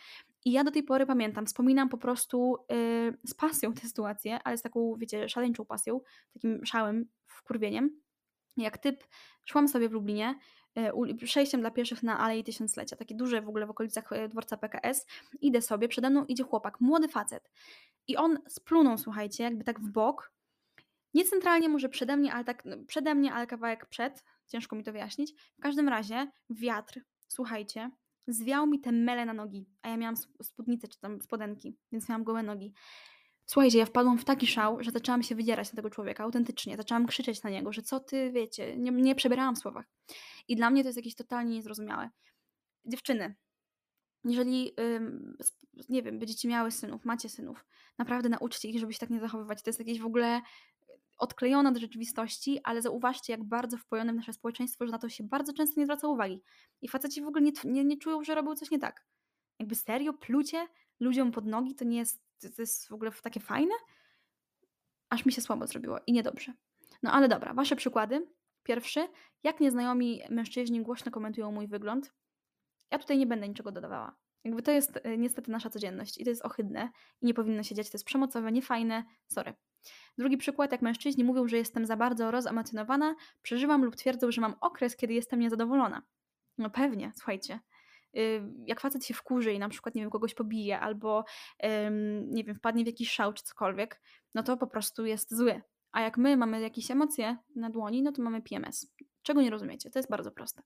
i 0.44 0.52
ja 0.52 0.64
do 0.64 0.70
tej 0.70 0.82
pory 0.82 1.06
pamiętam, 1.06 1.46
wspominam 1.46 1.88
po 1.88 1.98
prostu 1.98 2.56
yy, 2.70 3.18
z 3.26 3.34
pasją 3.34 3.72
tę 3.72 3.88
sytuację, 3.88 4.38
ale 4.44 4.58
z 4.58 4.62
taką, 4.62 4.94
wiecie, 4.98 5.28
szaleńczą 5.28 5.64
pasją, 5.64 6.00
takim 6.32 6.66
szałym 6.66 7.08
wkurwieniem. 7.26 8.00
Jak 8.56 8.78
typ, 8.78 9.04
szłam 9.44 9.68
sobie 9.68 9.88
w 9.88 9.92
Lublinie, 9.92 10.34
yy, 10.76 11.14
przejściem 11.14 11.60
dla 11.60 11.70
pieszych 11.70 12.02
na 12.02 12.18
Alei 12.18 12.44
Tysiąclecia, 12.44 12.96
takie 12.96 13.14
duże 13.14 13.42
w 13.42 13.48
ogóle 13.48 13.66
w 13.66 13.70
okolicach 13.70 14.08
yy, 14.10 14.28
dworca 14.28 14.56
PKS, 14.56 15.06
idę 15.40 15.62
sobie, 15.62 15.88
przede 15.88 16.10
mną 16.10 16.24
idzie 16.24 16.44
chłopak, 16.44 16.80
młody 16.80 17.08
facet 17.08 17.50
i 18.08 18.16
on 18.16 18.38
splunął, 18.48 18.98
słuchajcie, 18.98 19.44
jakby 19.44 19.64
tak 19.64 19.80
w 19.80 19.90
bok, 19.90 20.32
nie 21.14 21.24
centralnie 21.24 21.68
może 21.68 21.88
przede 21.88 22.16
mnie, 22.16 22.32
ale 22.32 22.44
tak 22.44 22.64
no, 22.64 22.76
przede 22.86 23.14
mnie, 23.14 23.32
ale 23.32 23.46
kawałek 23.46 23.86
przed, 23.86 24.24
ciężko 24.48 24.76
mi 24.76 24.84
to 24.84 24.92
wyjaśnić. 24.92 25.34
W 25.58 25.60
każdym 25.60 25.88
razie 25.88 26.30
wiatr, 26.50 27.00
słuchajcie, 27.28 27.90
zwiał 28.26 28.66
mi 28.66 28.80
te 28.80 28.92
mele 28.92 29.26
na 29.26 29.32
nogi, 29.32 29.66
a 29.82 29.88
ja 29.88 29.96
miałam 29.96 30.16
spódnicę 30.42 30.88
czy 30.88 31.00
tam 31.00 31.20
spodenki, 31.20 31.76
więc 31.92 32.08
miałam 32.08 32.24
gołe 32.24 32.42
nogi. 32.42 32.72
Słuchajcie, 33.46 33.78
ja 33.78 33.86
wpadłam 33.86 34.18
w 34.18 34.24
taki 34.24 34.46
szał, 34.46 34.82
że 34.82 34.90
zaczęłam 34.90 35.22
się 35.22 35.34
wydzierać 35.34 35.72
na 35.72 35.76
tego 35.76 35.90
człowieka, 35.90 36.24
autentycznie. 36.24 36.76
Zaczęłam 36.76 37.06
krzyczeć 37.06 37.42
na 37.42 37.50
niego, 37.50 37.72
że 37.72 37.82
co 37.82 38.00
ty, 38.00 38.32
wiecie, 38.32 38.76
nie, 38.76 38.90
nie 38.90 39.14
przebierałam 39.14 39.56
w 39.56 39.58
słowach. 39.58 39.86
I 40.48 40.56
dla 40.56 40.70
mnie 40.70 40.82
to 40.82 40.88
jest 40.88 40.96
jakieś 40.96 41.14
totalnie 41.14 41.54
niezrozumiałe. 41.54 42.10
Dziewczyny, 42.84 43.34
jeżeli, 44.24 44.72
nie 45.88 46.02
wiem, 46.02 46.18
będziecie 46.18 46.48
miały 46.48 46.70
synów, 46.70 47.04
macie 47.04 47.28
synów, 47.28 47.64
naprawdę 47.98 48.28
nauczcie 48.28 48.68
ich, 48.68 48.80
żeby 48.80 48.92
się 48.92 48.98
tak 48.98 49.10
nie 49.10 49.20
zachowywać. 49.20 49.62
To 49.62 49.70
jest 49.70 49.78
jakieś 49.78 50.00
w 50.00 50.06
ogóle 50.06 50.40
odklejone 51.20 51.68
od 51.68 51.76
rzeczywistości, 51.76 52.60
ale 52.64 52.82
zauważcie, 52.82 53.32
jak 53.32 53.44
bardzo 53.44 53.76
wpojone 53.76 54.12
w 54.12 54.16
nasze 54.16 54.32
społeczeństwo, 54.32 54.86
że 54.86 54.92
na 54.92 54.98
to 54.98 55.08
się 55.08 55.24
bardzo 55.24 55.52
często 55.52 55.80
nie 55.80 55.86
zwraca 55.86 56.08
uwagi. 56.08 56.42
I 56.82 56.88
faceci 56.88 57.22
w 57.22 57.26
ogóle 57.26 57.42
nie, 57.42 57.52
nie, 57.64 57.84
nie 57.84 57.96
czują, 57.96 58.24
że 58.24 58.34
robią 58.34 58.54
coś 58.54 58.70
nie 58.70 58.78
tak. 58.78 59.06
Jakby 59.58 59.74
serio, 59.74 60.12
plucie 60.12 60.66
ludziom 61.00 61.32
pod 61.32 61.46
nogi 61.46 61.74
to 61.74 61.84
nie 61.84 61.98
jest, 61.98 62.22
to 62.56 62.62
jest 62.62 62.88
w 62.88 62.92
ogóle 62.92 63.10
takie 63.22 63.40
fajne? 63.40 63.74
Aż 65.10 65.26
mi 65.26 65.32
się 65.32 65.40
słabo 65.40 65.66
zrobiło 65.66 65.98
i 66.06 66.12
niedobrze. 66.12 66.52
No 67.02 67.12
ale 67.12 67.28
dobra, 67.28 67.54
wasze 67.54 67.76
przykłady. 67.76 68.26
Pierwszy, 68.62 69.08
jak 69.42 69.60
nieznajomi 69.60 70.22
mężczyźni 70.30 70.82
głośno 70.82 71.12
komentują 71.12 71.52
mój 71.52 71.68
wygląd. 71.68 72.12
Ja 72.90 72.98
tutaj 72.98 73.18
nie 73.18 73.26
będę 73.26 73.48
niczego 73.48 73.72
dodawała. 73.72 74.16
Jakby 74.44 74.62
to 74.62 74.70
jest 74.70 74.96
y, 74.96 75.18
niestety 75.18 75.50
nasza 75.50 75.70
codzienność 75.70 76.18
i 76.18 76.24
to 76.24 76.30
jest 76.30 76.44
ohydne 76.44 76.90
i 77.22 77.26
nie 77.26 77.34
powinno 77.34 77.62
się 77.62 77.74
dziać, 77.74 77.90
to 77.90 77.96
jest 77.96 78.04
przemocowe, 78.04 78.52
niefajne, 78.52 79.04
sorry. 79.26 79.54
Drugi 80.18 80.36
przykład, 80.36 80.72
jak 80.72 80.82
mężczyźni 80.82 81.24
mówią, 81.24 81.48
że 81.48 81.56
jestem 81.56 81.86
za 81.86 81.96
bardzo 81.96 82.30
rozemocjonowana, 82.30 83.14
przeżywam 83.42 83.84
lub 83.84 83.96
twierdzą, 83.96 84.30
że 84.30 84.40
mam 84.40 84.54
okres, 84.60 84.96
kiedy 84.96 85.14
jestem 85.14 85.40
niezadowolona. 85.40 86.02
No 86.58 86.70
pewnie, 86.70 87.12
słuchajcie. 87.16 87.60
Y, 88.16 88.42
jak 88.66 88.80
facet 88.80 89.06
się 89.06 89.14
wkurzy 89.14 89.52
i 89.52 89.58
na 89.58 89.68
przykład, 89.68 89.94
nie 89.94 90.02
wiem, 90.02 90.10
kogoś 90.10 90.34
pobije 90.34 90.80
albo, 90.80 91.24
nie 92.26 92.44
wiem, 92.44 92.54
wpadnie 92.54 92.84
w 92.84 92.86
jakiś 92.86 93.10
szał 93.10 93.32
czy 93.32 93.42
cokolwiek, 93.44 94.00
no 94.34 94.42
to 94.42 94.56
po 94.56 94.66
prostu 94.66 95.06
jest 95.06 95.36
zły. 95.36 95.62
A 95.92 96.00
jak 96.00 96.18
my 96.18 96.36
mamy 96.36 96.60
jakieś 96.60 96.90
emocje 96.90 97.36
na 97.56 97.70
dłoni, 97.70 98.02
no 98.02 98.12
to 98.12 98.22
mamy 98.22 98.42
PMS. 98.42 98.94
Czego 99.22 99.42
nie 99.42 99.50
rozumiecie? 99.50 99.90
To 99.90 99.98
jest 99.98 100.10
bardzo 100.10 100.30
proste. 100.30 100.62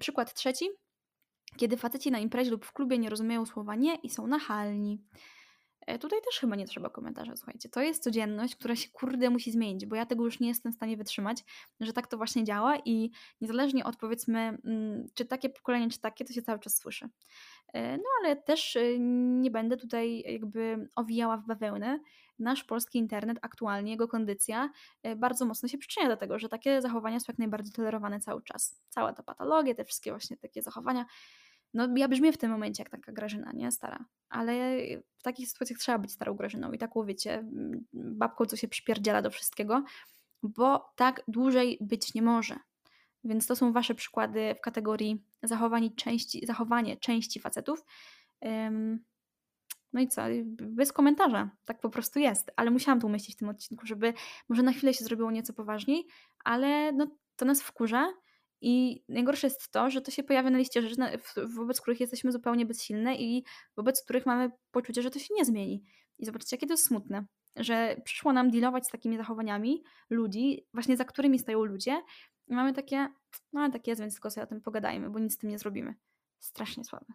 Przykład 0.00 0.34
trzeci. 0.34 0.68
Kiedy 1.56 1.76
faceci 1.76 2.10
na 2.10 2.18
imprezie 2.18 2.50
lub 2.50 2.64
w 2.64 2.72
klubie 2.72 2.98
nie 2.98 3.10
rozumieją 3.10 3.46
słowa 3.46 3.74
nie 3.74 3.94
i 3.94 4.10
są 4.10 4.26
nachalni. 4.26 5.04
E, 5.88 5.98
tutaj 5.98 6.18
też 6.24 6.40
chyba 6.40 6.56
nie 6.56 6.66
trzeba 6.66 6.90
komentarza, 6.90 7.36
słuchajcie. 7.36 7.68
To 7.68 7.80
jest 7.80 8.02
codzienność, 8.02 8.56
która 8.56 8.76
się 8.76 8.88
kurde 8.90 9.30
musi 9.30 9.52
zmienić, 9.52 9.86
bo 9.86 9.96
ja 9.96 10.06
tego 10.06 10.24
już 10.24 10.40
nie 10.40 10.48
jestem 10.48 10.72
w 10.72 10.74
stanie 10.74 10.96
wytrzymać, 10.96 11.44
że 11.80 11.92
tak 11.92 12.06
to 12.06 12.16
właśnie 12.16 12.44
działa 12.44 12.76
i 12.84 13.10
niezależnie 13.40 13.84
od 13.84 13.96
powiedzmy, 13.96 14.38
mm, 14.38 15.06
czy 15.14 15.24
takie 15.24 15.48
pokolenie, 15.50 15.90
czy 15.90 16.00
takie, 16.00 16.24
to 16.24 16.32
się 16.32 16.42
cały 16.42 16.58
czas 16.58 16.76
słyszy. 16.76 17.08
E, 17.72 17.96
no 17.96 18.04
ale 18.20 18.36
też 18.36 18.76
y, 18.76 18.96
nie 19.40 19.50
będę 19.50 19.76
tutaj 19.76 20.22
jakby 20.26 20.88
owijała 20.96 21.36
w 21.36 21.46
bawełnę. 21.46 22.00
Nasz 22.38 22.64
polski 22.64 22.98
internet 22.98 23.38
aktualnie, 23.42 23.90
jego 23.92 24.08
kondycja 24.08 24.70
e, 25.02 25.16
bardzo 25.16 25.44
mocno 25.46 25.68
się 25.68 25.78
przyczynia 25.78 26.08
do 26.08 26.16
tego, 26.16 26.38
że 26.38 26.48
takie 26.48 26.82
zachowania 26.82 27.20
są 27.20 27.24
jak 27.28 27.38
najbardziej 27.38 27.72
tolerowane 27.72 28.20
cały 28.20 28.42
czas. 28.42 28.82
Cała 28.88 29.12
ta 29.12 29.22
patologia, 29.22 29.74
te 29.74 29.84
wszystkie 29.84 30.10
właśnie 30.10 30.36
takie 30.36 30.62
zachowania 30.62 31.06
no 31.74 31.88
ja 31.96 32.08
brzmię 32.08 32.32
w 32.32 32.38
tym 32.38 32.50
momencie 32.50 32.82
jak 32.82 32.90
taka 32.90 33.12
Grażyna, 33.12 33.52
nie? 33.52 33.72
Stara. 33.72 34.04
Ale 34.28 34.52
w 35.16 35.22
takich 35.22 35.48
sytuacjach 35.48 35.78
trzeba 35.78 35.98
być 35.98 36.12
starą 36.12 36.34
Grażyną 36.34 36.72
i 36.72 36.78
taką, 36.78 37.04
wiecie, 37.04 37.44
babką, 37.92 38.46
co 38.46 38.56
się 38.56 38.68
przypierdziela 38.68 39.22
do 39.22 39.30
wszystkiego, 39.30 39.84
bo 40.42 40.92
tak 40.96 41.22
dłużej 41.28 41.78
być 41.80 42.14
nie 42.14 42.22
może. 42.22 42.58
Więc 43.24 43.46
to 43.46 43.56
są 43.56 43.72
wasze 43.72 43.94
przykłady 43.94 44.54
w 44.58 44.60
kategorii 44.60 45.24
zachowanie 45.42 45.90
części, 45.90 46.46
zachowanie 46.46 46.96
części 46.96 47.40
facetów. 47.40 47.84
No 49.92 50.00
i 50.00 50.08
co? 50.08 50.22
Bez 50.44 50.92
komentarza. 50.92 51.50
Tak 51.64 51.80
po 51.80 51.90
prostu 51.90 52.18
jest. 52.18 52.50
Ale 52.56 52.70
musiałam 52.70 53.00
to 53.00 53.06
umieścić 53.06 53.34
w 53.34 53.38
tym 53.38 53.48
odcinku, 53.48 53.86
żeby 53.86 54.14
może 54.48 54.62
na 54.62 54.72
chwilę 54.72 54.94
się 54.94 55.04
zrobiło 55.04 55.30
nieco 55.30 55.52
poważniej, 55.52 56.06
ale 56.44 56.92
no, 56.92 57.06
to 57.36 57.44
nas 57.44 57.62
wkurza 57.62 58.12
i 58.60 59.02
najgorsze 59.08 59.46
jest 59.46 59.70
to, 59.70 59.90
że 59.90 60.00
to 60.00 60.10
się 60.10 60.22
pojawia 60.22 60.50
na 60.50 60.58
liście 60.58 60.82
rzeczy, 60.82 60.96
wobec 61.56 61.80
których 61.80 62.00
jesteśmy 62.00 62.32
zupełnie 62.32 62.66
bezsilne 62.66 63.16
i 63.16 63.44
wobec 63.76 64.04
których 64.04 64.26
mamy 64.26 64.50
poczucie, 64.70 65.02
że 65.02 65.10
to 65.10 65.18
się 65.18 65.34
nie 65.34 65.44
zmieni. 65.44 65.84
I 66.18 66.26
zobaczcie, 66.26 66.56
jakie 66.56 66.66
to 66.66 66.72
jest 66.72 66.86
smutne, 66.86 67.26
że 67.56 67.96
przyszło 68.04 68.32
nam 68.32 68.50
dealować 68.50 68.86
z 68.86 68.90
takimi 68.90 69.16
zachowaniami 69.16 69.82
ludzi, 70.10 70.66
właśnie 70.74 70.96
za 70.96 71.04
którymi 71.04 71.38
stoją 71.38 71.64
ludzie. 71.64 72.02
I 72.46 72.54
mamy 72.54 72.72
takie, 72.72 73.08
no 73.52 73.60
ale 73.60 73.72
tak 73.72 73.86
jest, 73.86 74.00
więc 74.00 74.14
tylko 74.14 74.30
sobie 74.30 74.44
o 74.44 74.48
tym 74.48 74.60
pogadajmy, 74.60 75.10
bo 75.10 75.18
nic 75.18 75.34
z 75.34 75.38
tym 75.38 75.50
nie 75.50 75.58
zrobimy. 75.58 75.94
Strasznie 76.38 76.84
słabe. 76.84 77.14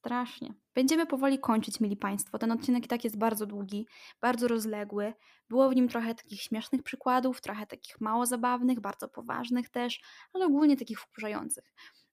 Strasznie. 0.00 0.54
Będziemy 0.74 1.06
powoli 1.06 1.38
kończyć, 1.38 1.80
mili 1.80 1.96
Państwo. 1.96 2.38
Ten 2.38 2.52
odcinek 2.52 2.84
i 2.84 2.88
tak 2.88 3.04
jest 3.04 3.18
bardzo 3.18 3.46
długi, 3.46 3.86
bardzo 4.20 4.48
rozległy. 4.48 5.14
Było 5.48 5.68
w 5.68 5.76
nim 5.76 5.88
trochę 5.88 6.14
takich 6.14 6.42
śmiesznych 6.42 6.82
przykładów, 6.82 7.40
trochę 7.40 7.66
takich 7.66 8.00
mało 8.00 8.26
zabawnych, 8.26 8.80
bardzo 8.80 9.08
poważnych 9.08 9.68
też, 9.68 10.00
ale 10.32 10.46
ogólnie 10.46 10.76
takich 10.76 11.00
wkurzających. 11.00 11.64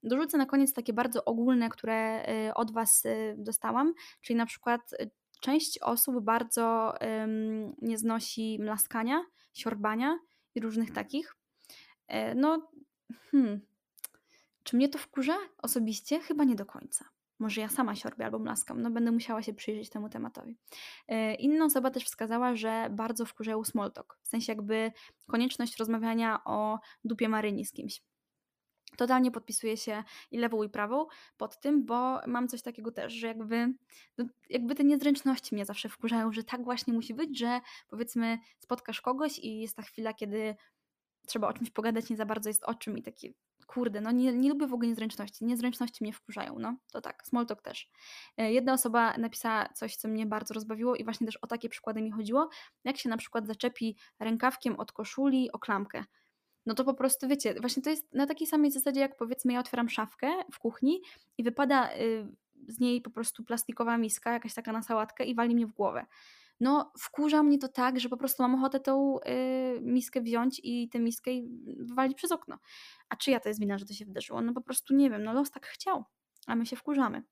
Dorzucę 0.04 0.38
na 0.38 0.46
koniec 0.46 0.74
takie 0.74 0.94
bardzo 0.94 1.26
ogólne, 1.26 1.70
które 1.70 2.26
y, 2.50 2.54
od 2.54 2.72
Was 2.72 3.06
y, 3.06 3.36
dostałam, 3.38 3.94
czyli 4.22 4.38
na 4.38 4.46
przykład 4.46 4.94
y, 4.94 5.12
część 5.42 5.80
osób 5.80 6.20
bardzo 6.24 6.94
um, 7.02 7.76
nie 7.82 7.98
znosi 7.98 8.58
mlaskania, 8.62 9.26
siorbania 9.54 10.20
i 10.56 10.60
różnych 10.60 10.92
takich. 10.92 11.36
E, 12.08 12.36
no, 12.36 12.72
hmm. 13.32 13.62
Czy 14.64 14.76
mnie 14.76 14.90
to 14.90 15.00
wkurza 15.00 15.38
osobiście? 15.58 16.20
Chyba 16.20 16.44
nie 16.44 16.56
do 16.56 16.66
końca. 16.66 17.17
Może 17.40 17.62
ja 17.62 17.70
sama 17.70 17.96
siorbię 17.96 18.26
albo 18.26 18.40
mlaskam, 18.40 18.82
no 18.82 18.92
będę 18.92 19.12
musiała 19.12 19.42
się 19.42 19.54
przyjrzeć 19.54 19.90
temu 19.90 20.10
tematowi. 20.10 20.58
E, 21.08 21.36
inna 21.36 21.66
osoba 21.66 21.92
też 21.92 22.04
wskazała, 22.04 22.56
że 22.56 22.88
bardzo 22.92 23.26
wkurzają 23.26 23.64
small 23.64 23.92
talk, 23.92 24.20
w 24.22 24.28
sensie 24.28 24.52
jakby 24.52 24.92
konieczność 25.28 25.78
rozmawiania 25.78 26.44
o 26.46 26.80
dupie 27.04 27.30
Maryni 27.30 27.66
z 27.66 27.72
kimś. 27.72 28.02
Totalnie 28.98 29.32
podpisuję 29.32 29.78
się 29.78 30.04
i 30.32 30.38
lewą 30.38 30.64
i 30.64 30.70
prawą 30.70 31.06
pod 31.38 31.60
tym, 31.60 31.86
bo 31.86 32.20
mam 32.28 32.48
coś 32.48 32.62
takiego 32.62 32.92
też, 32.92 33.14
że 33.14 33.28
jakby, 33.28 33.74
no, 34.18 34.26
jakby 34.50 34.76
te 34.76 34.84
niezręczności 34.84 35.56
mnie 35.56 35.66
zawsze 35.66 35.90
wkurzają, 35.90 36.32
że 36.32 36.44
tak 36.44 36.64
właśnie 36.64 36.94
musi 36.94 37.14
być, 37.14 37.40
że 37.40 37.62
powiedzmy 37.88 38.40
spotkasz 38.60 39.02
kogoś 39.02 39.40
i 39.40 39.60
jest 39.60 39.76
ta 39.76 39.82
chwila, 39.82 40.14
kiedy 40.14 40.56
trzeba 41.28 41.48
o 41.48 41.54
czymś 41.54 41.70
pogadać, 41.70 42.10
nie 42.10 42.18
za 42.18 42.26
bardzo 42.26 42.50
jest 42.50 42.64
o 42.64 42.74
czym 42.74 42.98
i 42.98 43.04
takie 43.04 43.34
kurde, 43.68 44.02
no 44.02 44.12
nie, 44.12 44.34
nie 44.34 44.50
lubię 44.50 44.68
w 44.68 44.74
ogóle 44.74 44.90
niezręczności. 44.90 45.46
Niezręczności 45.46 46.04
mnie 46.04 46.14
wkurzają, 46.14 46.60
no 46.60 46.78
to 46.92 47.02
tak, 47.02 47.28
small 47.28 47.46
talk 47.46 47.62
też. 47.62 47.90
E, 48.38 48.54
jedna 48.54 48.74
osoba 48.74 49.18
napisała 49.18 49.70
coś, 49.70 49.96
co 49.96 50.08
mnie 50.08 50.26
bardzo 50.26 50.54
rozbawiło 50.54 50.96
i 50.96 51.04
właśnie 51.04 51.28
też 51.28 51.38
o 51.38 51.48
takie 51.48 51.70
przykłady 51.70 52.02
mi 52.02 52.12
chodziło, 52.12 52.50
jak 52.84 52.98
się 52.98 53.10
na 53.10 53.18
przykład 53.18 53.48
zaczepi 53.48 53.98
rękawkiem 54.20 54.80
od 54.80 54.92
koszuli 54.92 55.52
o 55.52 55.60
klamkę. 55.60 56.04
No 56.66 56.74
to 56.74 56.84
po 56.84 56.94
prostu 56.94 57.28
wiecie, 57.28 57.54
właśnie 57.62 57.84
to 57.84 57.90
jest 57.90 58.14
na 58.14 58.28
takiej 58.28 58.48
samej 58.48 58.72
zasadzie, 58.72 59.00
jak 59.00 59.18
powiedzmy 59.18 59.54
ja 59.54 59.60
otwieram 59.60 59.90
szafkę 59.90 60.32
w 60.54 60.60
kuchni 60.60 61.02
i 61.38 61.44
wypada 61.44 61.94
y, 61.94 62.28
z 62.68 62.80
niej 62.80 63.02
po 63.02 63.10
prostu 63.10 63.44
plastikowa 63.44 63.98
miska, 63.98 64.34
jakaś 64.34 64.54
taka 64.54 64.72
na 64.72 64.82
sałatkę 64.82 65.24
i 65.26 65.36
wali 65.36 65.56
mnie 65.56 65.68
w 65.68 65.72
głowę 65.72 66.06
no 66.60 66.92
wkurza 67.00 67.44
mnie 67.44 67.58
to 67.58 67.68
tak, 67.68 68.00
że 68.00 68.10
po 68.10 68.18
prostu 68.18 68.44
mam 68.44 68.56
ochotę 68.56 68.80
tą 68.80 69.20
y, 69.20 69.80
miskę 69.82 70.22
wziąć 70.22 70.62
i 70.64 70.90
tę 70.90 71.00
miskę 71.00 71.32
wywalić 71.78 72.18
przez 72.18 72.32
okno. 72.32 72.58
A 73.10 73.16
czyja 73.16 73.40
to 73.40 73.50
jest 73.50 73.60
wina, 73.60 73.78
że 73.78 73.86
to 73.86 73.94
się 73.94 74.06
wydarzyło? 74.06 74.42
No 74.42 74.54
po 74.54 74.62
prostu 74.62 74.96
nie 74.96 75.10
wiem, 75.10 75.24
no 75.24 75.34
los 75.34 75.52
tak 75.52 75.68
chciał, 75.68 76.06
a 76.48 76.56
my 76.56 76.66
się 76.66 76.76
wkurzamy. 76.76 77.24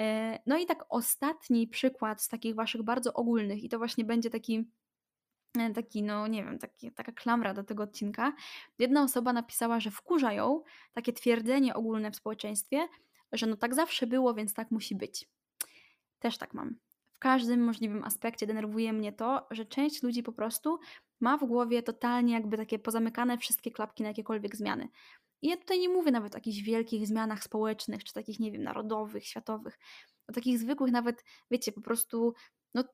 E, 0.00 0.38
no 0.46 0.58
i 0.58 0.66
tak 0.66 0.84
ostatni 0.88 1.68
przykład 1.68 2.22
z 2.22 2.28
takich 2.28 2.54
waszych 2.54 2.82
bardzo 2.82 3.12
ogólnych 3.12 3.64
i 3.64 3.68
to 3.68 3.78
właśnie 3.78 4.04
będzie 4.04 4.30
taki 4.30 4.70
e, 5.58 5.70
taki, 5.70 6.02
no 6.02 6.26
nie 6.26 6.44
wiem, 6.44 6.58
taki, 6.58 6.92
taka 6.92 7.12
klamra 7.12 7.54
do 7.54 7.64
tego 7.64 7.82
odcinka. 7.82 8.32
Jedna 8.78 9.02
osoba 9.02 9.32
napisała, 9.32 9.80
że 9.80 9.90
wkurza 9.90 10.32
ją 10.32 10.62
takie 10.92 11.12
twierdzenie 11.12 11.74
ogólne 11.74 12.10
w 12.10 12.16
społeczeństwie, 12.16 12.88
że 13.32 13.46
no 13.46 13.56
tak 13.56 13.74
zawsze 13.74 14.06
było, 14.06 14.34
więc 14.34 14.54
tak 14.54 14.70
musi 14.70 14.94
być. 14.94 15.28
Też 16.18 16.38
tak 16.38 16.54
mam 16.54 16.83
każdym 17.24 17.64
możliwym 17.64 18.04
aspekcie 18.04 18.46
denerwuje 18.46 18.92
mnie 18.92 19.12
to, 19.12 19.46
że 19.50 19.64
część 19.64 20.02
ludzi 20.02 20.22
po 20.22 20.32
prostu 20.32 20.78
ma 21.20 21.38
w 21.38 21.44
głowie 21.44 21.82
totalnie 21.82 22.32
jakby 22.32 22.56
takie 22.56 22.78
pozamykane 22.78 23.38
wszystkie 23.38 23.70
klapki 23.70 24.02
na 24.02 24.08
jakiekolwiek 24.08 24.56
zmiany. 24.56 24.88
I 25.42 25.48
ja 25.48 25.56
tutaj 25.56 25.80
nie 25.80 25.88
mówię 25.88 26.10
nawet 26.10 26.34
o 26.34 26.38
jakichś 26.38 26.58
wielkich 26.58 27.06
zmianach 27.06 27.44
społecznych, 27.44 28.04
czy 28.04 28.12
takich, 28.12 28.40
nie 28.40 28.52
wiem, 28.52 28.62
narodowych, 28.62 29.26
światowych, 29.26 29.78
o 30.28 30.32
takich 30.32 30.58
zwykłych 30.58 30.92
nawet, 30.92 31.24
wiecie, 31.50 31.72
po 31.72 31.80
prostu, 31.80 32.34
no 32.74 32.84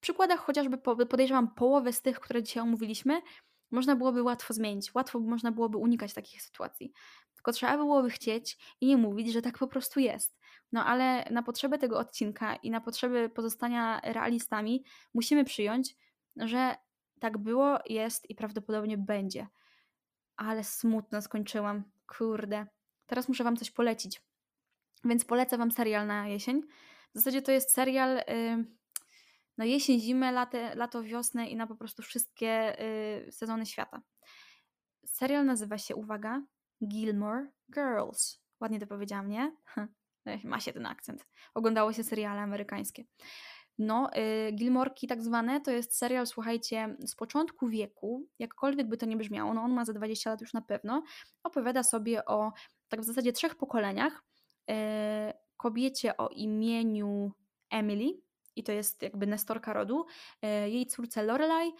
przykładach 0.00 0.40
chociażby 0.40 0.78
podejrzewam 0.78 1.54
połowę 1.54 1.92
z 1.92 2.02
tych, 2.02 2.20
które 2.20 2.42
dzisiaj 2.42 2.62
omówiliśmy, 2.62 3.22
można 3.70 3.96
byłoby 3.96 4.22
łatwo 4.22 4.54
zmienić, 4.54 4.94
łatwo 4.94 5.20
można 5.20 5.52
byłoby 5.52 5.78
unikać 5.78 6.14
takich 6.14 6.42
sytuacji. 6.42 6.92
Tylko 7.34 7.52
trzeba 7.52 7.76
byłoby 7.76 8.10
chcieć 8.10 8.58
i 8.80 8.86
nie 8.86 8.96
mówić, 8.96 9.32
że 9.32 9.42
tak 9.42 9.58
po 9.58 9.66
prostu 9.66 10.00
jest. 10.00 10.38
No 10.72 10.84
ale 10.84 11.24
na 11.30 11.42
potrzeby 11.42 11.78
tego 11.78 11.98
odcinka 11.98 12.56
i 12.56 12.70
na 12.70 12.80
potrzeby 12.80 13.28
pozostania 13.28 14.00
realistami 14.04 14.84
musimy 15.14 15.44
przyjąć, 15.44 15.96
że 16.36 16.76
tak 17.20 17.38
było, 17.38 17.78
jest 17.86 18.30
i 18.30 18.34
prawdopodobnie 18.34 18.98
będzie. 18.98 19.46
Ale 20.36 20.64
smutno 20.64 21.22
skończyłam. 21.22 21.84
Kurde. 22.06 22.66
Teraz 23.06 23.28
muszę 23.28 23.44
Wam 23.44 23.56
coś 23.56 23.70
polecić. 23.70 24.22
Więc 25.04 25.24
polecę 25.24 25.58
Wam 25.58 25.70
serial 25.70 26.06
na 26.06 26.28
jesień. 26.28 26.62
W 27.14 27.18
zasadzie 27.18 27.42
to 27.42 27.52
jest 27.52 27.74
serial 27.74 28.16
yy, 28.16 28.64
na 29.58 29.64
jesień, 29.64 30.00
zimę, 30.00 30.32
lato, 30.32 30.58
lato, 30.74 31.02
wiosnę 31.02 31.48
i 31.48 31.56
na 31.56 31.66
po 31.66 31.76
prostu 31.76 32.02
wszystkie 32.02 32.76
yy, 33.26 33.32
sezony 33.32 33.66
świata. 33.66 34.02
Serial 35.06 35.46
nazywa 35.46 35.78
się, 35.78 35.96
uwaga, 35.96 36.42
Gilmore 36.88 37.46
Girls. 37.74 38.38
Ładnie 38.60 38.80
to 38.80 38.86
powiedziałam, 38.86 39.28
nie? 39.28 39.56
Ma 40.44 40.60
się 40.60 40.72
ten 40.72 40.86
akcent. 40.86 41.26
Oglądało 41.54 41.92
się 41.92 42.04
seriale 42.04 42.40
amerykańskie. 42.40 43.04
No, 43.78 44.10
y, 44.16 44.52
Gilmorki 44.52 45.06
tak 45.06 45.22
zwane 45.22 45.60
to 45.60 45.70
jest 45.70 45.96
serial, 45.96 46.26
słuchajcie, 46.26 46.96
z 47.06 47.14
początku 47.14 47.68
wieku, 47.68 48.26
jakkolwiek 48.38 48.88
by 48.88 48.96
to 48.96 49.06
nie 49.06 49.16
brzmiało, 49.16 49.54
no 49.54 49.62
on 49.62 49.72
ma 49.72 49.84
za 49.84 49.92
20 49.92 50.30
lat 50.30 50.40
już 50.40 50.52
na 50.52 50.62
pewno, 50.62 51.02
opowiada 51.42 51.82
sobie 51.82 52.24
o 52.24 52.52
tak 52.88 53.00
w 53.00 53.04
zasadzie 53.04 53.32
trzech 53.32 53.54
pokoleniach. 53.54 54.24
Y, 54.70 54.74
kobiecie 55.56 56.16
o 56.16 56.28
imieniu 56.28 57.32
Emily, 57.70 58.20
i 58.56 58.62
to 58.62 58.72
jest 58.72 59.02
jakby 59.02 59.26
nestorka 59.26 59.72
rodu, 59.72 60.06
y, 60.44 60.70
jej 60.70 60.86
córce 60.86 61.22
Lorelai 61.22 61.68
y, 61.68 61.72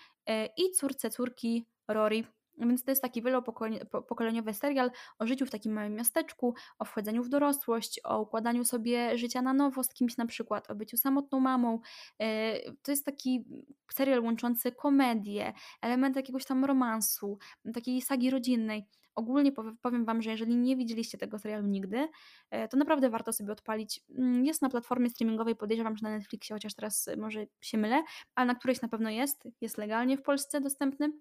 i 0.56 0.70
córce 0.70 1.10
córki 1.10 1.66
Rory, 1.88 2.24
więc 2.58 2.84
to 2.84 2.90
jest 2.90 3.02
taki 3.02 3.22
wielopokoleniowy 3.22 4.54
serial 4.54 4.90
o 5.18 5.26
życiu 5.26 5.46
w 5.46 5.50
takim 5.50 5.72
małym 5.72 5.94
miasteczku, 5.94 6.54
o 6.78 6.84
wchodzeniu 6.84 7.22
w 7.22 7.28
dorosłość, 7.28 8.00
o 8.04 8.20
układaniu 8.20 8.64
sobie 8.64 9.18
życia 9.18 9.42
na 9.42 9.52
nowo 9.52 9.84
z 9.84 9.94
kimś 9.94 10.16
na 10.16 10.26
przykład, 10.26 10.70
o 10.70 10.74
byciu 10.74 10.96
samotną 10.96 11.40
mamą. 11.40 11.80
E, 12.20 12.58
to 12.72 12.92
jest 12.92 13.06
taki 13.06 13.44
serial 13.92 14.20
łączący 14.20 14.72
komedię, 14.72 15.52
element 15.82 16.16
jakiegoś 16.16 16.44
tam 16.44 16.64
romansu, 16.64 17.38
takiej 17.74 18.02
sagi 18.02 18.30
rodzinnej. 18.30 18.86
Ogólnie 19.14 19.52
powiem 19.82 20.04
Wam, 20.04 20.22
że 20.22 20.30
jeżeli 20.30 20.56
nie 20.56 20.76
widzieliście 20.76 21.18
tego 21.18 21.38
serialu 21.38 21.66
nigdy, 21.66 22.08
e, 22.50 22.68
to 22.68 22.76
naprawdę 22.76 23.10
warto 23.10 23.32
sobie 23.32 23.52
odpalić. 23.52 24.00
Mm, 24.18 24.44
jest 24.44 24.62
na 24.62 24.68
platformie 24.68 25.10
streamingowej, 25.10 25.56
podejrzewam, 25.56 25.96
że 25.96 26.02
na 26.02 26.10
Netflixie, 26.10 26.56
chociaż 26.56 26.74
teraz 26.74 27.10
może 27.16 27.46
się 27.60 27.78
mylę, 27.78 28.02
ale 28.34 28.46
na 28.46 28.54
którejś 28.54 28.82
na 28.82 28.88
pewno 28.88 29.10
jest, 29.10 29.48
jest 29.60 29.78
legalnie 29.78 30.16
w 30.16 30.22
Polsce 30.22 30.60
dostępny. 30.60 31.12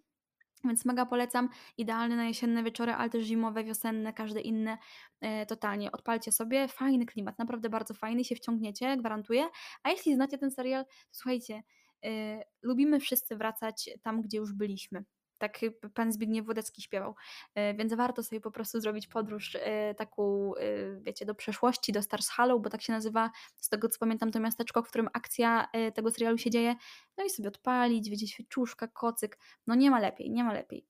Więc 0.63 0.85
mega 0.85 1.05
polecam. 1.05 1.49
Idealny 1.77 2.15
na 2.15 2.25
jesienne 2.25 2.63
wieczory, 2.63 2.91
ale 2.91 3.09
też 3.09 3.23
zimowe, 3.23 3.63
wiosenne, 3.63 4.13
każde 4.13 4.41
inne. 4.41 4.77
E, 5.21 5.45
totalnie. 5.45 5.91
Odpalcie 5.91 6.31
sobie. 6.31 6.67
Fajny 6.67 7.05
klimat, 7.05 7.39
naprawdę 7.39 7.69
bardzo 7.69 7.93
fajny. 7.93 8.23
się 8.23 8.35
wciągniecie, 8.35 8.97
gwarantuję. 8.97 9.49
A 9.83 9.89
jeśli 9.89 10.15
znacie 10.15 10.37
ten 10.37 10.51
serial, 10.51 10.85
to 10.85 10.91
słuchajcie, 11.11 11.63
e, 12.05 12.43
lubimy 12.61 12.99
wszyscy 12.99 13.35
wracać 13.35 13.89
tam, 14.03 14.21
gdzie 14.21 14.37
już 14.37 14.53
byliśmy. 14.53 15.03
Tak 15.41 15.59
pan 15.93 16.11
Zbigniew 16.11 16.45
Wodecki 16.45 16.81
śpiewał. 16.81 17.15
E, 17.55 17.73
więc 17.73 17.93
warto 17.93 18.23
sobie 18.23 18.41
po 18.41 18.51
prostu 18.51 18.81
zrobić 18.81 19.07
podróż 19.07 19.57
e, 19.59 19.95
taką, 19.95 20.55
e, 20.55 21.01
wiecie, 21.01 21.25
do 21.25 21.35
przeszłości, 21.35 21.91
do 21.91 22.01
Stars 22.01 22.29
Hollow, 22.29 22.61
bo 22.61 22.69
tak 22.69 22.81
się 22.81 22.93
nazywa, 22.93 23.31
z 23.57 23.69
tego 23.69 23.89
co 23.89 23.99
pamiętam, 23.99 24.31
to 24.31 24.39
miasteczko, 24.39 24.83
w 24.83 24.87
którym 24.87 25.09
akcja 25.13 25.67
tego 25.93 26.11
serialu 26.11 26.37
się 26.37 26.49
dzieje. 26.49 26.75
No 27.17 27.23
i 27.23 27.29
sobie 27.29 27.49
odpalić, 27.49 28.09
wiecie, 28.09 28.27
świeczuszka, 28.27 28.87
kocyk. 28.87 29.37
No 29.67 29.75
nie 29.75 29.91
ma 29.91 29.99
lepiej, 29.99 30.31
nie 30.31 30.43
ma 30.43 30.53
lepiej. 30.53 30.85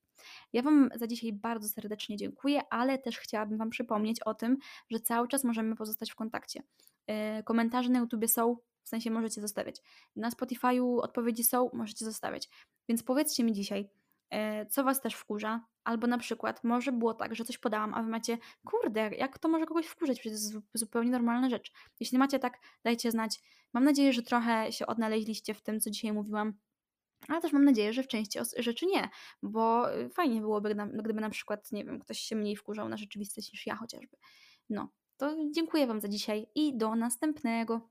Ja 0.54 0.62
Wam 0.62 0.89
za 0.95 1.08
dzisiaj 1.08 1.34
bardzo 1.34 1.70
serdecznie 1.70 2.18
dziękuję, 2.18 2.62
ale 2.70 2.97
też 2.97 3.20
chciałabym 3.20 3.58
Wam 3.58 3.70
przypomnieć 3.70 4.20
o 4.24 4.34
tym, 4.34 4.58
że 4.89 4.99
cały 4.99 5.28
czas 5.28 5.43
możemy 5.43 5.76
pozostać 5.76 6.12
w 6.12 6.16
kontakcie. 6.16 6.64
Komentarze 7.45 7.89
na 7.89 7.99
YouTubie 7.99 8.28
są, 8.28 8.58
w 8.84 8.89
sensie 8.89 9.12
możecie 9.12 9.41
zostawiać. 9.41 9.82
Na 10.16 10.30
Spotify'u 10.30 10.99
odpowiedzi 11.02 11.43
są, 11.43 11.70
możecie 11.74 12.06
zostawiać. 12.06 12.49
Więc 12.89 13.04
powiedzcie 13.04 13.43
mi 13.43 13.54
dzisiaj, 13.54 13.89
co 14.70 14.84
Was 14.84 15.02
też 15.02 15.14
wkurza, 15.14 15.66
albo 15.84 16.08
na 16.08 16.18
przykład 16.18 16.64
może 16.64 16.92
było 16.92 17.14
tak, 17.14 17.36
że 17.36 17.46
coś 17.46 17.58
podałam, 17.58 17.94
a 17.94 18.04
Wy 18.04 18.10
macie, 18.10 18.38
kurde, 18.66 19.10
jak 19.16 19.40
to 19.40 19.50
może 19.50 19.66
kogoś 19.66 19.86
wkurzać, 19.86 20.20
przecież 20.20 20.40
to 20.40 20.46
jest 20.46 20.64
zupełnie 20.74 21.12
normalna 21.12 21.50
rzecz. 21.50 21.72
Jeśli 22.00 22.18
macie 22.18 22.40
tak, 22.40 22.60
dajcie 22.84 23.12
znać. 23.12 23.40
Mam 23.74 23.84
nadzieję, 23.84 24.14
że 24.14 24.22
trochę 24.22 24.72
się 24.72 24.88
odnaleźliście 24.88 25.54
w 25.54 25.62
tym, 25.62 25.80
co 25.80 25.90
dzisiaj 25.90 26.14
mówiłam, 26.14 26.54
ale 27.28 27.42
też 27.42 27.54
mam 27.54 27.66
nadzieję, 27.66 27.94
że 27.94 28.04
w 28.04 28.08
części 28.08 28.40
rzeczy 28.58 28.86
nie, 28.86 29.10
bo 29.44 29.96
y, 29.96 30.10
fajnie 30.10 30.42
byłoby, 30.42 30.76
gdyby 30.94 31.22
na 31.22 31.30
przykład, 31.30 31.72
nie 31.72 31.86
wiem, 31.86 32.00
ktoś 32.00 32.20
się 32.20 32.36
mniej 32.36 32.56
wkurzał 32.56 32.90
na 32.90 32.98
rzeczywistość 32.98 33.54
niż 33.54 33.68
ja 33.68 33.76
chociażby. 33.76 34.18
No, 34.70 34.90
to 35.18 35.36
dziękuję 35.52 35.88
Wam 35.88 36.02
za 36.02 36.08
dzisiaj 36.08 36.48
i 36.56 36.78
do 36.78 36.96
następnego. 36.96 37.90